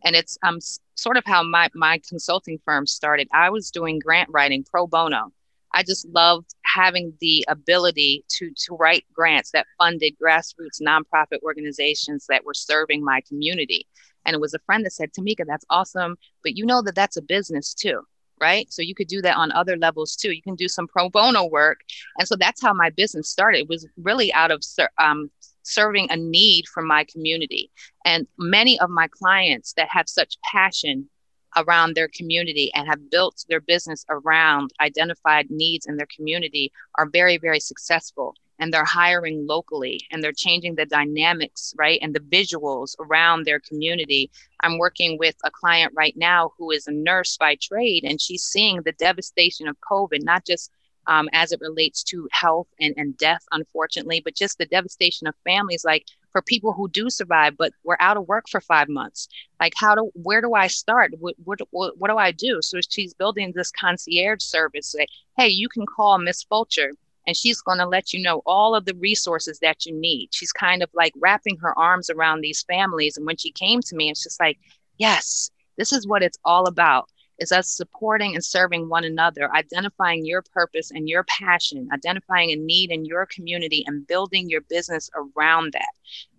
and 0.05 0.15
it's 0.17 0.39
um 0.43 0.59
sort 0.95 1.17
of 1.17 1.25
how 1.27 1.43
my 1.43 1.69
my 1.75 2.01
consulting 2.09 2.59
firm 2.65 2.87
started. 2.87 3.29
I 3.33 3.51
was 3.51 3.71
doing 3.71 3.99
grant 3.99 4.29
writing 4.31 4.65
pro 4.65 4.87
bono. 4.87 5.33
I 5.73 5.83
just 5.83 6.09
loved 6.09 6.55
having 6.65 7.13
the 7.21 7.45
ability 7.49 8.25
to 8.39 8.51
to 8.67 8.75
write 8.75 9.05
grants 9.13 9.51
that 9.53 9.67
funded 9.79 10.15
grassroots 10.23 10.81
nonprofit 10.83 11.43
organizations 11.43 12.27
that 12.29 12.45
were 12.45 12.55
serving 12.55 13.05
my 13.05 13.21
community. 13.29 13.87
And 14.25 14.35
it 14.35 14.41
was 14.41 14.55
a 14.55 14.59
friend 14.61 14.85
that 14.85 14.93
said, 14.93 15.13
Tamika, 15.13 15.45
that's 15.47 15.65
awesome, 15.71 16.17
but 16.43 16.57
you 16.57 16.67
know 16.67 16.83
that 16.83 16.95
that's 16.95 17.17
a 17.17 17.23
business 17.23 17.73
too, 17.73 18.03
right? 18.41 18.71
So 18.71 18.83
you 18.83 18.95
could 18.95 19.09
do 19.09 19.23
that 19.23 19.37
on 19.37 19.53
other 19.53 19.77
levels 19.77 20.17
too. 20.17 20.33
You 20.33 20.43
can 20.43 20.55
do 20.55 20.69
some 20.69 20.87
pro 20.87 21.09
bono 21.09 21.47
work, 21.47 21.81
and 22.19 22.27
so 22.27 22.37
that's 22.37 22.63
how 22.63 22.75
my 22.75 22.91
business 22.91 23.31
started. 23.31 23.61
It 23.61 23.69
was 23.69 23.87
really 23.97 24.33
out 24.33 24.51
of 24.51 24.63
um, 24.99 25.31
serving 25.69 26.09
a 26.11 26.17
need 26.17 26.67
from 26.67 26.87
my 26.87 27.05
community. 27.05 27.71
And 28.05 28.27
many 28.39 28.79
of 28.81 28.91
my 28.91 29.09
clients 29.09 29.73
that 29.75 29.89
have 29.91 30.09
such 30.09 30.37
passion 30.43 31.09
around 31.57 31.95
their 31.95 32.09
community 32.09 32.71
and 32.75 32.87
have 32.87 33.11
built 33.11 33.45
their 33.49 33.61
business 33.61 34.05
around 34.11 34.71
identified 34.81 35.51
needs 35.51 35.87
in 35.87 35.97
their 35.97 36.09
community 36.15 36.71
are 36.97 37.09
very, 37.09 37.39
very 37.39 37.61
successful. 37.61 38.35
and 38.59 38.73
they're 38.73 38.85
hiring 38.85 39.47
locally 39.47 40.01
and 40.11 40.23
they're 40.23 40.33
changing 40.33 40.75
the 40.75 40.87
dynamics, 40.87 41.75
right? 41.79 41.99
And 42.03 42.15
the 42.15 42.21
visuals 42.21 42.95
around 42.99 43.45
their 43.45 43.61
community. 43.61 44.31
I'm 44.63 44.79
working 44.79 45.19
with 45.19 45.37
a 45.45 45.51
client 45.51 45.93
right 45.97 46.17
now 46.17 46.53
who 46.59 46.71
is 46.71 46.87
a 46.87 46.93
nurse 46.93 47.37
by 47.37 47.57
trade, 47.61 48.05
and 48.05 48.21
she's 48.21 48.43
seeing 48.43 48.83
the 48.83 48.93
devastation 48.93 49.69
of 49.69 49.77
COVID, 49.91 50.23
not 50.23 50.45
just 50.45 50.71
um, 51.09 51.29
as 51.33 51.51
it 51.51 51.61
relates 51.61 52.05
to 52.05 52.29
health 52.33 52.69
and, 52.79 52.95
and 52.97 53.17
death, 53.17 53.43
unfortunately, 53.51 54.21
but 54.25 54.37
just 54.37 54.59
the 54.59 54.67
devastation 54.67 55.27
of 55.27 55.35
families. 55.45 55.85
Like 55.85 56.05
for 56.31 56.43
people 56.43 56.73
who 56.73 56.89
do 56.91 57.11
survive, 57.11 57.57
but 57.57 57.73
we're 57.83 57.97
out 57.99 58.17
of 58.17 58.29
work 58.29 58.45
for 58.49 58.61
five 58.61 58.89
months. 58.89 59.27
Like, 59.59 59.73
how 59.77 59.95
do, 59.95 60.11
where 60.15 60.41
do 60.41 60.55
I 60.55 60.67
start? 60.67 61.13
What, 61.19 61.35
what, 61.43 61.61
what, 61.99 62.11
do 62.11 62.17
I 62.17 62.31
do? 62.31 62.59
So 62.61 62.79
she's 62.89 63.15
building 63.15 63.53
this 63.55 63.73
concierge 63.73 64.43
service. 64.43 64.93
Say, 64.93 65.07
hey, 65.37 65.49
you 65.49 65.69
can 65.69 65.87
call 65.87 66.19
Miss 66.19 66.43
Fulcher 66.45 66.93
and 67.27 67.37
she's 67.37 67.61
going 67.63 67.79
to 67.79 67.87
let 67.87 68.13
you 68.13 68.23
know 68.23 68.43
all 68.47 68.75
of 68.75 68.85
the 68.85 68.95
resources 68.95 69.59
that 69.61 69.87
you 69.87 69.95
need. 69.95 70.29
She's 70.33 70.53
kind 70.53 70.83
of 70.83 70.91
like 70.95 71.13
wrapping 71.17 71.57
her 71.59 71.77
arms 71.79 72.11
around 72.11 72.41
these 72.43 72.63
families. 72.63 73.17
And 73.17 73.27
when 73.27 73.37
she 73.37 73.51
came 73.51 73.81
to 73.81 73.97
me, 73.97 74.11
it's 74.11 74.23
just 74.23 74.41
like, 74.41 74.59
yes, 74.99 75.51
this 75.77 75.93
is 75.93 76.07
what 76.07 76.23
it's 76.23 76.39
all 76.45 76.67
about 76.67 77.09
is 77.39 77.53
us 77.53 77.69
supporting 77.75 78.35
and 78.35 78.45
serving 78.45 78.89
one 78.89 79.05
another, 79.05 79.53
identifying 79.55 80.25
your 80.25 80.43
purpose 80.43 80.91
and 80.91 81.09
your 81.09 81.25
passion, 81.25 81.89
identifying 81.93 82.51
a 82.51 82.57
need 82.57 82.91
in 82.91 83.05
your 83.05 83.27
community 83.27 83.85
and 83.87 84.07
building 84.07 84.49
your 84.49 84.61
business 84.63 85.11
around 85.15 85.73
that. 85.73 85.89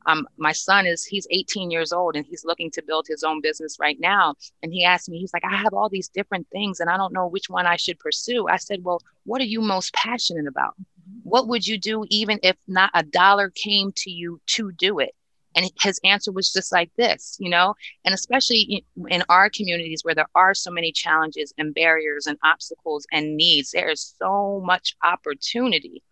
Um, 0.06 0.28
my 0.38 0.52
son 0.52 0.86
is 0.86 1.06
he's 1.06 1.28
18 1.30 1.72
years 1.72 1.91
old 1.91 2.16
and 2.16 2.26
he's 2.26 2.45
looking 2.45 2.72
to 2.72 2.82
build 2.82 3.06
his 3.08 3.24
own 3.24 3.41
business 3.41 3.78
right 3.80 4.00
now. 4.00 4.36
And 4.64 4.74
he 4.74 4.84
asked 4.84 5.10
me 5.10 5.20
he's 5.20 5.34
like 5.34 5.43
i 5.45 5.56
have 5.56 5.74
all 5.74 5.89
these 5.89 6.08
different 6.08 6.47
things 6.52 6.80
and 6.80 6.89
i 6.89 6.97
don't 6.97 7.14
know 7.14 7.28
which 7.28 7.50
one 7.50 7.66
i 7.66 7.76
should 7.76 8.00
pursue. 8.00 8.47
I 8.47 8.58
said 8.58 8.84
well 8.84 9.02
what 9.26 9.41
are 9.41 9.45
you 9.45 9.62
most 9.62 9.93
passionate 9.93 10.47
about? 10.47 10.76
What 11.24 11.47
would 11.47 11.68
you 11.68 11.78
do 11.78 12.06
even 12.10 12.39
if 12.43 12.56
not 12.68 12.91
a 12.93 13.04
dollar 13.04 13.50
came 13.50 13.91
to 13.97 14.10
you 14.10 14.41
to 14.47 14.72
do 14.72 15.00
it 15.00 15.14
and 15.56 15.70
his 15.82 16.00
answer 16.04 16.32
was 16.32 16.52
just 16.52 16.72
like 16.72 16.91
this 16.97 17.38
you 17.39 17.50
know? 17.50 17.74
And 18.06 18.14
especially 18.14 18.86
in 19.10 19.24
our 19.30 19.50
communities 19.50 20.04
where 20.04 20.16
there 20.16 20.30
are 20.36 20.54
so 20.54 20.72
many 20.72 20.91
challenges 20.91 21.54
and 21.58 21.74
barriers 21.74 22.28
and 22.28 22.38
obstacles 22.43 23.06
and 23.12 23.36
needs 23.36 23.72
there 23.72 23.89
is 23.89 24.16
so 24.22 24.62
much 24.66 24.95
opportunity 25.04 26.04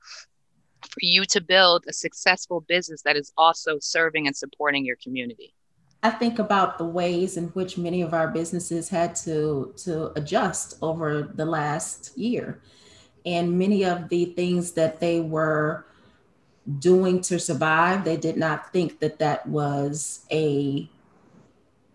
for 0.82 1.00
you 1.02 1.26
to 1.26 1.42
build 1.42 1.86
a 1.88 1.94
successful 1.94 2.62
business 2.62 3.02
that 3.04 3.18
is 3.18 3.32
also 3.38 3.78
serving 3.80 4.28
and 4.28 4.36
supporting 4.36 4.86
your 4.86 4.98
community. 4.98 5.54
I 6.04 6.12
think 6.12 6.40
about 6.40 6.78
the 6.78 6.86
ways 6.86 7.38
in 7.38 7.48
which 7.50 7.78
many 7.78 8.02
of 8.02 8.14
our 8.14 8.28
businesses 8.28 8.90
had 8.90 9.16
to 9.18 9.74
to 9.78 10.12
adjust 10.18 10.78
over 10.82 11.24
the 11.34 11.46
last 11.46 12.18
year. 12.18 12.62
And 13.26 13.58
many 13.58 13.84
of 13.84 14.10
the 14.10 14.26
things 14.26 14.74
that 14.74 15.00
they 15.00 15.20
were 15.20 15.86
doing 16.80 17.22
to 17.22 17.40
survive 17.40 18.04
they 18.04 18.18
did 18.18 18.38
not 18.38 18.72
think 18.74 19.00
that 19.00 19.20
that 19.20 19.48
was 19.48 20.26
a 20.32 20.90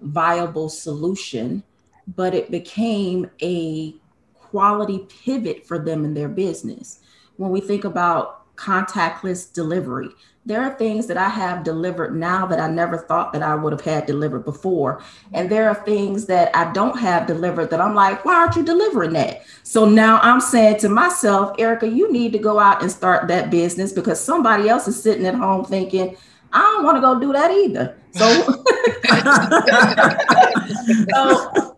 viable 0.01 0.69
solution 0.69 1.63
but 2.07 2.35
it 2.35 2.51
became 2.51 3.31
a 3.43 3.95
quality 4.35 5.07
pivot 5.25 5.67
for 5.67 5.79
them 5.79 6.05
in 6.05 6.15
their 6.15 6.29
business. 6.29 7.01
When 7.37 7.51
we 7.51 7.61
think 7.61 7.85
about 7.85 8.42
contactless 8.57 9.53
delivery. 9.53 10.09
There 10.45 10.61
are 10.61 10.75
things 10.75 11.07
that 11.07 11.17
I 11.17 11.29
have 11.29 11.63
delivered 11.63 12.17
now 12.17 12.47
that 12.47 12.59
I 12.59 12.69
never 12.69 12.99
thought 12.99 13.33
that 13.33 13.43
I 13.43 13.55
would 13.55 13.73
have 13.73 13.83
had 13.83 14.07
delivered 14.07 14.45
before. 14.45 15.01
And 15.33 15.49
there 15.49 15.69
are 15.69 15.85
things 15.85 16.27
that 16.27 16.51
I 16.55 16.73
don't 16.73 16.99
have 16.99 17.29
delivered 17.29 17.71
that 17.71 17.81
I'm 17.81 17.95
like, 17.95 18.25
why 18.25 18.35
aren't 18.35 18.57
you 18.57 18.65
delivering 18.65 19.13
that? 19.13 19.43
So 19.63 19.85
now 19.85 20.19
I'm 20.21 20.41
saying 20.41 20.81
to 20.81 20.89
myself, 20.89 21.55
Erica, 21.61 21.89
you 21.89 22.11
need 22.11 22.33
to 22.33 22.39
go 22.39 22.59
out 22.59 22.83
and 22.83 22.91
start 22.91 23.29
that 23.29 23.51
business 23.51 23.93
because 23.93 24.21
somebody 24.21 24.69
else 24.69 24.89
is 24.89 25.01
sitting 25.01 25.27
at 25.27 25.37
home 25.37 25.65
thinking, 25.65 26.17
I 26.53 26.61
don't 26.61 26.85
want 26.85 26.97
to 26.97 27.01
go 27.01 27.21
do 27.21 27.33
that 27.33 27.53
either. 27.53 27.97
So, 28.15 28.43
so 31.15 31.77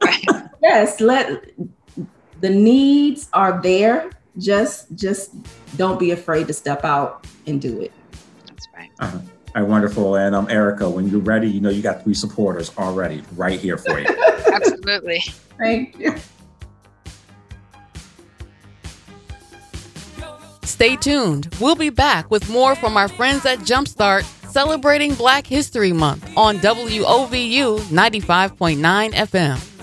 yes, 0.62 1.00
let 1.00 1.44
the 2.40 2.50
needs 2.50 3.28
are 3.32 3.62
there 3.62 4.10
just 4.38 4.94
just 4.94 5.32
don't 5.76 5.98
be 5.98 6.10
afraid 6.10 6.46
to 6.48 6.52
step 6.52 6.84
out 6.84 7.26
and 7.46 7.60
do 7.60 7.80
it. 7.80 7.92
That's 8.46 8.68
right. 8.74 8.90
Uh-huh. 8.98 9.18
All 9.56 9.62
right, 9.62 9.70
wonderful. 9.70 10.16
And 10.16 10.34
um, 10.34 10.50
Erica, 10.50 10.88
when 10.88 11.08
you're 11.08 11.20
ready, 11.20 11.48
you 11.48 11.60
know 11.60 11.70
you 11.70 11.82
got 11.82 12.02
three 12.02 12.14
supporters 12.14 12.72
already 12.76 13.22
right 13.36 13.58
here 13.58 13.78
for 13.78 13.98
you. 13.98 14.06
Absolutely. 14.52 15.20
Thank 15.58 15.98
you. 15.98 16.14
Stay 20.62 20.96
tuned. 20.96 21.54
We'll 21.60 21.76
be 21.76 21.90
back 21.90 22.30
with 22.30 22.48
more 22.50 22.74
from 22.74 22.96
our 22.96 23.06
friends 23.06 23.46
at 23.46 23.60
Jumpstart 23.60 24.24
celebrating 24.50 25.14
Black 25.14 25.46
History 25.46 25.92
Month 25.92 26.36
on 26.36 26.58
WOVU 26.58 27.78
95.9 27.78 29.12
FM. 29.12 29.73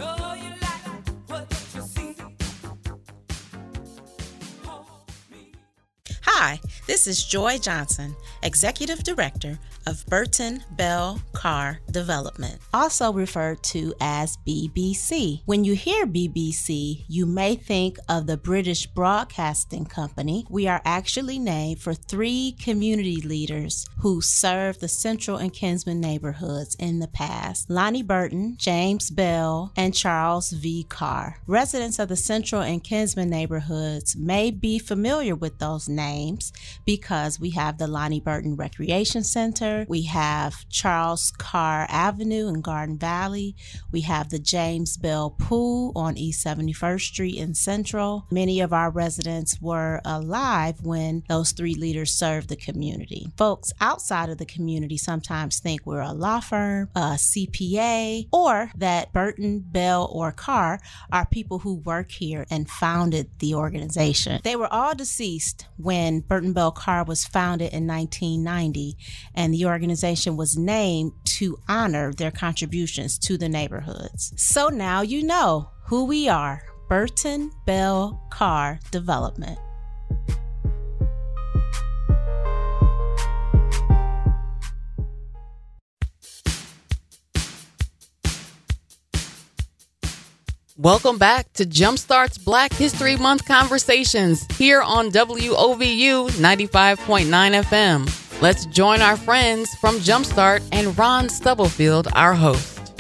Hi, 6.34 6.62
this 6.88 7.08
is 7.08 7.26
Joy 7.26 7.58
Johnson, 7.58 8.16
Executive 8.42 9.04
Director 9.04 9.60
of 9.88 10.06
Burton 10.08 10.64
Bell 10.72 11.22
Carr 11.34 11.80
Development, 11.90 12.60
also 12.74 13.12
referred 13.12 13.64
to 13.64 13.94
as 14.00 14.38
BBC. 14.48 15.42
When 15.46 15.64
you 15.64 15.74
hear 15.76 16.06
BBC, 16.06 17.06
you 17.08 17.26
may 17.26 17.56
think 17.56 17.98
of 18.10 18.28
the 18.28 18.38
British 18.38 18.88
Broadcasting 18.88 19.86
Company. 19.86 20.46
We 20.50 20.68
are 20.68 20.82
actually 20.86 21.40
named 21.40 21.82
for 21.82 21.94
three 21.94 22.56
community 22.60 23.22
leaders 23.22 23.86
who 24.00 24.22
served 24.22 24.82
the 24.82 24.88
Central 24.88 25.38
and 25.38 25.54
Kinsman 25.54 26.00
neighborhoods 26.00 26.76
in 26.76 27.00
the 27.00 27.08
past 27.08 27.70
Lonnie 27.70 28.04
Burton, 28.04 28.56
James 28.58 29.10
Bell, 29.10 29.72
and 29.76 29.94
Charles 29.94 30.52
V. 30.52 30.84
Carr. 30.90 31.38
Residents 31.48 32.00
of 32.00 32.10
the 32.10 32.16
Central 32.16 32.62
and 32.62 32.84
Kinsman 32.84 33.30
neighborhoods 33.30 34.16
may 34.16 34.52
be 34.52 34.80
familiar 34.80 35.36
with 35.36 35.60
those 35.60 35.90
names 35.90 36.52
because 36.86 37.40
we 37.40 37.52
have 37.52 37.78
the 37.78 37.88
Lonnie 37.88 38.20
Burton 38.20 38.56
Recreation 38.56 39.24
Center 39.24 39.71
we 39.88 40.04
have 40.04 40.68
Charles 40.70 41.32
Carr 41.38 41.86
Avenue 41.90 42.48
in 42.48 42.62
Garden 42.62 42.98
Valley. 42.98 43.56
We 43.92 44.02
have 44.02 44.30
the 44.30 44.40
James 44.40 44.98
Bell 44.98 45.32
Pool 45.32 45.92
on 45.96 46.18
East 46.18 46.46
71st 46.46 47.02
Street 47.02 47.38
in 47.38 47.54
Central. 47.54 48.26
Many 48.32 48.60
of 48.60 48.74
our 48.74 48.90
residents 48.90 49.62
were 49.62 50.02
alive 50.06 50.82
when 50.82 51.24
those 51.28 51.52
three 51.52 51.76
leaders 51.76 52.14
served 52.14 52.50
the 52.50 52.56
community. 52.56 53.28
Folks 53.38 53.74
outside 53.80 54.30
of 54.30 54.38
the 54.38 54.46
community 54.46 54.98
sometimes 54.98 55.60
think 55.60 55.86
we're 55.86 56.02
a 56.02 56.14
law 56.14 56.40
firm, 56.40 56.90
a 56.96 57.18
CPA, 57.18 58.28
or 58.32 58.72
that 58.76 59.14
Burton, 59.14 59.60
Bell, 59.60 60.10
or 60.12 60.32
Carr 60.32 60.80
are 61.12 61.26
people 61.26 61.60
who 61.60 61.76
work 61.76 62.12
here 62.12 62.46
and 62.50 62.70
founded 62.70 63.30
the 63.40 63.56
organization. 63.56 64.42
They 64.44 64.56
were 64.56 64.72
all 64.72 64.96
deceased 64.96 65.68
when 65.78 66.22
Burton 66.22 66.54
Bell 66.54 66.72
Carr 66.72 67.04
was 67.04 67.26
founded 67.26 67.74
in 67.74 67.88
1990, 67.88 68.98
and 69.34 69.54
the 69.54 69.61
the 69.62 69.68
organization 69.68 70.36
was 70.38 70.58
named 70.58 71.12
to 71.24 71.56
honor 71.70 72.12
their 72.14 72.32
contributions 72.32 73.20
to 73.20 73.38
the 73.38 73.48
neighborhoods. 73.48 74.34
So 74.38 74.70
now 74.70 75.02
you 75.02 75.22
know 75.22 75.70
who 75.86 76.06
we 76.06 76.28
are 76.28 76.64
Burton 76.90 77.52
Bell 77.68 78.20
Carr 78.32 78.80
Development. 78.90 79.60
Welcome 90.76 91.20
back 91.20 91.54
to 91.54 91.66
Jumpstart's 91.66 92.40
Black 92.40 92.74
History 92.74 93.16
Month 93.16 93.46
conversations 93.46 94.48
here 94.58 94.82
on 94.82 95.12
WOVU 95.12 96.32
95.9 96.32 97.64
FM. 97.64 98.21
Let's 98.42 98.66
join 98.66 99.02
our 99.04 99.18
friends 99.18 99.76
from 99.76 99.98
Jumpstart 99.98 100.68
and 100.72 100.98
Ron 100.98 101.30
Stubblefield, 101.30 102.08
our 102.14 102.34
host. 102.34 102.92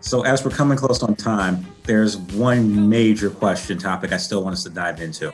So, 0.00 0.22
as 0.22 0.44
we're 0.44 0.50
coming 0.50 0.76
close 0.76 1.04
on 1.04 1.14
time, 1.14 1.64
there's 1.84 2.16
one 2.16 2.88
major 2.88 3.30
question 3.30 3.78
topic 3.78 4.10
I 4.10 4.16
still 4.16 4.42
want 4.42 4.54
us 4.54 4.64
to 4.64 4.70
dive 4.70 5.00
into. 5.00 5.32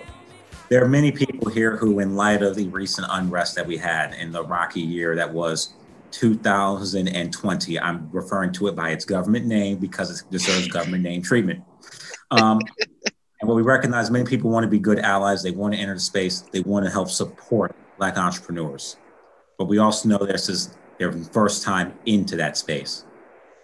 There 0.68 0.84
are 0.84 0.88
many 0.88 1.12
people 1.12 1.48
here 1.48 1.78
who, 1.78 1.98
in 2.00 2.14
light 2.14 2.42
of 2.42 2.56
the 2.56 2.68
recent 2.68 3.06
unrest 3.10 3.54
that 3.54 3.66
we 3.66 3.78
had 3.78 4.12
in 4.12 4.32
the 4.32 4.44
rocky 4.44 4.82
year 4.82 5.16
that 5.16 5.32
was 5.32 5.72
2020, 6.10 7.80
I'm 7.80 8.10
referring 8.12 8.52
to 8.52 8.66
it 8.66 8.76
by 8.76 8.90
its 8.90 9.06
government 9.06 9.46
name 9.46 9.78
because 9.78 10.20
it 10.20 10.30
deserves 10.30 10.68
government 10.68 11.02
name 11.02 11.22
treatment. 11.22 11.64
Um, 12.30 12.60
and 13.40 13.48
what 13.48 13.54
we 13.54 13.62
recognize, 13.62 14.10
many 14.10 14.26
people 14.26 14.50
want 14.50 14.64
to 14.64 14.70
be 14.70 14.78
good 14.78 14.98
allies. 14.98 15.42
They 15.42 15.52
want 15.52 15.72
to 15.72 15.80
enter 15.80 15.94
the 15.94 16.00
space. 16.00 16.42
They 16.42 16.60
want 16.60 16.84
to 16.84 16.90
help 16.90 17.08
support 17.08 17.74
Black 17.98 18.16
entrepreneurs. 18.18 18.96
But 19.58 19.66
we 19.66 19.78
also 19.78 20.08
know 20.08 20.18
this 20.18 20.48
is 20.48 20.76
their 20.98 21.12
first 21.12 21.62
time 21.62 21.98
into 22.06 22.36
that 22.36 22.56
space. 22.56 23.04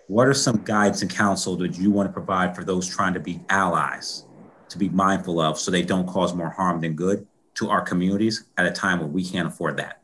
What 0.08 0.26
are 0.26 0.34
some 0.34 0.62
guides 0.64 1.02
and 1.02 1.10
counsel 1.10 1.56
that 1.56 1.78
you 1.78 1.90
want 1.90 2.08
to 2.08 2.12
provide 2.12 2.54
for 2.54 2.64
those 2.64 2.88
trying 2.88 3.14
to 3.14 3.20
be 3.20 3.40
allies, 3.48 4.26
to 4.68 4.78
be 4.78 4.88
mindful 4.88 5.40
of 5.40 5.58
so 5.58 5.70
they 5.70 5.82
don't 5.82 6.06
cause 6.06 6.34
more 6.34 6.50
harm 6.50 6.80
than 6.80 6.94
good, 6.94 7.26
to 7.54 7.70
our 7.70 7.82
communities 7.82 8.44
at 8.56 8.66
a 8.66 8.70
time 8.70 9.00
when 9.00 9.12
we 9.12 9.24
can't 9.24 9.48
afford 9.48 9.76
that. 9.76 10.02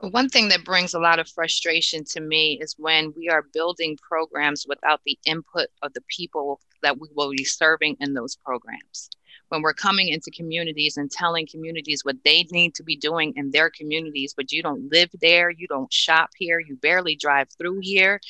One 0.00 0.28
thing 0.28 0.48
that 0.48 0.64
brings 0.64 0.92
a 0.92 1.00
lot 1.00 1.18
of 1.18 1.28
frustration 1.28 2.04
to 2.04 2.20
me 2.20 2.58
is 2.60 2.74
when 2.78 3.14
we 3.16 3.30
are 3.30 3.46
building 3.54 3.96
programs 3.96 4.66
without 4.68 5.00
the 5.06 5.18
input 5.24 5.68
of 5.82 5.94
the 5.94 6.02
people 6.08 6.60
that 6.82 7.00
we 7.00 7.08
will 7.14 7.30
be 7.30 7.44
serving 7.44 7.96
in 8.00 8.12
those 8.12 8.36
programs. 8.36 9.08
When 9.48 9.62
we're 9.62 9.74
coming 9.74 10.08
into 10.08 10.30
communities 10.30 10.96
and 10.96 11.10
telling 11.10 11.46
communities 11.46 12.04
what 12.04 12.16
they 12.24 12.46
need 12.50 12.74
to 12.74 12.82
be 12.82 12.96
doing 12.96 13.32
in 13.36 13.50
their 13.50 13.70
communities, 13.70 14.34
but 14.36 14.52
you 14.52 14.62
don't 14.62 14.90
live 14.92 15.10
there, 15.20 15.50
you 15.50 15.66
don't 15.68 15.92
shop 15.92 16.30
here, 16.36 16.58
you 16.60 16.76
barely 16.76 17.16
drive 17.16 17.48
through 17.58 17.78
here, 17.82 18.20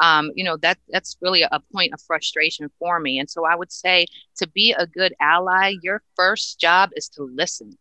um, 0.00 0.30
you 0.34 0.44
know 0.44 0.56
that 0.58 0.78
that's 0.88 1.16
really 1.20 1.42
a 1.42 1.60
point 1.72 1.92
of 1.92 2.00
frustration 2.00 2.70
for 2.78 2.98
me. 2.98 3.18
And 3.18 3.30
so 3.30 3.44
i 3.44 3.54
would 3.54 3.72
say 3.72 4.06
to 4.36 4.48
be 4.48 4.74
a 4.76 4.86
good 4.86 5.14
ally 5.20 5.74
your 5.82 6.02
first 6.16 6.58
job 6.58 6.90
is 6.96 7.08
to 7.10 7.24
listen 7.24 7.78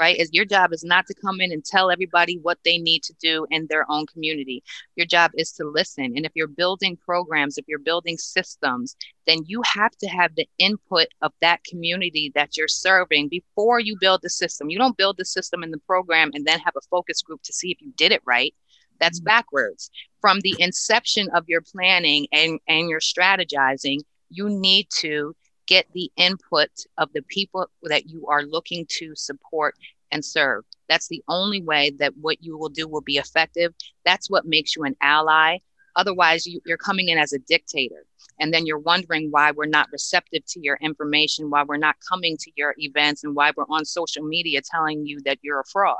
right? 0.00 0.16
Is 0.16 0.30
your 0.32 0.46
job 0.46 0.72
is 0.72 0.82
not 0.82 1.06
to 1.08 1.14
come 1.14 1.42
in 1.42 1.52
and 1.52 1.62
tell 1.62 1.90
everybody 1.90 2.38
what 2.38 2.56
they 2.64 2.78
need 2.78 3.02
to 3.02 3.12
do 3.20 3.46
in 3.50 3.66
their 3.68 3.84
own 3.90 4.06
community. 4.06 4.62
Your 4.96 5.04
job 5.04 5.30
is 5.34 5.52
to 5.52 5.64
listen. 5.64 6.14
And 6.16 6.24
if 6.24 6.32
you're 6.34 6.48
building 6.48 6.96
programs, 6.96 7.58
if 7.58 7.66
you're 7.68 7.78
building 7.78 8.16
systems, 8.16 8.96
then 9.26 9.40
you 9.44 9.60
have 9.74 9.94
to 9.98 10.08
have 10.08 10.34
the 10.34 10.48
input 10.56 11.08
of 11.20 11.32
that 11.42 11.62
community 11.64 12.32
that 12.34 12.56
you're 12.56 12.66
serving 12.66 13.28
before 13.28 13.78
you 13.78 13.94
build 14.00 14.22
the 14.22 14.30
system. 14.30 14.70
You 14.70 14.78
don't 14.78 14.96
build 14.96 15.18
the 15.18 15.24
system 15.26 15.62
in 15.62 15.70
the 15.70 15.84
program 15.86 16.30
and 16.32 16.46
then 16.46 16.60
have 16.60 16.76
a 16.78 16.86
focus 16.90 17.20
group 17.20 17.42
to 17.42 17.52
see 17.52 17.70
if 17.70 17.82
you 17.82 17.92
did 17.98 18.10
it 18.10 18.22
right. 18.24 18.54
That's 19.00 19.20
mm-hmm. 19.20 19.26
backwards. 19.26 19.90
From 20.22 20.40
the 20.40 20.56
inception 20.58 21.28
of 21.34 21.44
your 21.46 21.60
planning 21.60 22.26
and, 22.32 22.58
and 22.66 22.88
your 22.88 23.00
strategizing, 23.00 23.98
you 24.30 24.48
need 24.48 24.86
to 25.00 25.36
get 25.70 25.86
the 25.94 26.10
input 26.16 26.68
of 26.98 27.08
the 27.14 27.22
people 27.22 27.66
that 27.84 28.06
you 28.06 28.26
are 28.26 28.42
looking 28.42 28.84
to 28.88 29.14
support 29.14 29.76
and 30.10 30.24
serve. 30.24 30.64
That's 30.88 31.06
the 31.06 31.22
only 31.28 31.62
way 31.62 31.92
that 32.00 32.16
what 32.16 32.42
you 32.42 32.58
will 32.58 32.68
do 32.68 32.88
will 32.88 33.00
be 33.00 33.18
effective. 33.18 33.72
That's 34.04 34.28
what 34.28 34.44
makes 34.44 34.74
you 34.74 34.82
an 34.82 34.96
ally. 35.00 35.58
Otherwise, 35.94 36.44
you, 36.44 36.60
are 36.68 36.76
coming 36.76 37.08
in 37.08 37.18
as 37.18 37.32
a 37.32 37.38
dictator. 37.38 38.04
And 38.40 38.52
then 38.52 38.66
you're 38.66 38.78
wondering 38.80 39.28
why 39.30 39.52
we're 39.52 39.66
not 39.66 39.92
receptive 39.92 40.44
to 40.46 40.60
your 40.60 40.76
information, 40.80 41.50
why 41.50 41.62
we're 41.62 41.76
not 41.76 41.96
coming 42.08 42.36
to 42.38 42.50
your 42.56 42.74
events, 42.78 43.22
and 43.22 43.36
why 43.36 43.52
we're 43.56 43.64
on 43.70 43.84
social 43.84 44.24
media 44.24 44.60
telling 44.62 45.06
you 45.06 45.20
that 45.24 45.38
you're 45.42 45.60
a 45.60 45.64
fraud, 45.70 45.96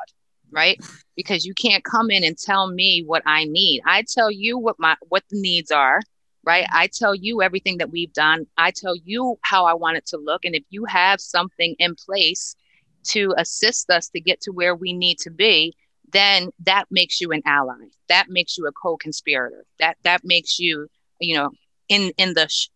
right? 0.50 0.80
Because 1.14 1.44
you 1.44 1.54
can't 1.54 1.84
come 1.84 2.10
in 2.10 2.24
and 2.24 2.36
tell 2.36 2.66
me 2.72 3.04
what 3.06 3.22
I 3.24 3.44
need. 3.44 3.82
I 3.86 4.04
tell 4.08 4.32
you 4.32 4.58
what 4.58 4.76
my 4.80 4.96
what 5.08 5.22
the 5.30 5.40
needs 5.40 5.70
are 5.70 6.00
right? 6.44 6.66
I 6.72 6.88
tell 6.88 7.14
you 7.14 7.42
everything 7.42 7.78
that 7.78 7.90
we've 7.90 8.12
done. 8.12 8.46
I 8.56 8.70
tell 8.70 8.96
you 8.96 9.38
how 9.42 9.66
I 9.66 9.74
want 9.74 9.96
it 9.98 10.06
to 10.06 10.16
look. 10.16 10.44
And 10.44 10.54
if 10.54 10.64
you 10.70 10.84
have 10.86 11.20
something 11.20 11.74
in 11.78 11.94
place 11.94 12.54
to 13.04 13.34
assist 13.36 13.90
us 13.90 14.08
to 14.10 14.20
get 14.20 14.40
to 14.42 14.52
where 14.52 14.74
we 14.74 14.92
need 14.92 15.18
to 15.18 15.30
be, 15.30 15.74
then 16.12 16.50
that 16.64 16.86
makes 16.90 17.20
you 17.20 17.30
an 17.32 17.42
ally. 17.46 17.86
That 18.08 18.26
makes 18.28 18.58
you 18.58 18.66
a 18.66 18.72
co-conspirator. 18.72 19.64
That 19.78 19.96
that 20.02 20.22
makes 20.24 20.58
you, 20.58 20.88
you 21.20 21.36
know, 21.36 21.50
in 21.88 22.12
in 22.18 22.34
the 22.34 22.48
sh- 22.48 22.68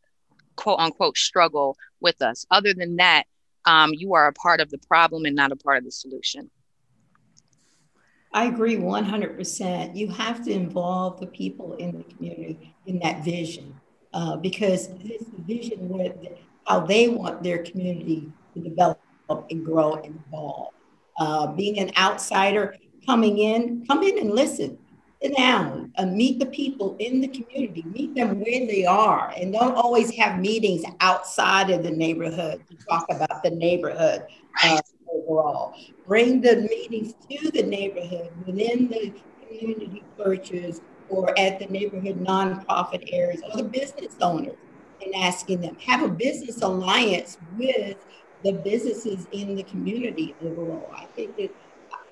quote 0.56 0.78
unquote 0.78 1.16
struggle 1.18 1.76
with 2.00 2.22
us. 2.22 2.46
Other 2.50 2.74
than 2.74 2.96
that, 2.96 3.24
um, 3.64 3.92
you 3.92 4.14
are 4.14 4.28
a 4.28 4.32
part 4.32 4.60
of 4.60 4.70
the 4.70 4.78
problem 4.78 5.24
and 5.24 5.34
not 5.34 5.52
a 5.52 5.56
part 5.56 5.78
of 5.78 5.84
the 5.84 5.92
solution. 5.92 6.50
I 8.34 8.46
agree 8.46 8.76
100%. 8.76 9.96
You 9.96 10.08
have 10.08 10.44
to 10.44 10.50
involve 10.50 11.20
the 11.20 11.28
people 11.28 11.74
in 11.74 11.98
the 11.98 12.04
community 12.04 12.74
in 12.84 12.98
that 12.98 13.24
vision 13.24 13.74
uh, 14.12 14.36
because 14.36 14.88
it's 15.04 15.30
the 15.30 15.42
vision 15.46 15.88
where 15.88 16.12
how 16.66 16.80
they 16.80 17.08
want 17.08 17.44
their 17.44 17.58
community 17.58 18.32
to 18.54 18.60
develop 18.60 18.98
and 19.50 19.64
grow 19.64 19.94
and 19.94 20.20
evolve. 20.26 20.72
Uh, 21.16 21.46
being 21.52 21.78
an 21.78 21.92
outsider 21.96 22.74
coming 23.06 23.38
in, 23.38 23.86
come 23.86 24.02
in 24.02 24.18
and 24.18 24.30
listen. 24.32 24.78
Sit 25.22 25.36
down, 25.36 25.92
uh, 25.96 26.04
meet 26.04 26.40
the 26.40 26.46
people 26.46 26.96
in 26.98 27.20
the 27.20 27.28
community, 27.28 27.84
meet 27.86 28.14
them 28.16 28.40
where 28.40 28.66
they 28.66 28.84
are, 28.84 29.32
and 29.36 29.52
don't 29.52 29.74
always 29.74 30.10
have 30.16 30.40
meetings 30.40 30.84
outside 31.00 31.70
of 31.70 31.82
the 31.84 31.90
neighborhood 31.90 32.62
to 32.68 32.76
talk 32.86 33.06
about 33.10 33.42
the 33.42 33.50
neighborhood. 33.50 34.24
Uh, 34.62 34.80
overall. 35.26 35.74
Bring 36.06 36.40
the 36.40 36.56
meetings 36.56 37.14
to 37.30 37.50
the 37.50 37.62
neighborhood 37.62 38.30
within 38.46 38.88
the 38.88 39.12
community 39.46 40.02
churches 40.16 40.80
or 41.08 41.38
at 41.38 41.58
the 41.58 41.66
neighborhood 41.66 42.24
nonprofit 42.24 43.08
areas 43.12 43.42
or 43.50 43.56
the 43.56 43.64
business 43.64 44.14
owners 44.20 44.56
and 45.04 45.14
asking 45.14 45.60
them. 45.60 45.76
Have 45.86 46.02
a 46.02 46.08
business 46.08 46.62
alliance 46.62 47.38
with 47.58 47.96
the 48.42 48.52
businesses 48.52 49.26
in 49.32 49.54
the 49.54 49.62
community 49.64 50.34
overall. 50.42 50.90
I 50.94 51.04
think 51.06 51.36
that 51.36 51.54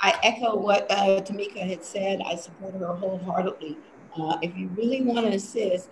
I 0.01 0.19
echo 0.23 0.57
what 0.57 0.91
uh, 0.91 1.21
Tamika 1.21 1.61
had 1.61 1.85
said. 1.85 2.21
I 2.27 2.37
support 2.37 2.75
her 2.75 2.95
wholeheartedly. 2.95 3.77
Uh, 4.17 4.37
if 4.43 4.57
you 4.57 4.69
really 4.77 5.03
want 5.03 5.27
to 5.27 5.35
assist, 5.35 5.89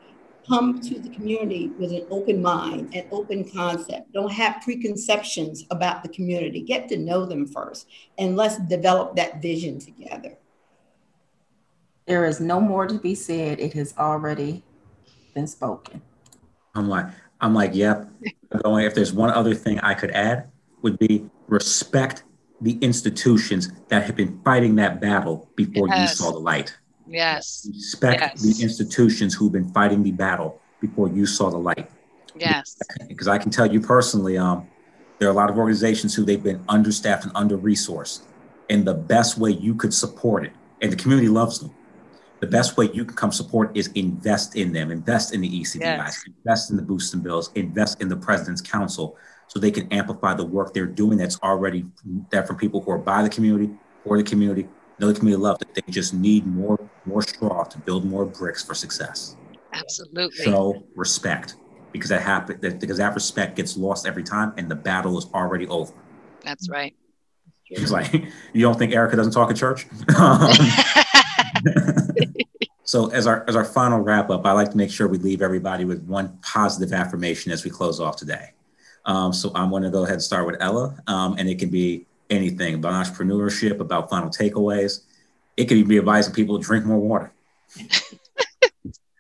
come 0.47 0.81
to 0.81 0.99
the 0.99 1.09
community 1.11 1.69
with 1.79 1.93
an 1.93 2.07
open 2.11 2.43
mind, 2.43 2.95
an 2.95 3.07
open 3.11 3.49
concept. 3.49 4.13
Don't 4.13 4.33
have 4.33 4.61
preconceptions 4.63 5.65
about 5.71 6.03
the 6.03 6.09
community. 6.09 6.61
Get 6.61 6.89
to 6.89 6.97
know 6.97 7.25
them 7.25 7.47
first, 7.47 7.89
and 8.19 8.37
let's 8.37 8.59
develop 8.59 9.17
that 9.17 9.43
vision 9.43 9.79
together. 9.79 10.37
There 12.07 12.25
is 12.25 12.41
no 12.41 12.61
more 12.61 12.87
to 12.87 12.99
be 12.99 13.15
said. 13.15 13.61
It 13.61 13.73
has 13.75 13.95
already 13.97 14.65
been 15.35 15.47
spoken. 15.47 16.03
I'm 16.75 16.89
like, 16.89 17.07
I'm 17.41 17.55
like, 17.55 17.75
yep. 17.75 18.09
Going. 18.65 18.85
If 18.85 18.95
there's 18.95 19.13
one 19.13 19.31
other 19.31 19.55
thing 19.55 19.79
I 19.81 19.95
could 19.95 20.11
add, 20.11 20.51
would 20.83 20.99
be 20.99 21.29
respect 21.47 22.25
the 22.61 22.79
institutions 22.81 23.73
that 23.89 24.05
have 24.05 24.17
been 24.17 24.41
fighting 24.45 24.75
that 24.77 25.01
battle 25.01 25.49
before 25.57 25.89
yes. 25.89 26.11
you 26.11 26.17
saw 26.17 26.33
the 26.33 26.39
light. 26.39 26.77
Yes. 27.11 27.69
Respect 27.69 28.21
yes. 28.21 28.43
the 28.43 28.63
institutions 28.63 29.35
who've 29.35 29.53
been 29.53 29.69
fighting 29.73 30.03
the 30.03 30.13
battle 30.13 30.61
before 30.81 31.09
you 31.09 31.27
saw 31.27 31.51
the 31.51 31.59
light. 31.59 31.91
Yes. 32.37 32.79
Because 33.09 33.27
I 33.27 33.37
can 33.37 33.51
tell 33.51 33.71
you 33.71 33.81
personally, 33.81 34.39
um, 34.39 34.69
there 35.19 35.29
are 35.29 35.33
a 35.33 35.35
lot 35.35 35.51
of 35.51 35.59
organizations 35.59 36.15
who 36.15 36.25
they've 36.25 36.43
been 36.43 36.63
understaffed 36.69 37.25
and 37.25 37.33
under 37.35 37.59
resourced. 37.59 38.23
And 38.71 38.87
the 38.87 38.95
best 38.95 39.37
way 39.39 39.51
you 39.51 39.75
could 39.75 39.93
support 39.93 40.45
it, 40.45 40.53
and 40.81 40.93
the 40.93 40.97
community 40.97 41.29
loves 41.29 41.59
them, 41.59 41.75
the 42.39 42.47
best 42.47 42.77
way 42.77 42.89
you 42.95 43.05
can 43.05 43.17
come 43.17 43.33
support 43.33 43.77
is 43.77 43.89
invest 43.89 44.57
in 44.57 44.73
them, 44.73 44.93
invest 44.93 45.35
in 45.35 45.41
the 45.41 45.49
ECDIs, 45.49 45.81
yes. 45.81 46.25
invest 46.27 46.71
in 46.71 46.77
the 46.77 46.83
boosts 46.83 47.13
and 47.13 47.23
bills, 47.23 47.51
invest 47.57 48.01
in 48.01 48.09
the 48.09 48.17
president's 48.17 48.63
council 48.63 49.17
so 49.49 49.59
they 49.59 49.73
can 49.73 49.93
amplify 49.93 50.33
the 50.33 50.45
work 50.45 50.73
they're 50.73 50.87
doing 50.87 51.19
that's 51.19 51.39
already 51.43 51.85
that 52.31 52.47
from 52.47 52.57
people 52.57 52.81
who 52.81 52.93
are 52.93 52.99
by 52.99 53.23
the 53.23 53.29
community, 53.29 53.69
for 54.05 54.17
the 54.17 54.23
community, 54.23 54.69
know 55.01 55.13
the 55.13 55.19
community 55.19 55.43
love 55.43 55.59
that 55.59 55.75
they 55.75 55.83
just 55.91 56.15
need 56.15 56.47
more 56.47 56.79
more 57.07 57.23
straw 57.23 57.65
to 57.65 57.79
build 57.79 58.05
more 58.05 58.25
bricks 58.25 58.63
for 58.63 58.75
success. 58.75 59.37
Absolutely. 59.73 60.45
Show 60.45 60.85
respect 60.95 61.57
because 61.93 62.11
that 62.11 62.23
happen 62.23 62.59
because 62.79 62.99
that 62.99 63.15
respect 63.15 63.57
gets 63.57 63.77
lost 63.77 64.07
every 64.07 64.23
time 64.23 64.53
and 64.57 64.71
the 64.71 64.75
battle 64.75 65.17
is 65.19 65.27
already 65.35 65.67
over. 65.69 65.93
That's 66.43 66.69
right. 66.69 66.95
It's 67.69 67.91
like 67.91 68.13
you 68.53 68.63
don't 68.63 68.79
think 68.79 68.93
Erica 68.93 69.17
doesn't 69.17 69.33
talk 69.33 69.51
at 69.51 69.57
church? 69.57 69.87
so 72.85 73.11
as 73.11 73.27
our 73.27 73.45
as 73.49 73.57
our 73.57 73.65
final 73.65 74.01
wrap 74.01 74.31
up, 74.31 74.45
I 74.45 74.53
like 74.53 74.71
to 74.71 74.77
make 74.77 74.91
sure 74.91 75.09
we 75.09 75.19
leave 75.19 75.43
everybody 75.43 75.85
with 75.85 76.05
one 76.05 76.39
positive 76.43 76.93
affirmation 76.93 77.53
as 77.53 77.65
we 77.65 77.71
close 77.71 78.01
off 78.01 78.17
today. 78.17 78.53
Um, 79.07 79.33
so 79.33 79.51
I'm 79.55 79.71
going 79.71 79.83
to 79.83 79.91
go 79.91 80.03
ahead 80.03 80.15
and 80.15 80.23
start 80.23 80.47
with 80.47 80.57
Ella, 80.61 80.97
um, 81.07 81.37
and 81.39 81.49
it 81.49 81.59
can 81.59 81.71
be 81.71 82.07
anything 82.31 82.75
about 82.75 83.07
entrepreneurship, 83.07 83.81
about 83.81 84.09
final 84.09 84.31
takeaways. 84.31 85.01
It 85.57 85.67
could 85.67 85.87
be 85.87 85.99
advising 85.99 86.33
people 86.33 86.59
to 86.59 86.65
drink 86.65 86.85
more 86.87 86.99
water. 86.99 87.33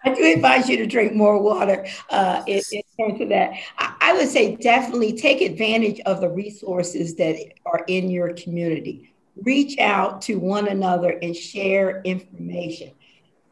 I 0.02 0.14
do 0.14 0.32
advise 0.32 0.68
you 0.68 0.78
to 0.78 0.86
drink 0.86 1.12
more 1.12 1.40
water 1.42 1.86
uh, 2.08 2.42
in, 2.46 2.62
in 2.72 2.82
terms 2.98 3.20
of 3.20 3.28
that. 3.28 3.52
I, 3.76 3.94
I 4.00 4.12
would 4.14 4.28
say 4.28 4.56
definitely 4.56 5.12
take 5.12 5.42
advantage 5.42 6.00
of 6.06 6.22
the 6.22 6.30
resources 6.30 7.16
that 7.16 7.36
are 7.66 7.84
in 7.86 8.08
your 8.08 8.32
community. 8.32 9.12
Reach 9.42 9.78
out 9.78 10.22
to 10.22 10.38
one 10.38 10.68
another 10.68 11.18
and 11.22 11.36
share 11.36 12.00
information 12.02 12.92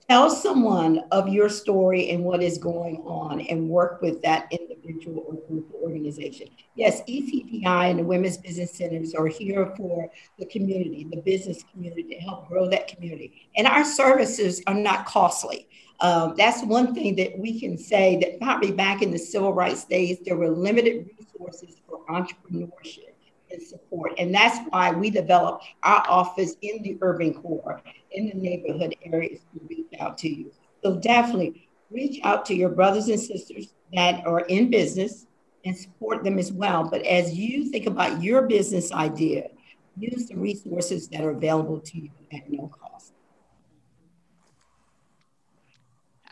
tell 0.08 0.30
someone 0.30 1.04
of 1.10 1.28
your 1.28 1.48
story 1.48 2.10
and 2.10 2.24
what 2.24 2.42
is 2.42 2.56
going 2.56 2.96
on 3.04 3.42
and 3.42 3.68
work 3.68 4.00
with 4.00 4.22
that 4.22 4.50
individual 4.50 5.24
or 5.28 5.34
group 5.46 5.68
or 5.74 5.88
organization. 5.88 6.48
Yes, 6.74 7.02
ECDI 7.02 7.90
and 7.90 7.98
the 7.98 8.04
Women's 8.04 8.38
Business 8.38 8.72
Centers 8.72 9.14
are 9.14 9.26
here 9.26 9.72
for 9.76 10.10
the 10.38 10.46
community, 10.46 11.06
the 11.10 11.20
business 11.20 11.62
community, 11.70 12.04
to 12.04 12.14
help 12.16 12.48
grow 12.48 12.68
that 12.68 12.88
community. 12.88 13.50
And 13.56 13.66
our 13.66 13.84
services 13.84 14.62
are 14.66 14.74
not 14.74 15.04
costly. 15.04 15.68
Um, 16.00 16.34
that's 16.36 16.62
one 16.64 16.94
thing 16.94 17.16
that 17.16 17.36
we 17.38 17.58
can 17.58 17.76
say 17.76 18.18
that 18.20 18.40
probably 18.40 18.72
back 18.72 19.02
in 19.02 19.10
the 19.10 19.18
civil 19.18 19.52
rights 19.52 19.84
days, 19.84 20.18
there 20.24 20.36
were 20.36 20.48
limited 20.48 21.10
resources 21.18 21.80
for 21.86 22.06
entrepreneurship 22.06 23.14
and 23.50 23.62
support. 23.62 24.12
And 24.18 24.34
that's 24.34 24.58
why 24.70 24.92
we 24.92 25.10
developed 25.10 25.64
our 25.82 26.04
office 26.08 26.54
in 26.62 26.82
the 26.82 26.98
urban 27.02 27.34
core, 27.34 27.82
in 28.12 28.28
the 28.28 28.34
neighborhood 28.34 28.94
areas 29.04 29.40
to 29.52 29.60
reach 29.68 29.88
out 30.00 30.18
to 30.18 30.28
you. 30.28 30.52
So 30.82 30.96
definitely 30.96 31.68
reach 31.90 32.20
out 32.24 32.46
to 32.46 32.54
your 32.54 32.68
brothers 32.68 33.08
and 33.08 33.20
sisters 33.20 33.72
that 33.94 34.26
are 34.26 34.40
in 34.40 34.70
business 34.70 35.26
and 35.64 35.76
support 35.76 36.24
them 36.24 36.38
as 36.38 36.52
well. 36.52 36.88
But 36.88 37.02
as 37.02 37.34
you 37.34 37.70
think 37.70 37.86
about 37.86 38.22
your 38.22 38.42
business 38.42 38.92
idea, 38.92 39.48
use 39.96 40.28
the 40.28 40.36
resources 40.36 41.08
that 41.08 41.22
are 41.22 41.30
available 41.30 41.80
to 41.80 41.98
you 41.98 42.10
at 42.32 42.50
no 42.50 42.68
cost. 42.68 43.12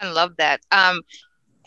I 0.00 0.10
love 0.10 0.36
that. 0.36 0.60
Um, 0.70 1.00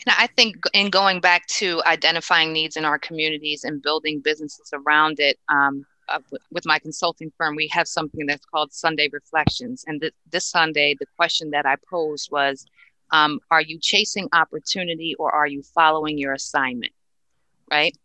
and 0.05 0.16
I 0.18 0.28
think 0.28 0.55
in 0.74 0.89
going 0.89 1.20
back 1.20 1.45
to 1.47 1.82
identifying 1.86 2.53
needs 2.53 2.78
in 2.78 2.86
our 2.86 2.99
communities 2.99 3.64
and 3.64 3.82
building 3.82 4.22
businesses 4.22 4.72
around 4.74 5.20
it, 5.20 5.38
um, 5.49 5.86
uh, 6.12 6.20
with 6.51 6.66
my 6.66 6.80
consulting 6.80 7.32
firm, 7.38 7.55
we 7.55 7.68
have 7.68 7.88
something 7.88 8.26
that's 8.26 8.45
called 8.45 8.74
Sunday 8.74 9.10
Reflections. 9.12 9.84
And 9.88 10.01
th- 10.01 10.14
this 10.32 10.45
Sunday, 10.45 10.95
the 10.99 11.05
question 11.18 11.51
that 11.51 11.66
I 11.66 11.76
posed 11.89 12.30
was 12.32 12.66
um, 13.12 13.39
Are 13.51 13.62
you 13.62 13.80
chasing 13.80 14.28
opportunity 14.34 15.16
or 15.20 15.32
are 15.32 15.47
you 15.47 15.62
following 15.64 16.18
your 16.18 16.34
assignment? 16.34 16.93
Right. 17.70 17.95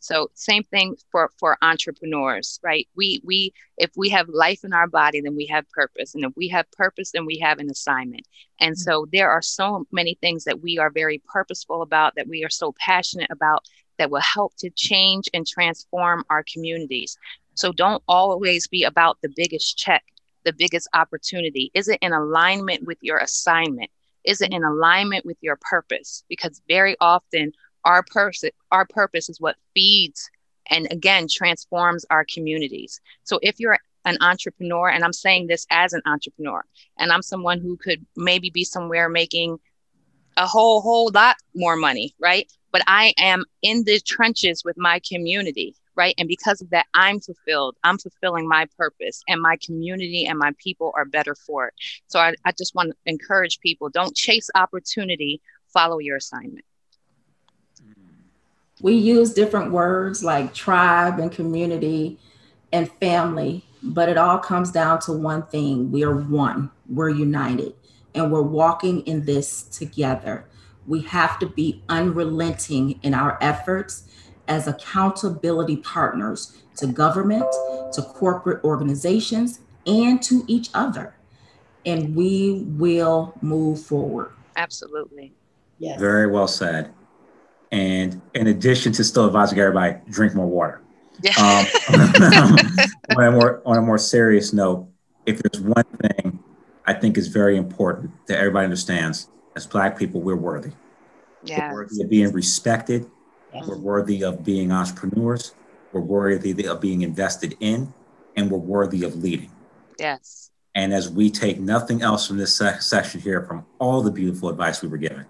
So 0.00 0.28
same 0.34 0.64
thing 0.64 0.96
for 1.10 1.30
for 1.40 1.56
entrepreneurs, 1.62 2.60
right? 2.62 2.86
We 2.94 3.22
we 3.24 3.54
if 3.78 3.90
we 3.96 4.10
have 4.10 4.28
life 4.28 4.62
in 4.62 4.74
our 4.74 4.86
body, 4.86 5.22
then 5.22 5.34
we 5.34 5.46
have 5.46 5.68
purpose, 5.70 6.14
and 6.14 6.24
if 6.24 6.32
we 6.36 6.48
have 6.48 6.70
purpose, 6.72 7.12
then 7.12 7.24
we 7.24 7.38
have 7.38 7.58
an 7.58 7.70
assignment. 7.70 8.28
And 8.60 8.78
so 8.78 9.06
there 9.12 9.30
are 9.30 9.40
so 9.40 9.86
many 9.92 10.18
things 10.20 10.44
that 10.44 10.60
we 10.60 10.76
are 10.78 10.90
very 10.90 11.22
purposeful 11.26 11.80
about, 11.80 12.16
that 12.16 12.28
we 12.28 12.44
are 12.44 12.50
so 12.50 12.74
passionate 12.78 13.30
about, 13.30 13.64
that 13.98 14.10
will 14.10 14.20
help 14.20 14.54
to 14.58 14.68
change 14.70 15.30
and 15.32 15.46
transform 15.46 16.22
our 16.28 16.44
communities. 16.52 17.16
So 17.54 17.72
don't 17.72 18.02
always 18.08 18.66
be 18.68 18.84
about 18.84 19.18
the 19.22 19.32
biggest 19.34 19.78
check, 19.78 20.04
the 20.44 20.52
biggest 20.52 20.88
opportunity. 20.92 21.70
Is 21.74 21.88
it 21.88 21.98
in 22.02 22.12
alignment 22.12 22.84
with 22.84 22.98
your 23.00 23.18
assignment? 23.18 23.90
Is 24.24 24.40
it 24.40 24.52
in 24.52 24.64
alignment 24.64 25.24
with 25.24 25.36
your 25.40 25.58
purpose? 25.60 26.24
Because 26.28 26.62
very 26.68 26.96
often 27.00 27.52
our 27.84 28.02
purpose, 28.02 28.44
our 28.70 28.86
purpose 28.86 29.28
is 29.28 29.40
what 29.40 29.56
feeds 29.74 30.30
and 30.70 30.88
again 30.90 31.26
transforms 31.30 32.06
our 32.10 32.24
communities. 32.32 33.00
So 33.24 33.38
if 33.42 33.60
you're 33.60 33.78
an 34.06 34.18
entrepreneur, 34.20 34.88
and 34.88 35.04
I'm 35.04 35.12
saying 35.12 35.46
this 35.46 35.66
as 35.70 35.92
an 35.92 36.02
entrepreneur, 36.06 36.64
and 36.98 37.10
I'm 37.12 37.22
someone 37.22 37.60
who 37.60 37.76
could 37.76 38.04
maybe 38.16 38.50
be 38.50 38.64
somewhere 38.64 39.08
making 39.08 39.58
a 40.36 40.46
whole 40.46 40.80
whole 40.80 41.10
lot 41.14 41.36
more 41.54 41.76
money, 41.76 42.14
right? 42.18 42.50
But 42.72 42.82
I 42.86 43.14
am 43.18 43.44
in 43.62 43.84
the 43.84 44.00
trenches 44.00 44.62
with 44.64 44.76
my 44.76 45.00
community, 45.08 45.76
right? 45.96 46.14
And 46.18 46.28
because 46.28 46.60
of 46.60 46.70
that, 46.70 46.86
I'm 46.94 47.20
fulfilled. 47.20 47.76
I'm 47.84 47.98
fulfilling 47.98 48.48
my 48.48 48.66
purpose, 48.76 49.22
and 49.28 49.40
my 49.40 49.56
community 49.64 50.26
and 50.26 50.38
my 50.38 50.52
people 50.62 50.92
are 50.96 51.04
better 51.04 51.34
for 51.34 51.68
it. 51.68 51.74
So 52.06 52.18
I, 52.18 52.34
I 52.44 52.52
just 52.52 52.74
want 52.74 52.90
to 52.90 52.96
encourage 53.06 53.60
people: 53.60 53.88
don't 53.88 54.14
chase 54.14 54.50
opportunity, 54.54 55.40
follow 55.72 55.98
your 55.98 56.16
assignment 56.16 56.64
we 58.80 58.94
use 58.94 59.32
different 59.32 59.72
words 59.72 60.22
like 60.22 60.52
tribe 60.52 61.18
and 61.18 61.30
community 61.30 62.18
and 62.72 62.90
family, 63.00 63.64
but 63.82 64.08
it 64.08 64.18
all 64.18 64.38
comes 64.38 64.70
down 64.70 65.00
to 65.00 65.12
one 65.12 65.42
thing 65.46 65.90
we 65.90 66.04
are 66.04 66.16
one, 66.16 66.70
we're 66.88 67.08
united, 67.08 67.72
and 68.14 68.32
we're 68.32 68.42
walking 68.42 69.00
in 69.06 69.24
this 69.24 69.62
together. 69.62 70.44
We 70.86 71.00
have 71.02 71.38
to 71.38 71.46
be 71.46 71.82
unrelenting 71.88 72.98
in 73.02 73.14
our 73.14 73.38
efforts 73.40 74.06
as 74.48 74.66
accountability 74.66 75.76
partners 75.78 76.56
to 76.76 76.86
government, 76.86 77.46
to 77.92 78.02
corporate 78.02 78.62
organizations, 78.64 79.60
and 79.86 80.22
to 80.22 80.44
each 80.46 80.70
other. 80.74 81.14
And 81.86 82.14
we 82.16 82.64
will 82.66 83.34
move 83.42 83.80
forward. 83.80 84.32
Absolutely. 84.56 85.32
Yes. 85.78 86.00
Very 86.00 86.30
well 86.30 86.48
said. 86.48 86.92
And 87.72 88.22
in 88.34 88.46
addition 88.46 88.92
to 88.92 89.04
still 89.04 89.26
advising 89.26 89.58
everybody, 89.58 89.96
drink 90.08 90.34
more 90.34 90.46
water. 90.46 90.80
Yeah. 91.22 91.32
Um, 91.38 91.66
on, 93.16 93.24
a 93.24 93.32
more, 93.32 93.62
on 93.66 93.78
a 93.78 93.82
more 93.82 93.98
serious 93.98 94.52
note, 94.52 94.88
if 95.26 95.40
there's 95.42 95.62
one 95.62 95.84
thing 95.84 96.38
I 96.86 96.92
think 96.94 97.16
is 97.16 97.28
very 97.28 97.56
important 97.56 98.12
that 98.26 98.38
everybody 98.38 98.64
understands, 98.64 99.28
as 99.56 99.66
Black 99.66 99.98
people, 99.98 100.20
we're 100.20 100.36
worthy. 100.36 100.72
Yes. 101.42 101.60
We're 101.60 101.82
worthy 101.82 102.02
of 102.02 102.10
being 102.10 102.32
respected. 102.32 103.10
Yes. 103.54 103.66
We're 103.66 103.78
worthy 103.78 104.24
of 104.24 104.44
being 104.44 104.72
entrepreneurs. 104.72 105.54
We're 105.92 106.00
worthy 106.00 106.66
of 106.66 106.80
being 106.80 107.02
invested 107.02 107.56
in, 107.60 107.94
and 108.36 108.50
we're 108.50 108.58
worthy 108.58 109.04
of 109.04 109.14
leading. 109.16 109.50
Yes. 109.98 110.50
And 110.74 110.92
as 110.92 111.08
we 111.08 111.30
take 111.30 111.60
nothing 111.60 112.02
else 112.02 112.26
from 112.26 112.36
this 112.36 112.56
se- 112.56 112.80
section 112.80 113.20
here, 113.20 113.42
from 113.42 113.64
all 113.78 114.02
the 114.02 114.10
beautiful 114.10 114.48
advice 114.48 114.82
we 114.82 114.88
were 114.88 114.98
given, 114.98 115.26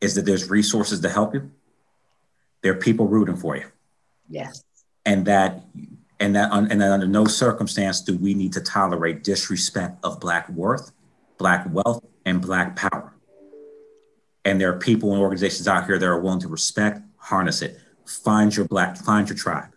is 0.00 0.14
that 0.14 0.22
there's 0.22 0.48
resources 0.48 1.00
to 1.00 1.08
help 1.08 1.34
you. 1.34 1.50
There 2.62 2.72
are 2.72 2.78
people 2.78 3.08
rooting 3.08 3.36
for 3.36 3.56
you. 3.56 3.66
Yes. 4.28 4.62
And 5.04 5.24
that 5.26 5.64
and 6.20 6.34
that 6.34 6.52
and 6.52 6.80
that 6.80 6.92
under 6.92 7.06
no 7.06 7.26
circumstance 7.26 8.00
do 8.00 8.16
we 8.16 8.34
need 8.34 8.52
to 8.54 8.60
tolerate 8.60 9.24
disrespect 9.24 9.98
of 10.04 10.20
black 10.20 10.48
worth, 10.48 10.92
black 11.38 11.66
wealth, 11.70 12.04
and 12.24 12.40
black 12.40 12.76
power. 12.76 13.05
And 14.46 14.60
there 14.60 14.72
are 14.72 14.78
people 14.78 15.12
and 15.12 15.20
organizations 15.20 15.66
out 15.66 15.86
here 15.86 15.98
that 15.98 16.06
are 16.06 16.20
willing 16.20 16.38
to 16.38 16.48
respect, 16.48 17.00
harness 17.16 17.62
it. 17.62 17.80
Find 18.06 18.56
your 18.56 18.64
black, 18.64 18.96
find 18.96 19.28
your 19.28 19.36
tribe. 19.36 19.70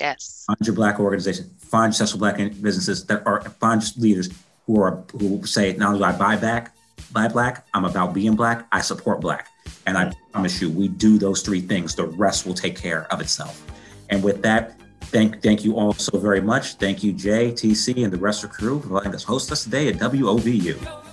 Yes. 0.00 0.46
Find 0.46 0.66
your 0.66 0.74
black 0.74 0.98
organization. 0.98 1.50
Find 1.58 1.94
successful 1.94 2.20
black 2.20 2.38
businesses 2.38 3.04
that 3.04 3.24
are 3.26 3.42
find 3.60 3.82
leaders 3.98 4.30
who 4.66 4.80
are 4.80 5.04
who 5.12 5.44
say 5.44 5.74
not 5.74 5.88
only 5.88 5.98
do 5.98 6.04
I 6.04 6.12
buy 6.12 6.36
back, 6.36 6.74
buy 7.12 7.28
black, 7.28 7.66
I'm 7.74 7.84
about 7.84 8.14
being 8.14 8.34
black, 8.34 8.66
I 8.72 8.80
support 8.80 9.20
black. 9.20 9.48
And 9.86 9.98
I 9.98 10.10
promise 10.32 10.60
you, 10.62 10.70
we 10.70 10.88
do 10.88 11.18
those 11.18 11.42
three 11.42 11.60
things. 11.60 11.94
The 11.94 12.06
rest 12.06 12.46
will 12.46 12.54
take 12.54 12.78
care 12.78 13.06
of 13.12 13.20
itself. 13.20 13.62
And 14.08 14.24
with 14.24 14.42
that, 14.42 14.80
thank 15.02 15.42
thank 15.42 15.66
you 15.66 15.76
all 15.76 15.92
so 15.92 16.18
very 16.18 16.40
much. 16.40 16.76
Thank 16.76 17.04
you, 17.04 17.12
Jay, 17.12 17.52
TC, 17.52 18.02
and 18.02 18.10
the 18.10 18.16
rest 18.16 18.42
of 18.42 18.50
the 18.50 18.56
crew 18.56 18.80
for 18.80 18.88
letting 18.88 19.14
us 19.14 19.22
host 19.22 19.52
us 19.52 19.64
today 19.64 19.88
at 19.88 19.96
WOVU. 19.96 21.03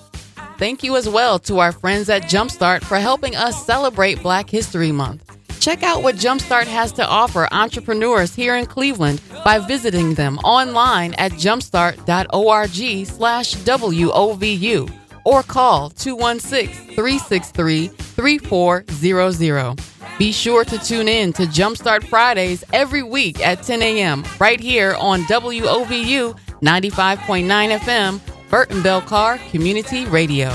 Thank 0.62 0.84
you 0.84 0.96
as 0.96 1.10
well 1.10 1.40
to 1.40 1.58
our 1.58 1.72
friends 1.72 2.08
at 2.08 2.22
Jumpstart 2.22 2.84
for 2.84 2.98
helping 2.98 3.36
us 3.36 3.66
celebrate 3.66 4.22
Black 4.22 4.48
History 4.48 4.92
Month. 4.92 5.36
Check 5.60 5.82
out 5.82 6.04
what 6.04 6.18
Jumpstart 6.18 6.68
has 6.68 6.92
to 6.92 7.08
offer 7.08 7.48
entrepreneurs 7.52 8.36
here 8.36 8.56
in 8.56 8.68
Cleveland 8.68 9.24
by 9.44 9.58
visiting 9.58 10.14
them 10.14 10.38
online 10.44 11.16
at 11.16 11.32
jumpstart.org 11.32 13.08
slash 13.08 13.56
WOVU 13.56 14.94
or 15.26 15.42
call 15.42 15.90
216 15.90 16.94
363 16.94 17.88
3400. 17.88 19.80
Be 20.20 20.32
sure 20.32 20.64
to 20.64 20.78
tune 20.78 21.08
in 21.08 21.34
to 21.34 21.48
Jumpstart 21.48 22.04
Fridays 22.04 22.64
every 22.72 23.02
week 23.02 23.44
at 23.44 23.64
10 23.64 23.82
a.m. 23.82 24.24
right 24.40 24.60
here 24.60 24.94
on 25.00 25.24
WOVU 25.24 26.38
95.9 26.62 27.80
FM, 27.80 28.20
Burton 28.52 28.82
Bell 28.84 29.02
Carr 29.02 29.38
Community 29.50 30.04
Radio. 30.08 30.50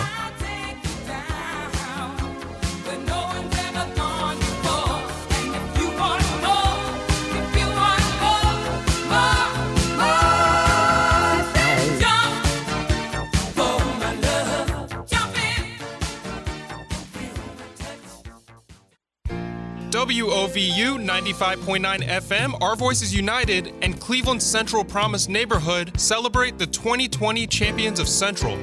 WOVU 20.06 21.04
95.9 21.04 22.06
FM, 22.06 22.62
Our 22.62 22.76
Voices 22.76 23.12
United, 23.12 23.74
and 23.82 24.00
Cleveland 24.00 24.40
Central 24.40 24.84
Promise 24.84 25.28
Neighborhood 25.28 25.98
celebrate 25.98 26.58
the 26.58 26.66
2020 26.68 27.44
Champions 27.48 27.98
of 27.98 28.08
Central. 28.08 28.56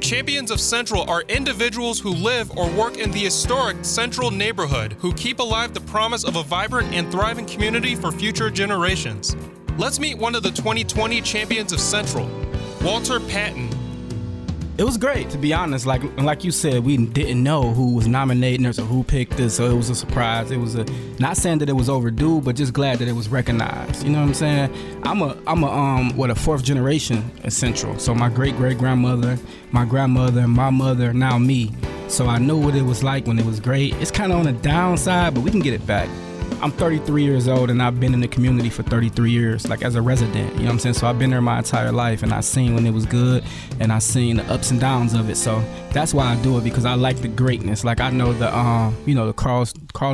Champions 0.00 0.50
of 0.50 0.60
Central 0.60 1.08
are 1.08 1.22
individuals 1.28 2.00
who 2.00 2.10
live 2.10 2.50
or 2.58 2.68
work 2.70 2.96
in 2.96 3.12
the 3.12 3.20
historic 3.20 3.84
Central 3.84 4.32
neighborhood 4.32 4.94
who 4.98 5.12
keep 5.14 5.38
alive 5.38 5.74
the 5.74 5.80
promise 5.82 6.24
of 6.24 6.34
a 6.34 6.42
vibrant 6.42 6.92
and 6.92 7.08
thriving 7.12 7.46
community 7.46 7.94
for 7.94 8.10
future 8.10 8.50
generations. 8.50 9.36
Let's 9.78 10.00
meet 10.00 10.18
one 10.18 10.34
of 10.34 10.42
the 10.42 10.50
2020 10.50 11.20
Champions 11.20 11.72
of 11.72 11.78
Central, 11.78 12.28
Walter 12.82 13.20
Patton, 13.20 13.70
it 14.78 14.84
was 14.84 14.96
great 14.96 15.28
to 15.30 15.38
be 15.38 15.52
honest. 15.52 15.86
Like 15.86 16.02
like 16.18 16.44
you 16.44 16.50
said, 16.50 16.84
we 16.84 16.96
didn't 16.96 17.42
know 17.42 17.72
who 17.72 17.94
was 17.94 18.06
nominating 18.06 18.66
us 18.66 18.78
or 18.78 18.84
who 18.84 19.04
picked 19.04 19.38
us, 19.40 19.56
so 19.56 19.70
it 19.70 19.74
was 19.74 19.90
a 19.90 19.94
surprise. 19.94 20.50
It 20.50 20.58
was 20.58 20.74
a 20.74 20.84
not 21.18 21.36
saying 21.36 21.58
that 21.58 21.68
it 21.68 21.74
was 21.74 21.88
overdue, 21.88 22.40
but 22.40 22.56
just 22.56 22.72
glad 22.72 22.98
that 22.98 23.08
it 23.08 23.12
was 23.12 23.28
recognized. 23.28 24.04
You 24.04 24.10
know 24.10 24.20
what 24.20 24.28
I'm 24.28 24.34
saying? 24.34 25.02
I'm 25.04 25.22
a 25.22 25.36
I'm 25.46 25.62
a 25.62 25.70
um 25.70 26.16
what 26.16 26.30
a 26.30 26.34
fourth 26.34 26.62
generation 26.62 27.30
essential. 27.44 27.98
So 27.98 28.14
my 28.14 28.28
great 28.28 28.56
great 28.56 28.78
grandmother, 28.78 29.38
my 29.70 29.84
grandmother, 29.84 30.46
my 30.48 30.70
mother, 30.70 31.12
now 31.12 31.38
me. 31.38 31.72
So 32.08 32.26
I 32.26 32.38
know 32.38 32.56
what 32.56 32.74
it 32.74 32.82
was 32.82 33.04
like 33.04 33.26
when 33.26 33.38
it 33.38 33.46
was 33.46 33.60
great. 33.60 33.94
It's 33.96 34.10
kind 34.10 34.32
of 34.32 34.38
on 34.38 34.44
the 34.44 34.52
downside, 34.52 35.34
but 35.34 35.42
we 35.42 35.50
can 35.50 35.60
get 35.60 35.74
it 35.74 35.86
back. 35.86 36.08
I'm 36.62 36.72
33 36.72 37.24
years 37.24 37.48
old 37.48 37.70
and 37.70 37.82
I've 37.82 37.98
been 37.98 38.12
in 38.12 38.20
the 38.20 38.28
community 38.28 38.68
for 38.68 38.82
33 38.82 39.30
years, 39.30 39.66
like 39.66 39.82
as 39.82 39.94
a 39.94 40.02
resident. 40.02 40.52
You 40.52 40.60
know 40.60 40.64
what 40.66 40.72
I'm 40.72 40.78
saying? 40.78 40.94
So 40.94 41.06
I've 41.06 41.18
been 41.18 41.30
there 41.30 41.40
my 41.40 41.58
entire 41.58 41.90
life 41.90 42.22
and 42.22 42.34
I've 42.34 42.44
seen 42.44 42.74
when 42.74 42.86
it 42.86 42.90
was 42.90 43.06
good 43.06 43.42
and 43.78 43.90
I've 43.90 44.02
seen 44.02 44.36
the 44.36 44.44
ups 44.52 44.70
and 44.70 44.78
downs 44.78 45.14
of 45.14 45.30
it. 45.30 45.36
So 45.36 45.64
that's 45.92 46.12
why 46.12 46.26
I 46.26 46.42
do 46.42 46.58
it 46.58 46.64
because 46.64 46.84
I 46.84 46.94
like 46.94 47.16
the 47.22 47.28
greatness. 47.28 47.82
Like 47.82 48.00
I 48.00 48.10
know 48.10 48.34
the, 48.34 48.54
um, 48.54 48.94
you 49.06 49.14
know, 49.14 49.26
the 49.26 49.32
Carl, 49.32 49.66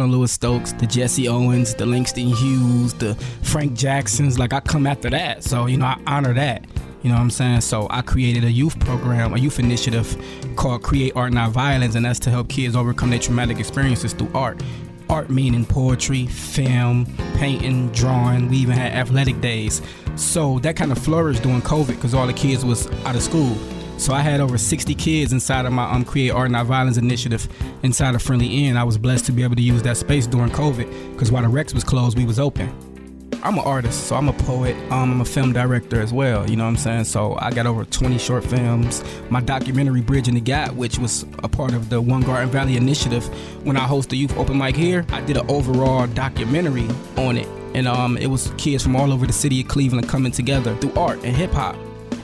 and 0.03 0.13
Louis 0.13 0.31
Stokes, 0.31 0.71
the 0.73 0.87
Jesse 0.87 1.27
Owens, 1.27 1.75
the 1.75 1.85
Langston 1.85 2.29
Hughes, 2.29 2.95
the 2.95 3.17
Frank 3.43 3.75
Jacksons. 3.75 4.39
Like 4.39 4.53
I 4.53 4.61
come 4.61 4.87
after 4.87 5.11
that. 5.11 5.43
So, 5.43 5.67
you 5.67 5.79
know, 5.79 5.87
I 5.87 6.01
honor 6.07 6.33
that. 6.35 6.65
You 7.03 7.11
know 7.11 7.17
what 7.17 7.23
I'm 7.23 7.31
saying? 7.31 7.61
So 7.63 7.89
I 7.91 8.03
created 8.03 8.45
a 8.45 8.51
youth 8.51 8.79
program, 8.81 9.35
a 9.35 9.39
youth 9.39 9.59
initiative 9.59 10.17
called 10.57 10.83
Create 10.83 11.15
Art 11.15 11.33
Not 11.33 11.51
Violence, 11.51 11.95
and 11.95 12.05
that's 12.05 12.19
to 12.21 12.31
help 12.31 12.49
kids 12.49 12.75
overcome 12.75 13.11
their 13.11 13.19
traumatic 13.19 13.59
experiences 13.59 14.13
through 14.13 14.31
art. 14.35 14.61
Art 15.09 15.31
meaning 15.31 15.65
poetry, 15.65 16.27
film, 16.27 17.07
painting, 17.37 17.91
drawing. 17.93 18.49
We 18.49 18.57
even 18.59 18.77
had 18.77 18.93
athletic 18.93 19.41
days. 19.41 19.83
So 20.17 20.59
that 20.61 20.77
kind 20.77 20.93
of 20.93 20.99
flourished 20.99 21.43
during 21.43 21.63
COVID 21.63 21.89
because 21.89 22.15
all 22.15 22.27
the 22.27 22.33
kids 22.33 22.65
was 22.65 22.91
out 23.05 23.15
of 23.15 23.23
school. 23.23 23.57
So 23.99 24.13
I 24.13 24.21
had 24.21 24.41
over 24.41 24.59
60 24.59 24.95
kids 24.95 25.33
inside 25.33 25.65
of 25.65 25.73
my 25.73 25.91
um, 25.91 26.05
Create 26.05 26.31
Art 26.31 26.51
Not 26.51 26.67
Violence 26.67 26.99
initiative 26.99 27.49
inside 27.83 28.15
of 28.15 28.23
Friendly 28.23 28.67
Inn. 28.67 28.77
I 28.77 28.85
was 28.85 28.99
blessed 28.99 29.25
to 29.27 29.33
be 29.33 29.43
able 29.43 29.57
to 29.57 29.63
use 29.63 29.83
that 29.83 29.97
space 29.97 30.27
during 30.27 30.51
COVID 30.51 31.13
because 31.13 31.33
while 31.33 31.43
the 31.43 31.49
Rex 31.49 31.73
was 31.73 31.85
closed, 31.85 32.19
we 32.19 32.27
was 32.27 32.39
open. 32.39 32.86
I'm 33.43 33.59
an 33.59 33.65
artist, 33.65 34.07
so 34.09 34.17
I'm 34.17 34.29
a 34.29 34.33
poet. 34.33 34.77
Um, 34.91 35.13
I'm 35.13 35.21
a 35.21 35.25
film 35.25 35.53
director 35.53 36.01
as 36.01 36.13
well. 36.13 36.49
You 36.49 36.57
know 36.57 36.65
what 36.65 36.71
I'm 36.71 36.77
saying? 36.77 37.05
So 37.05 37.37
I 37.41 37.53
got 37.53 37.67
over 37.67 37.85
20 37.85 38.19
short 38.19 38.45
films. 38.45 39.05
My 39.31 39.41
documentary 39.41 40.01
Bridging 40.01 40.35
the 40.35 40.41
Gap, 40.41 40.73
which 40.73 40.99
was 40.99 41.25
a 41.43 41.49
part 41.49 41.75
of 41.75 41.89
the 41.89 42.01
One 42.01 42.23
Garden 42.23 42.51
Valley 42.51 42.77
initiative, 42.77 43.25
when 43.65 43.77
I 43.77 43.85
host 43.85 44.11
the 44.11 44.17
youth 44.17 44.37
open 44.37 44.59
mic 44.59 44.77
here, 44.77 45.05
I 45.11 45.21
did 45.21 45.37
an 45.37 45.49
overall 45.51 46.07
documentary 46.07 46.89
on 47.17 47.37
it, 47.37 47.49
and 47.75 47.87
um, 47.87 48.17
it 48.17 48.27
was 48.27 48.53
kids 48.59 48.83
from 48.83 48.97
all 48.97 49.13
over 49.13 49.27
the 49.27 49.33
city 49.33 49.61
of 49.61 49.69
Cleveland 49.69 50.09
coming 50.09 50.33
together 50.33 50.75
through 50.77 50.95
art 50.95 51.23
and 51.25 51.37
hip 51.37 51.53
hop. 51.53 51.77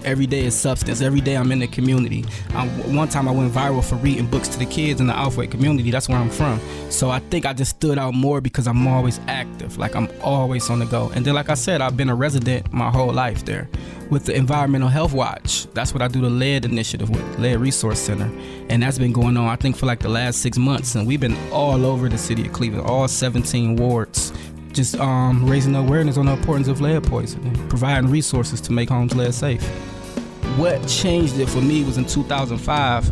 Every 0.05 0.27
day 0.27 0.45
is 0.45 0.55
substance. 0.55 1.01
Every 1.01 1.21
day 1.21 1.37
I'm 1.37 1.53
in 1.53 1.61
the 1.61 1.67
community. 1.67 2.25
Um, 2.55 2.69
one 2.95 3.09
time 3.09 3.29
I 3.29 3.31
went 3.31 3.53
viral 3.53 3.85
for 3.85 3.97
reading 3.97 4.27
books 4.27 4.49
to 4.49 4.59
the 4.59 4.67
kids 4.67 5.01
in 5.01 5.07
the 5.07 5.15
Alfred 5.15 5.51
community. 5.51 5.91
That's 5.91 6.09
where 6.09 6.19
I'm 6.19 6.31
from. 6.31 6.61
So 6.91 7.11
I 7.11 7.21
think 7.21 7.47
I 7.47 7.53
just 7.53 7.77
stood 7.77 7.99
out 7.99 8.15
more 8.15 8.41
because 8.41 8.67
I'm 8.67 8.87
always 8.87 9.21
active. 9.29 9.79
Like 9.79 9.95
I'm 9.95 10.09
always 10.23 10.69
on 10.71 10.81
the 10.81 10.87
go. 10.87 11.11
And 11.15 11.25
then, 11.25 11.35
like 11.35 11.49
I 11.49 11.55
said, 11.55 11.81
I've 11.81 11.97
been 11.97 12.09
a 12.09 12.15
resident 12.15 12.73
my 12.73 12.91
whole 12.91 13.13
life 13.13 13.45
there 13.45 13.69
with 14.11 14.27
the 14.27 14.35
Environmental 14.35 14.89
Health 14.89 15.13
Watch. 15.13 15.67
That's 15.73 15.95
what 15.95 16.03
I 16.03 16.09
do 16.09 16.21
the 16.21 16.31
Lead 16.31 16.65
Initiative 16.65 17.09
with, 17.09 17.39
Lead 17.39 17.57
Resource 17.57 17.99
Center. 17.99 18.31
And 18.69 18.83
that's 18.83 18.99
been 18.99 19.13
going 19.13 19.37
on, 19.37 19.47
I 19.47 19.57
think, 19.57 19.77
for 19.77 19.87
like 19.87 20.01
the 20.01 20.09
last 20.09 20.43
six 20.43 20.59
months. 20.59 20.95
And 20.95 21.07
we've 21.07 21.21
been 21.21 21.37
all 21.51 21.87
over 21.87 22.09
the 22.09 22.19
city 22.19 22.47
of 22.47 22.53
Cleveland, 22.53 22.87
all 22.87 23.09
17 23.09 23.77
wards 23.77 24.33
just 24.73 24.97
um, 24.97 25.49
raising 25.49 25.75
awareness 25.75 26.17
on 26.17 26.27
the 26.27 26.33
importance 26.33 26.69
of 26.69 26.81
lead 26.81 27.05
poisoning, 27.05 27.55
providing 27.69 28.11
resources 28.11 28.61
to 28.63 28.73
make 28.73 28.89
homes 28.89 29.15
lead 29.15 29.35
safe. 29.35 29.63
What 30.57 30.87
changed 30.87 31.39
it 31.39 31.49
for 31.49 31.63
me 31.63 31.83
was 31.83 31.97
in 31.97 32.05
2005. 32.05 33.11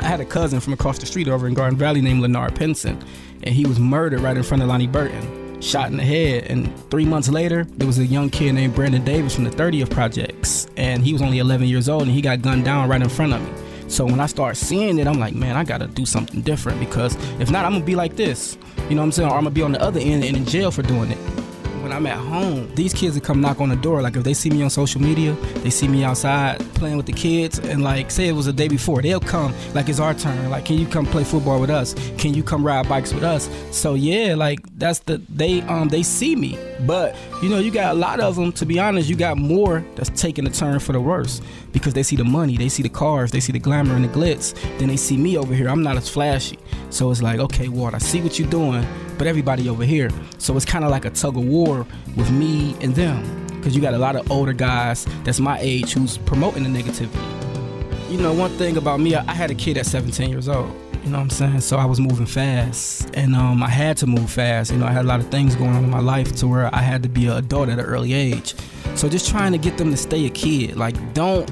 I 0.00 0.06
had 0.06 0.20
a 0.20 0.24
cousin 0.24 0.58
from 0.58 0.72
across 0.72 0.98
the 0.98 1.04
street 1.04 1.28
over 1.28 1.46
in 1.46 1.52
Garden 1.52 1.78
Valley 1.78 2.00
named 2.00 2.22
Leonard 2.22 2.54
Pinson, 2.54 2.98
and 3.42 3.54
he 3.54 3.66
was 3.66 3.78
murdered 3.78 4.20
right 4.20 4.34
in 4.34 4.42
front 4.42 4.62
of 4.62 4.70
Lonnie 4.70 4.86
Burton, 4.86 5.60
shot 5.60 5.90
in 5.90 5.98
the 5.98 6.02
head. 6.02 6.44
And 6.44 6.74
three 6.90 7.04
months 7.04 7.28
later, 7.28 7.64
there 7.64 7.86
was 7.86 7.98
a 7.98 8.06
young 8.06 8.30
kid 8.30 8.54
named 8.54 8.74
Brandon 8.74 9.04
Davis 9.04 9.34
from 9.34 9.44
the 9.44 9.50
30th 9.50 9.90
Projects, 9.90 10.66
and 10.78 11.04
he 11.04 11.12
was 11.12 11.20
only 11.20 11.40
11 11.40 11.66
years 11.68 11.90
old, 11.90 12.04
and 12.04 12.10
he 12.10 12.22
got 12.22 12.40
gunned 12.40 12.64
down 12.64 12.88
right 12.88 13.02
in 13.02 13.08
front 13.10 13.34
of 13.34 13.42
me. 13.42 13.52
So 13.88 14.06
when 14.06 14.18
I 14.18 14.26
start 14.26 14.56
seeing 14.56 14.98
it, 14.98 15.06
I'm 15.06 15.20
like, 15.20 15.34
man, 15.34 15.56
I 15.56 15.64
gotta 15.64 15.88
do 15.88 16.06
something 16.06 16.40
different 16.40 16.80
because 16.80 17.14
if 17.38 17.50
not, 17.50 17.66
I'm 17.66 17.72
gonna 17.72 17.84
be 17.84 17.96
like 17.96 18.16
this. 18.16 18.56
You 18.88 18.94
know 18.94 19.02
what 19.02 19.06
I'm 19.08 19.12
saying? 19.12 19.28
Or 19.28 19.34
I'm 19.34 19.44
gonna 19.44 19.50
be 19.50 19.62
on 19.62 19.72
the 19.72 19.82
other 19.82 20.00
end 20.00 20.24
and 20.24 20.38
in 20.38 20.46
jail 20.46 20.70
for 20.70 20.80
doing 20.80 21.10
it 21.10 21.41
when 21.82 21.92
I'm 21.92 22.06
at 22.06 22.18
home, 22.18 22.72
these 22.74 22.94
kids 22.94 23.14
would 23.14 23.24
come 23.24 23.40
knock 23.40 23.60
on 23.60 23.68
the 23.68 23.76
door. 23.76 24.02
Like 24.02 24.16
if 24.16 24.24
they 24.24 24.34
see 24.34 24.50
me 24.50 24.62
on 24.62 24.70
social 24.70 25.00
media, 25.00 25.34
they 25.62 25.70
see 25.70 25.88
me 25.88 26.04
outside 26.04 26.60
playing 26.74 26.96
with 26.96 27.06
the 27.06 27.12
kids, 27.12 27.58
and 27.58 27.82
like 27.82 28.10
say 28.10 28.28
it 28.28 28.32
was 28.32 28.46
the 28.46 28.52
day 28.52 28.68
before, 28.68 29.02
they'll 29.02 29.20
come 29.20 29.54
like 29.74 29.88
it's 29.88 30.00
our 30.00 30.14
turn. 30.14 30.50
Like, 30.50 30.64
can 30.64 30.78
you 30.78 30.86
come 30.86 31.06
play 31.06 31.24
football 31.24 31.60
with 31.60 31.70
us? 31.70 31.94
Can 32.18 32.34
you 32.34 32.42
come 32.42 32.64
ride 32.64 32.88
bikes 32.88 33.12
with 33.12 33.24
us? 33.24 33.50
So 33.70 33.94
yeah, 33.94 34.34
like 34.34 34.60
that's 34.78 35.00
the 35.00 35.20
they 35.28 35.62
um 35.62 35.88
they 35.88 36.02
see 36.02 36.36
me, 36.36 36.58
but 36.86 37.16
you 37.42 37.48
know 37.48 37.58
you 37.58 37.70
got 37.70 37.94
a 37.94 37.98
lot 37.98 38.20
of 38.20 38.36
them. 38.36 38.52
To 38.52 38.66
be 38.66 38.78
honest, 38.78 39.08
you 39.08 39.16
got 39.16 39.36
more 39.36 39.84
that's 39.96 40.10
taking 40.10 40.46
a 40.46 40.50
turn 40.50 40.78
for 40.78 40.92
the 40.92 41.00
worse 41.00 41.40
because 41.72 41.94
they 41.94 42.02
see 42.02 42.16
the 42.16 42.24
money, 42.24 42.56
they 42.56 42.68
see 42.68 42.82
the 42.82 42.88
cars, 42.88 43.30
they 43.30 43.40
see 43.40 43.52
the 43.52 43.58
glamour 43.58 43.94
and 43.94 44.04
the 44.04 44.08
glitz. 44.08 44.54
Then 44.78 44.88
they 44.88 44.96
see 44.96 45.16
me 45.16 45.36
over 45.36 45.54
here. 45.54 45.68
I'm 45.68 45.82
not 45.82 45.96
as 45.96 46.08
flashy, 46.08 46.58
so 46.90 47.10
it's 47.10 47.22
like 47.22 47.38
okay, 47.38 47.68
Ward, 47.68 47.94
I 47.94 47.98
see 47.98 48.20
what 48.20 48.38
you're 48.38 48.50
doing 48.50 48.86
but 49.22 49.28
everybody 49.28 49.68
over 49.68 49.84
here. 49.84 50.10
So 50.38 50.56
it's 50.56 50.64
kind 50.64 50.84
of 50.84 50.90
like 50.90 51.04
a 51.04 51.10
tug 51.10 51.36
of 51.36 51.44
war 51.44 51.86
with 52.16 52.32
me 52.32 52.74
and 52.80 52.92
them. 52.92 53.46
Because 53.46 53.76
you 53.76 53.80
got 53.80 53.94
a 53.94 53.98
lot 53.98 54.16
of 54.16 54.28
older 54.32 54.52
guys 54.52 55.06
that's 55.22 55.38
my 55.38 55.60
age 55.60 55.92
who's 55.92 56.18
promoting 56.18 56.64
the 56.64 56.68
negativity. 56.68 58.10
You 58.10 58.18
know, 58.18 58.32
one 58.32 58.50
thing 58.58 58.76
about 58.76 58.98
me, 58.98 59.14
I 59.14 59.32
had 59.32 59.52
a 59.52 59.54
kid 59.54 59.78
at 59.78 59.86
17 59.86 60.28
years 60.28 60.48
old. 60.48 60.74
You 61.04 61.10
know 61.10 61.18
what 61.18 61.22
I'm 61.22 61.30
saying? 61.30 61.60
So 61.60 61.76
I 61.76 61.84
was 61.84 62.00
moving 62.00 62.26
fast, 62.26 63.10
and 63.14 63.36
um, 63.36 63.62
I 63.62 63.68
had 63.68 63.96
to 63.98 64.08
move 64.08 64.28
fast. 64.28 64.72
You 64.72 64.78
know, 64.78 64.86
I 64.86 64.90
had 64.90 65.04
a 65.04 65.08
lot 65.08 65.20
of 65.20 65.28
things 65.28 65.54
going 65.54 65.70
on 65.70 65.84
in 65.84 65.90
my 65.90 66.00
life 66.00 66.34
to 66.36 66.48
where 66.48 66.72
I 66.74 66.78
had 66.78 67.04
to 67.04 67.08
be 67.08 67.26
an 67.26 67.36
adult 67.36 67.68
at 67.68 67.78
an 67.78 67.84
early 67.84 68.14
age. 68.14 68.54
So 68.96 69.08
just 69.08 69.28
trying 69.28 69.52
to 69.52 69.58
get 69.58 69.78
them 69.78 69.92
to 69.92 69.96
stay 69.96 70.26
a 70.26 70.30
kid. 70.30 70.76
Like, 70.76 71.14
don't 71.14 71.48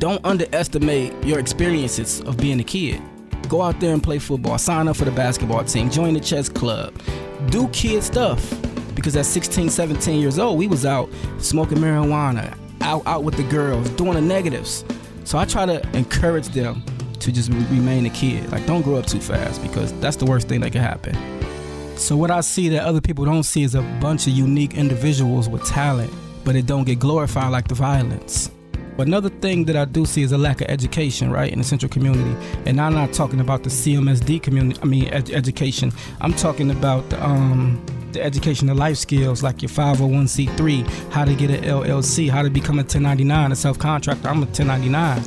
don't 0.00 0.24
underestimate 0.24 1.12
your 1.22 1.38
experiences 1.38 2.22
of 2.22 2.38
being 2.38 2.58
a 2.58 2.64
kid. 2.64 3.02
Go 3.48 3.60
out 3.60 3.78
there 3.80 3.92
and 3.92 4.02
play 4.02 4.18
football. 4.18 4.56
Sign 4.56 4.88
up 4.88 4.96
for 4.96 5.04
the 5.04 5.10
basketball 5.10 5.62
team. 5.62 5.90
Join 5.90 6.14
the 6.14 6.20
chess 6.20 6.48
club. 6.48 6.98
Do 7.50 7.68
kid 7.68 8.02
stuff. 8.02 8.40
Because 8.94 9.14
at 9.14 9.26
16, 9.26 9.68
17 9.68 10.18
years 10.18 10.38
old, 10.38 10.58
we 10.58 10.66
was 10.66 10.86
out 10.86 11.10
smoking 11.38 11.78
marijuana, 11.78 12.56
out 12.80 13.06
out 13.06 13.24
with 13.24 13.36
the 13.36 13.42
girls, 13.44 13.90
doing 13.90 14.14
the 14.14 14.22
negatives. 14.22 14.84
So 15.24 15.36
I 15.36 15.44
try 15.44 15.66
to 15.66 15.86
encourage 15.96 16.48
them 16.48 16.82
to 17.20 17.30
just 17.30 17.50
remain 17.50 18.06
a 18.06 18.10
kid. 18.10 18.50
Like 18.50 18.64
don't 18.66 18.82
grow 18.82 18.96
up 18.96 19.06
too 19.06 19.20
fast 19.20 19.62
because 19.62 19.92
that's 20.00 20.16
the 20.16 20.24
worst 20.24 20.48
thing 20.48 20.60
that 20.60 20.72
can 20.72 20.80
happen. 20.80 21.14
So 21.98 22.16
what 22.16 22.30
I 22.30 22.40
see 22.40 22.70
that 22.70 22.84
other 22.84 23.02
people 23.02 23.26
don't 23.26 23.42
see 23.42 23.64
is 23.64 23.74
a 23.74 23.82
bunch 24.00 24.26
of 24.26 24.32
unique 24.32 24.74
individuals 24.74 25.46
with 25.46 25.62
talent, 25.64 26.10
but 26.42 26.56
it 26.56 26.64
don't 26.64 26.84
get 26.84 26.98
glorified 26.98 27.52
like 27.52 27.68
the 27.68 27.74
violence. 27.74 28.50
Another 29.00 29.28
thing 29.28 29.64
that 29.64 29.76
I 29.76 29.84
do 29.84 30.04
see 30.04 30.22
is 30.22 30.32
a 30.32 30.38
lack 30.38 30.60
of 30.60 30.68
education, 30.68 31.30
right, 31.30 31.52
in 31.52 31.58
the 31.58 31.64
central 31.64 31.90
community. 31.90 32.36
And 32.66 32.80
I'm 32.80 32.94
not 32.94 33.12
talking 33.12 33.40
about 33.40 33.62
the 33.62 33.70
CMSD 33.70 34.42
community, 34.42 34.80
I 34.82 34.86
mean, 34.86 35.08
ed- 35.08 35.30
education. 35.30 35.92
I'm 36.20 36.32
talking 36.34 36.70
about 36.70 37.08
the, 37.10 37.24
um, 37.24 37.84
the 38.12 38.22
education 38.22 38.68
of 38.68 38.76
life 38.76 38.96
skills 38.96 39.42
like 39.42 39.62
your 39.62 39.70
501c3, 39.70 40.86
how 41.10 41.24
to 41.24 41.34
get 41.34 41.50
an 41.50 41.64
LLC, 41.64 42.28
how 42.28 42.42
to 42.42 42.50
become 42.50 42.76
a 42.76 42.82
1099, 42.82 43.52
a 43.52 43.56
self 43.56 43.78
contractor. 43.78 44.28
I'm 44.28 44.42
a 44.42 44.46
1099. 44.46 45.22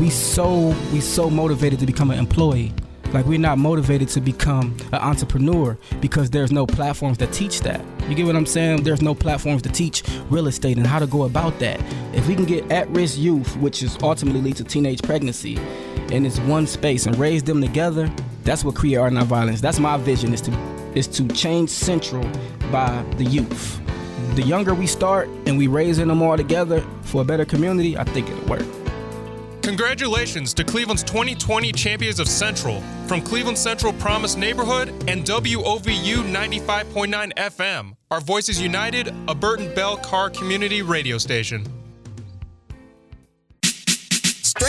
We 0.00 0.10
so 0.10 0.74
we 0.92 1.00
so 1.00 1.30
motivated 1.30 1.78
to 1.80 1.86
become 1.86 2.10
an 2.10 2.18
employee. 2.18 2.72
Like 3.14 3.26
we're 3.26 3.38
not 3.38 3.58
motivated 3.58 4.08
to 4.08 4.20
become 4.20 4.76
an 4.92 4.98
entrepreneur 4.98 5.78
because 6.00 6.30
there's 6.30 6.50
no 6.50 6.66
platforms 6.66 7.16
that 7.18 7.32
teach 7.32 7.60
that. 7.60 7.80
You 8.08 8.16
get 8.16 8.26
what 8.26 8.34
I'm 8.34 8.44
saying? 8.44 8.82
There's 8.82 9.02
no 9.02 9.14
platforms 9.14 9.62
to 9.62 9.68
teach 9.68 10.02
real 10.30 10.48
estate 10.48 10.78
and 10.78 10.86
how 10.86 10.98
to 10.98 11.06
go 11.06 11.22
about 11.22 11.60
that. 11.60 11.80
If 12.12 12.26
we 12.26 12.34
can 12.34 12.44
get 12.44 12.68
at-risk 12.72 13.16
youth, 13.16 13.56
which 13.58 13.84
is 13.84 13.96
ultimately 14.02 14.40
leads 14.40 14.58
to 14.58 14.64
teenage 14.64 15.00
pregnancy, 15.00 15.60
in 16.10 16.24
this 16.24 16.40
one 16.40 16.66
space 16.66 17.06
and 17.06 17.16
raise 17.16 17.44
them 17.44 17.60
together, 17.60 18.10
that's 18.42 18.64
what 18.64 18.74
create 18.74 18.96
art 18.96 19.12
not 19.12 19.26
violence. 19.26 19.60
That's 19.60 19.78
my 19.78 19.96
vision 19.96 20.34
is 20.34 20.40
to 20.42 20.50
is 20.96 21.06
to 21.06 21.28
change 21.28 21.70
Central 21.70 22.28
by 22.72 23.04
the 23.16 23.24
youth. 23.24 23.80
The 24.34 24.42
younger 24.42 24.74
we 24.74 24.88
start 24.88 25.28
and 25.46 25.56
we 25.56 25.68
raising 25.68 26.08
them 26.08 26.20
all 26.20 26.36
together 26.36 26.80
for 27.02 27.22
a 27.22 27.24
better 27.24 27.44
community, 27.44 27.96
I 27.96 28.02
think 28.02 28.28
it'll 28.28 28.44
work. 28.48 28.83
Congratulations 29.64 30.52
to 30.52 30.62
Cleveland's 30.62 31.02
2020 31.02 31.72
Champions 31.72 32.20
of 32.20 32.28
Central 32.28 32.82
from 33.06 33.22
Cleveland 33.22 33.56
Central 33.56 33.94
Promise 33.94 34.36
Neighborhood 34.36 34.90
and 35.08 35.24
WOVU 35.24 36.16
95.9 36.30 37.32
FM. 37.32 37.96
Our 38.10 38.20
Voices 38.20 38.60
United, 38.60 39.14
a 39.26 39.34
Burton 39.34 39.74
Bell 39.74 39.96
Carr 39.96 40.28
community 40.28 40.82
radio 40.82 41.16
station 41.16 41.64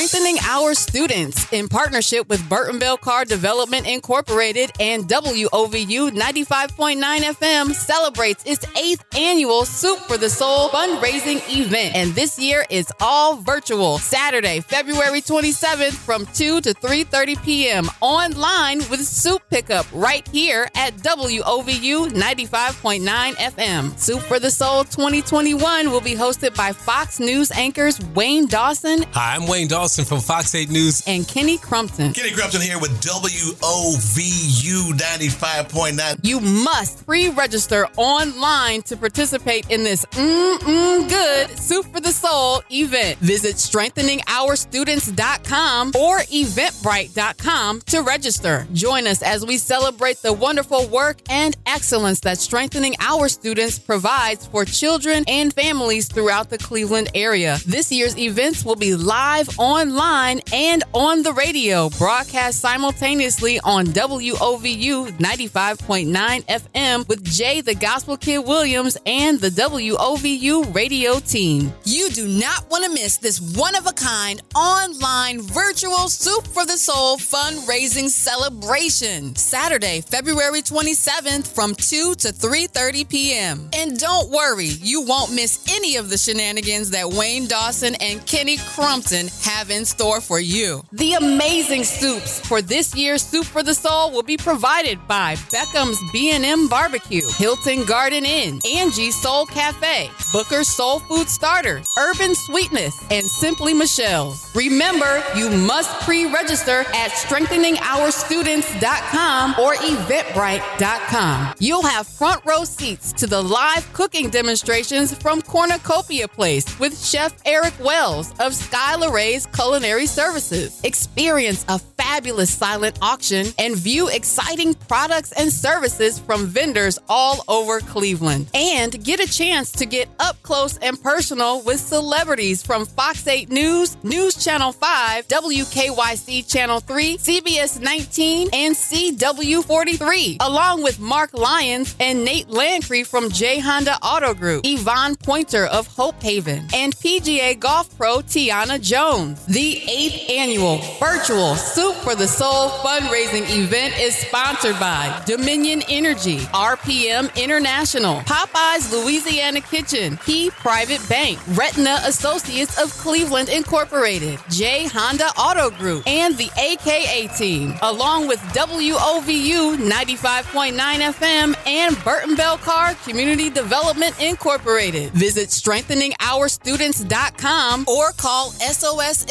strengthening 0.06 0.38
our 0.48 0.76
students 0.76 1.52
in 1.52 1.68
partnership 1.68 2.30
with 2.30 2.48
Burton 2.48 2.78
Bell 2.78 2.96
Carr 2.96 3.26
Development 3.26 3.88
Incorporated 3.88 4.72
and 4.80 5.06
WOVU 5.06 6.12
95.9 6.12 7.00
FM 7.00 7.74
celebrates 7.74 8.44
its 8.46 8.66
eighth 8.78 9.04
annual 9.18 9.66
Soup 9.66 9.98
for 10.00 10.18
the 10.18 10.30
Soul 10.30 10.70
fundraising 10.70 11.42
event. 11.50 11.96
And 11.96 12.12
this 12.12 12.38
year 12.38 12.66
is 12.70 12.92
all 13.02 13.38
virtual. 13.38 13.98
Saturday, 13.98 14.60
February 14.60 15.22
27th 15.22 15.94
from 15.94 16.28
2 16.28 16.62
to 16.62 16.74
3.30 16.76 17.44
p.m. 17.44 17.90
online 18.02 18.80
with 18.90 19.04
soup 19.04 19.42
pickup 19.50 19.88
right 19.92 20.28
here 20.28 20.68
at 20.76 20.94
WOVU 20.98 22.10
95.9 22.10 23.02
FM. 23.34 23.98
Soup 23.98 24.22
for 24.22 24.40
the 24.40 24.52
Soul 24.52 24.84
2021 24.84 25.90
will 25.90 26.02
be 26.02 26.14
hosted 26.14 26.56
by 26.56 26.72
Fox 26.72 27.20
News 27.20 27.50
anchors 27.52 28.00
Wayne 28.14 28.46
Dawson. 28.46 29.04
Hi, 29.14 29.36
I'm 29.36 29.48
Wayne 29.48 29.68
Dawson 29.68 29.95
Dawson 29.96 30.18
from 30.18 30.20
Fox 30.20 30.54
8 30.54 30.70
News. 30.70 31.02
And 31.08 31.26
Kenny 31.26 31.58
Crumpton. 31.58 32.12
Kenny 32.12 32.32
Crumpton 32.32 32.60
here 32.60 32.78
with 32.80 32.92
WOVU 33.02 34.92
95.9. 34.92 36.20
You 36.22 36.42
must 36.42 37.06
pre 37.06 37.30
register 37.30 37.88
online 37.96 38.82
to 38.84 38.98
participate 38.98 39.70
in 39.70 39.86
this 39.86 40.04
mm-mm 40.06 41.08
good 41.08 41.58
Soup 41.58 41.86
for 41.86 42.02
the 42.02 42.12
Soul 42.12 42.62
event. 42.72 43.20
Visit 43.20 43.56
strengtheningourstudents.com 43.56 45.94
or 45.98 46.18
eventbrite.com 46.20 47.82
to 47.82 48.02
register. 48.02 48.68
Join 48.74 49.08
us 49.08 49.22
as 49.22 49.46
we 49.46 49.58
celebrate 49.58 50.18
the 50.18 50.34
wonderful 50.34 50.88
work 50.88 51.20
and 51.30 51.56
excellence 51.66 52.20
that 52.22 52.38
Strengthening 52.38 52.96
Our 53.00 53.30
Students 53.30 53.80
provides 53.80 54.46
for 54.48 54.66
children 54.66 55.24
and 55.30 55.54
families 55.54 56.10
throughout 56.10 56.50
the 56.50 56.58
Cleveland 56.58 57.12
area. 57.16 57.60
This 57.66 57.94
year's 57.94 58.18
events 58.18 58.66
will 58.66 58.76
be 58.76 58.96
live 58.96 59.58
online 59.86 60.42
and 60.52 60.84
on 60.94 61.22
the 61.22 61.32
radio, 61.34 61.90
broadcast 61.92 62.60
simultaneously 62.60 63.60
on 63.60 63.86
WOVU 63.86 65.12
95.9 65.12 66.46
FM 66.46 67.08
with 67.08 67.24
Jay 67.24 67.62
the 67.62 67.76
Gospel 67.76 68.18
Kid 68.18 68.40
Williams 68.40 68.98
and 69.06 69.40
the 69.40 69.50
WOVU 69.50 70.74
radio 70.74 71.20
team. 71.20 71.72
You 71.84 72.10
do 72.10 72.28
not 72.28 72.70
want 72.72 72.86
to 72.86 72.92
miss 72.92 73.18
this 73.18 73.40
one 73.40 73.76
of 73.76 73.86
a 73.86 73.94
kind 73.94 74.42
online 74.56 75.42
virtual 75.42 76.10
Soup 76.10 76.46
for 76.48 76.66
the 76.66 76.78
Soul 76.78 77.18
fundraising 77.18 78.10
celebration. 78.10 79.36
Saturday, 79.36 80.02
February 80.02 80.62
27th 80.62 81.48
from 81.48 81.76
2 81.76 82.16
to 82.16 82.30
3:30 82.30 83.08
p.m. 83.08 83.70
And 83.78 84.00
don't 84.00 84.32
worry, 84.32 84.66
you 84.82 85.04
won't 85.04 85.34
miss 85.34 85.64
any 85.70 85.98
of 85.98 86.10
the 86.10 86.18
shenanigans 86.18 86.90
that 86.90 87.08
Wayne 87.08 87.48
Dawson 87.48 87.94
and 88.02 88.26
Kenny 88.26 88.58
Crumpton 88.58 89.28
have 89.44 89.70
in 89.70 89.75
store 89.84 90.22
for 90.22 90.40
you. 90.40 90.84
The 90.94 91.14
amazing 91.14 91.84
soups 91.84 92.40
for 92.48 92.62
this 92.62 92.96
year's 92.96 93.24
Soup 93.24 93.44
for 93.44 93.64
the 93.64 93.74
Soul 93.74 94.12
will 94.12 94.22
be 94.24 94.38
provided 94.38 95.00
by 95.08 95.36
Beckham's 95.52 96.00
B&M 96.14 96.68
Barbecue, 96.68 97.28
Hilton 97.38 97.86
Garden 97.86 98.24
Inn, 98.26 98.60
Angie's 98.76 99.20
Soul 99.20 99.48
Cafe, 99.48 100.12
Booker's 100.32 100.70
Soul 100.70 101.00
Food 101.00 101.28
Starter, 101.28 101.82
Urban 101.98 102.36
Sweetness, 102.36 102.96
and 103.10 103.26
Simply 103.26 103.74
Michelle's. 103.74 104.56
Remember, 104.56 105.24
you 105.36 105.50
must 105.50 105.90
pre-register 106.02 106.82
at 106.94 107.10
strengtheningourstudents.com 107.12 109.56
or 109.60 109.74
eventbrite.com. 109.76 111.54
You'll 111.60 111.84
have 111.84 112.08
front 112.08 112.44
row 112.46 112.64
seats 112.64 113.12
to 113.14 113.26
the 113.28 113.42
live 113.42 113.92
cooking 113.94 114.30
demonstrations 114.30 115.14
from 115.18 115.42
Cornucopia 115.42 116.28
Place 116.28 116.78
with 116.80 117.04
Chef 117.04 117.34
Eric 117.46 117.74
Wells 117.80 118.32
of 118.34 118.54
Skylar 118.54 119.12
Ray's 119.12 119.48
Culinary 119.66 120.06
services. 120.06 120.80
Experience 120.84 121.66
a 121.68 121.80
fabulous 121.80 122.54
silent 122.54 123.00
auction 123.02 123.48
and 123.58 123.76
view 123.76 124.08
exciting 124.10 124.76
products 124.76 125.32
and 125.32 125.52
services 125.52 126.20
from 126.20 126.46
vendors 126.46 127.00
all 127.10 127.44
over 127.48 127.80
Cleveland. 127.80 128.48
And 128.54 129.04
get 129.04 129.20
a 129.20 129.28
chance 129.28 129.72
to 129.74 129.88
get 129.88 130.08
up 130.20 130.42
close 130.44 130.78
and 130.78 131.02
personal 131.02 131.64
with 131.64 131.80
celebrities 131.80 132.62
from 132.62 132.86
Fox 132.86 133.28
8 133.28 133.50
News, 133.50 133.98
News 134.04 134.36
Channel 134.36 134.72
5, 134.72 135.28
WKYC 135.28 136.48
Channel 136.48 136.80
3, 136.80 137.18
CBS 137.18 137.82
19, 137.82 138.50
and 138.54 138.76
CW 138.76 139.64
43, 139.64 140.38
along 140.42 140.84
with 140.84 141.00
Mark 141.00 141.34
Lyons 141.34 141.96
and 142.00 142.24
Nate 142.24 142.50
Landry 142.50 143.04
from 143.04 143.32
J 143.32 143.60
Honda 143.60 143.98
Auto 144.04 144.36
Group, 144.36 144.62
Yvonne 144.64 145.16
Pointer 145.16 145.66
of 145.66 145.88
Hope 145.88 146.22
Haven, 146.22 146.68
and 146.74 146.96
PGA 146.96 147.60
Golf 147.60 147.96
Pro 147.98 148.18
Tiana 148.20 148.80
Jones. 148.80 149.44
The 149.56 149.88
eighth 149.88 150.30
annual 150.30 150.80
virtual 151.00 151.56
Soup 151.56 151.96
for 152.04 152.14
the 152.14 152.28
Soul 152.28 152.72
fundraising 152.84 153.50
event 153.58 153.98
is 153.98 154.14
sponsored 154.14 154.78
by 154.82 155.24
Dominion 155.26 155.82
Energy, 155.88 156.40
RPM 156.52 157.34
International, 157.42 158.20
Popeyes 158.24 158.92
Louisiana 158.92 159.62
Kitchen, 159.62 160.18
Key 160.26 160.50
Private 160.50 161.00
Bank, 161.08 161.40
Retina 161.54 162.00
Associates 162.04 162.78
of 162.84 162.92
Cleveland 162.98 163.48
Incorporated, 163.48 164.42
J 164.50 164.90
Honda 164.90 165.28
Auto 165.38 165.70
Group, 165.70 166.06
and 166.06 166.36
the 166.36 166.52
AKA 166.58 167.30
team, 167.38 167.76
along 167.82 168.28
with 168.28 168.42
WOVU 168.52 169.78
95.9 169.78 170.76
FM 170.76 171.56
and 171.66 172.04
Burton 172.04 172.36
Bell 172.36 172.58
Carr 172.58 172.94
Community 173.06 173.50
Development 173.50 174.14
Incorporated. 174.22 175.14
Visit 175.14 175.48
strengtheningourstudents.com 175.48 177.86
or 177.88 178.12
call 178.18 178.52
SOS 178.52 179.24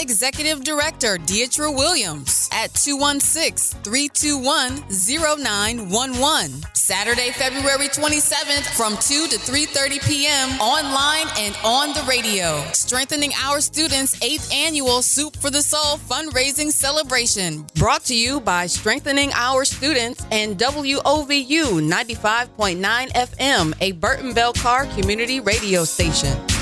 Director 0.63 1.19
Deidre 1.19 1.75
Williams 1.75 2.49
at 2.53 2.73
216 2.75 3.81
321 3.83 4.85
0911. 4.89 6.65
Saturday, 6.75 7.31
February 7.33 7.89
27th 7.89 8.67
from 8.77 8.93
2 8.99 9.27
to 9.27 9.39
3:30 9.39 10.07
p.m. 10.07 10.51
online 10.61 11.27
and 11.39 11.57
on 11.65 11.93
the 11.95 12.05
radio. 12.09 12.63
Strengthening 12.73 13.33
Our 13.43 13.61
Students 13.61 14.17
8th 14.21 14.53
annual 14.55 15.03
Soup 15.03 15.35
for 15.37 15.51
the 15.51 15.63
Soul 15.63 15.99
fundraising 15.99 16.71
celebration 16.71 17.67
brought 17.75 18.05
to 18.05 18.15
you 18.15 18.41
by 18.41 18.67
Strengthening 18.67 19.33
Our 19.35 19.65
Students 19.65 20.25
and 20.31 20.57
WOVU 20.59 21.81
95.9 21.91 22.81
FM, 23.13 23.75
a 23.81 23.93
Burton 23.93 24.33
Bell 24.33 24.53
Carr 24.53 24.87
community 24.87 25.41
radio 25.41 25.85
station. 25.85 26.54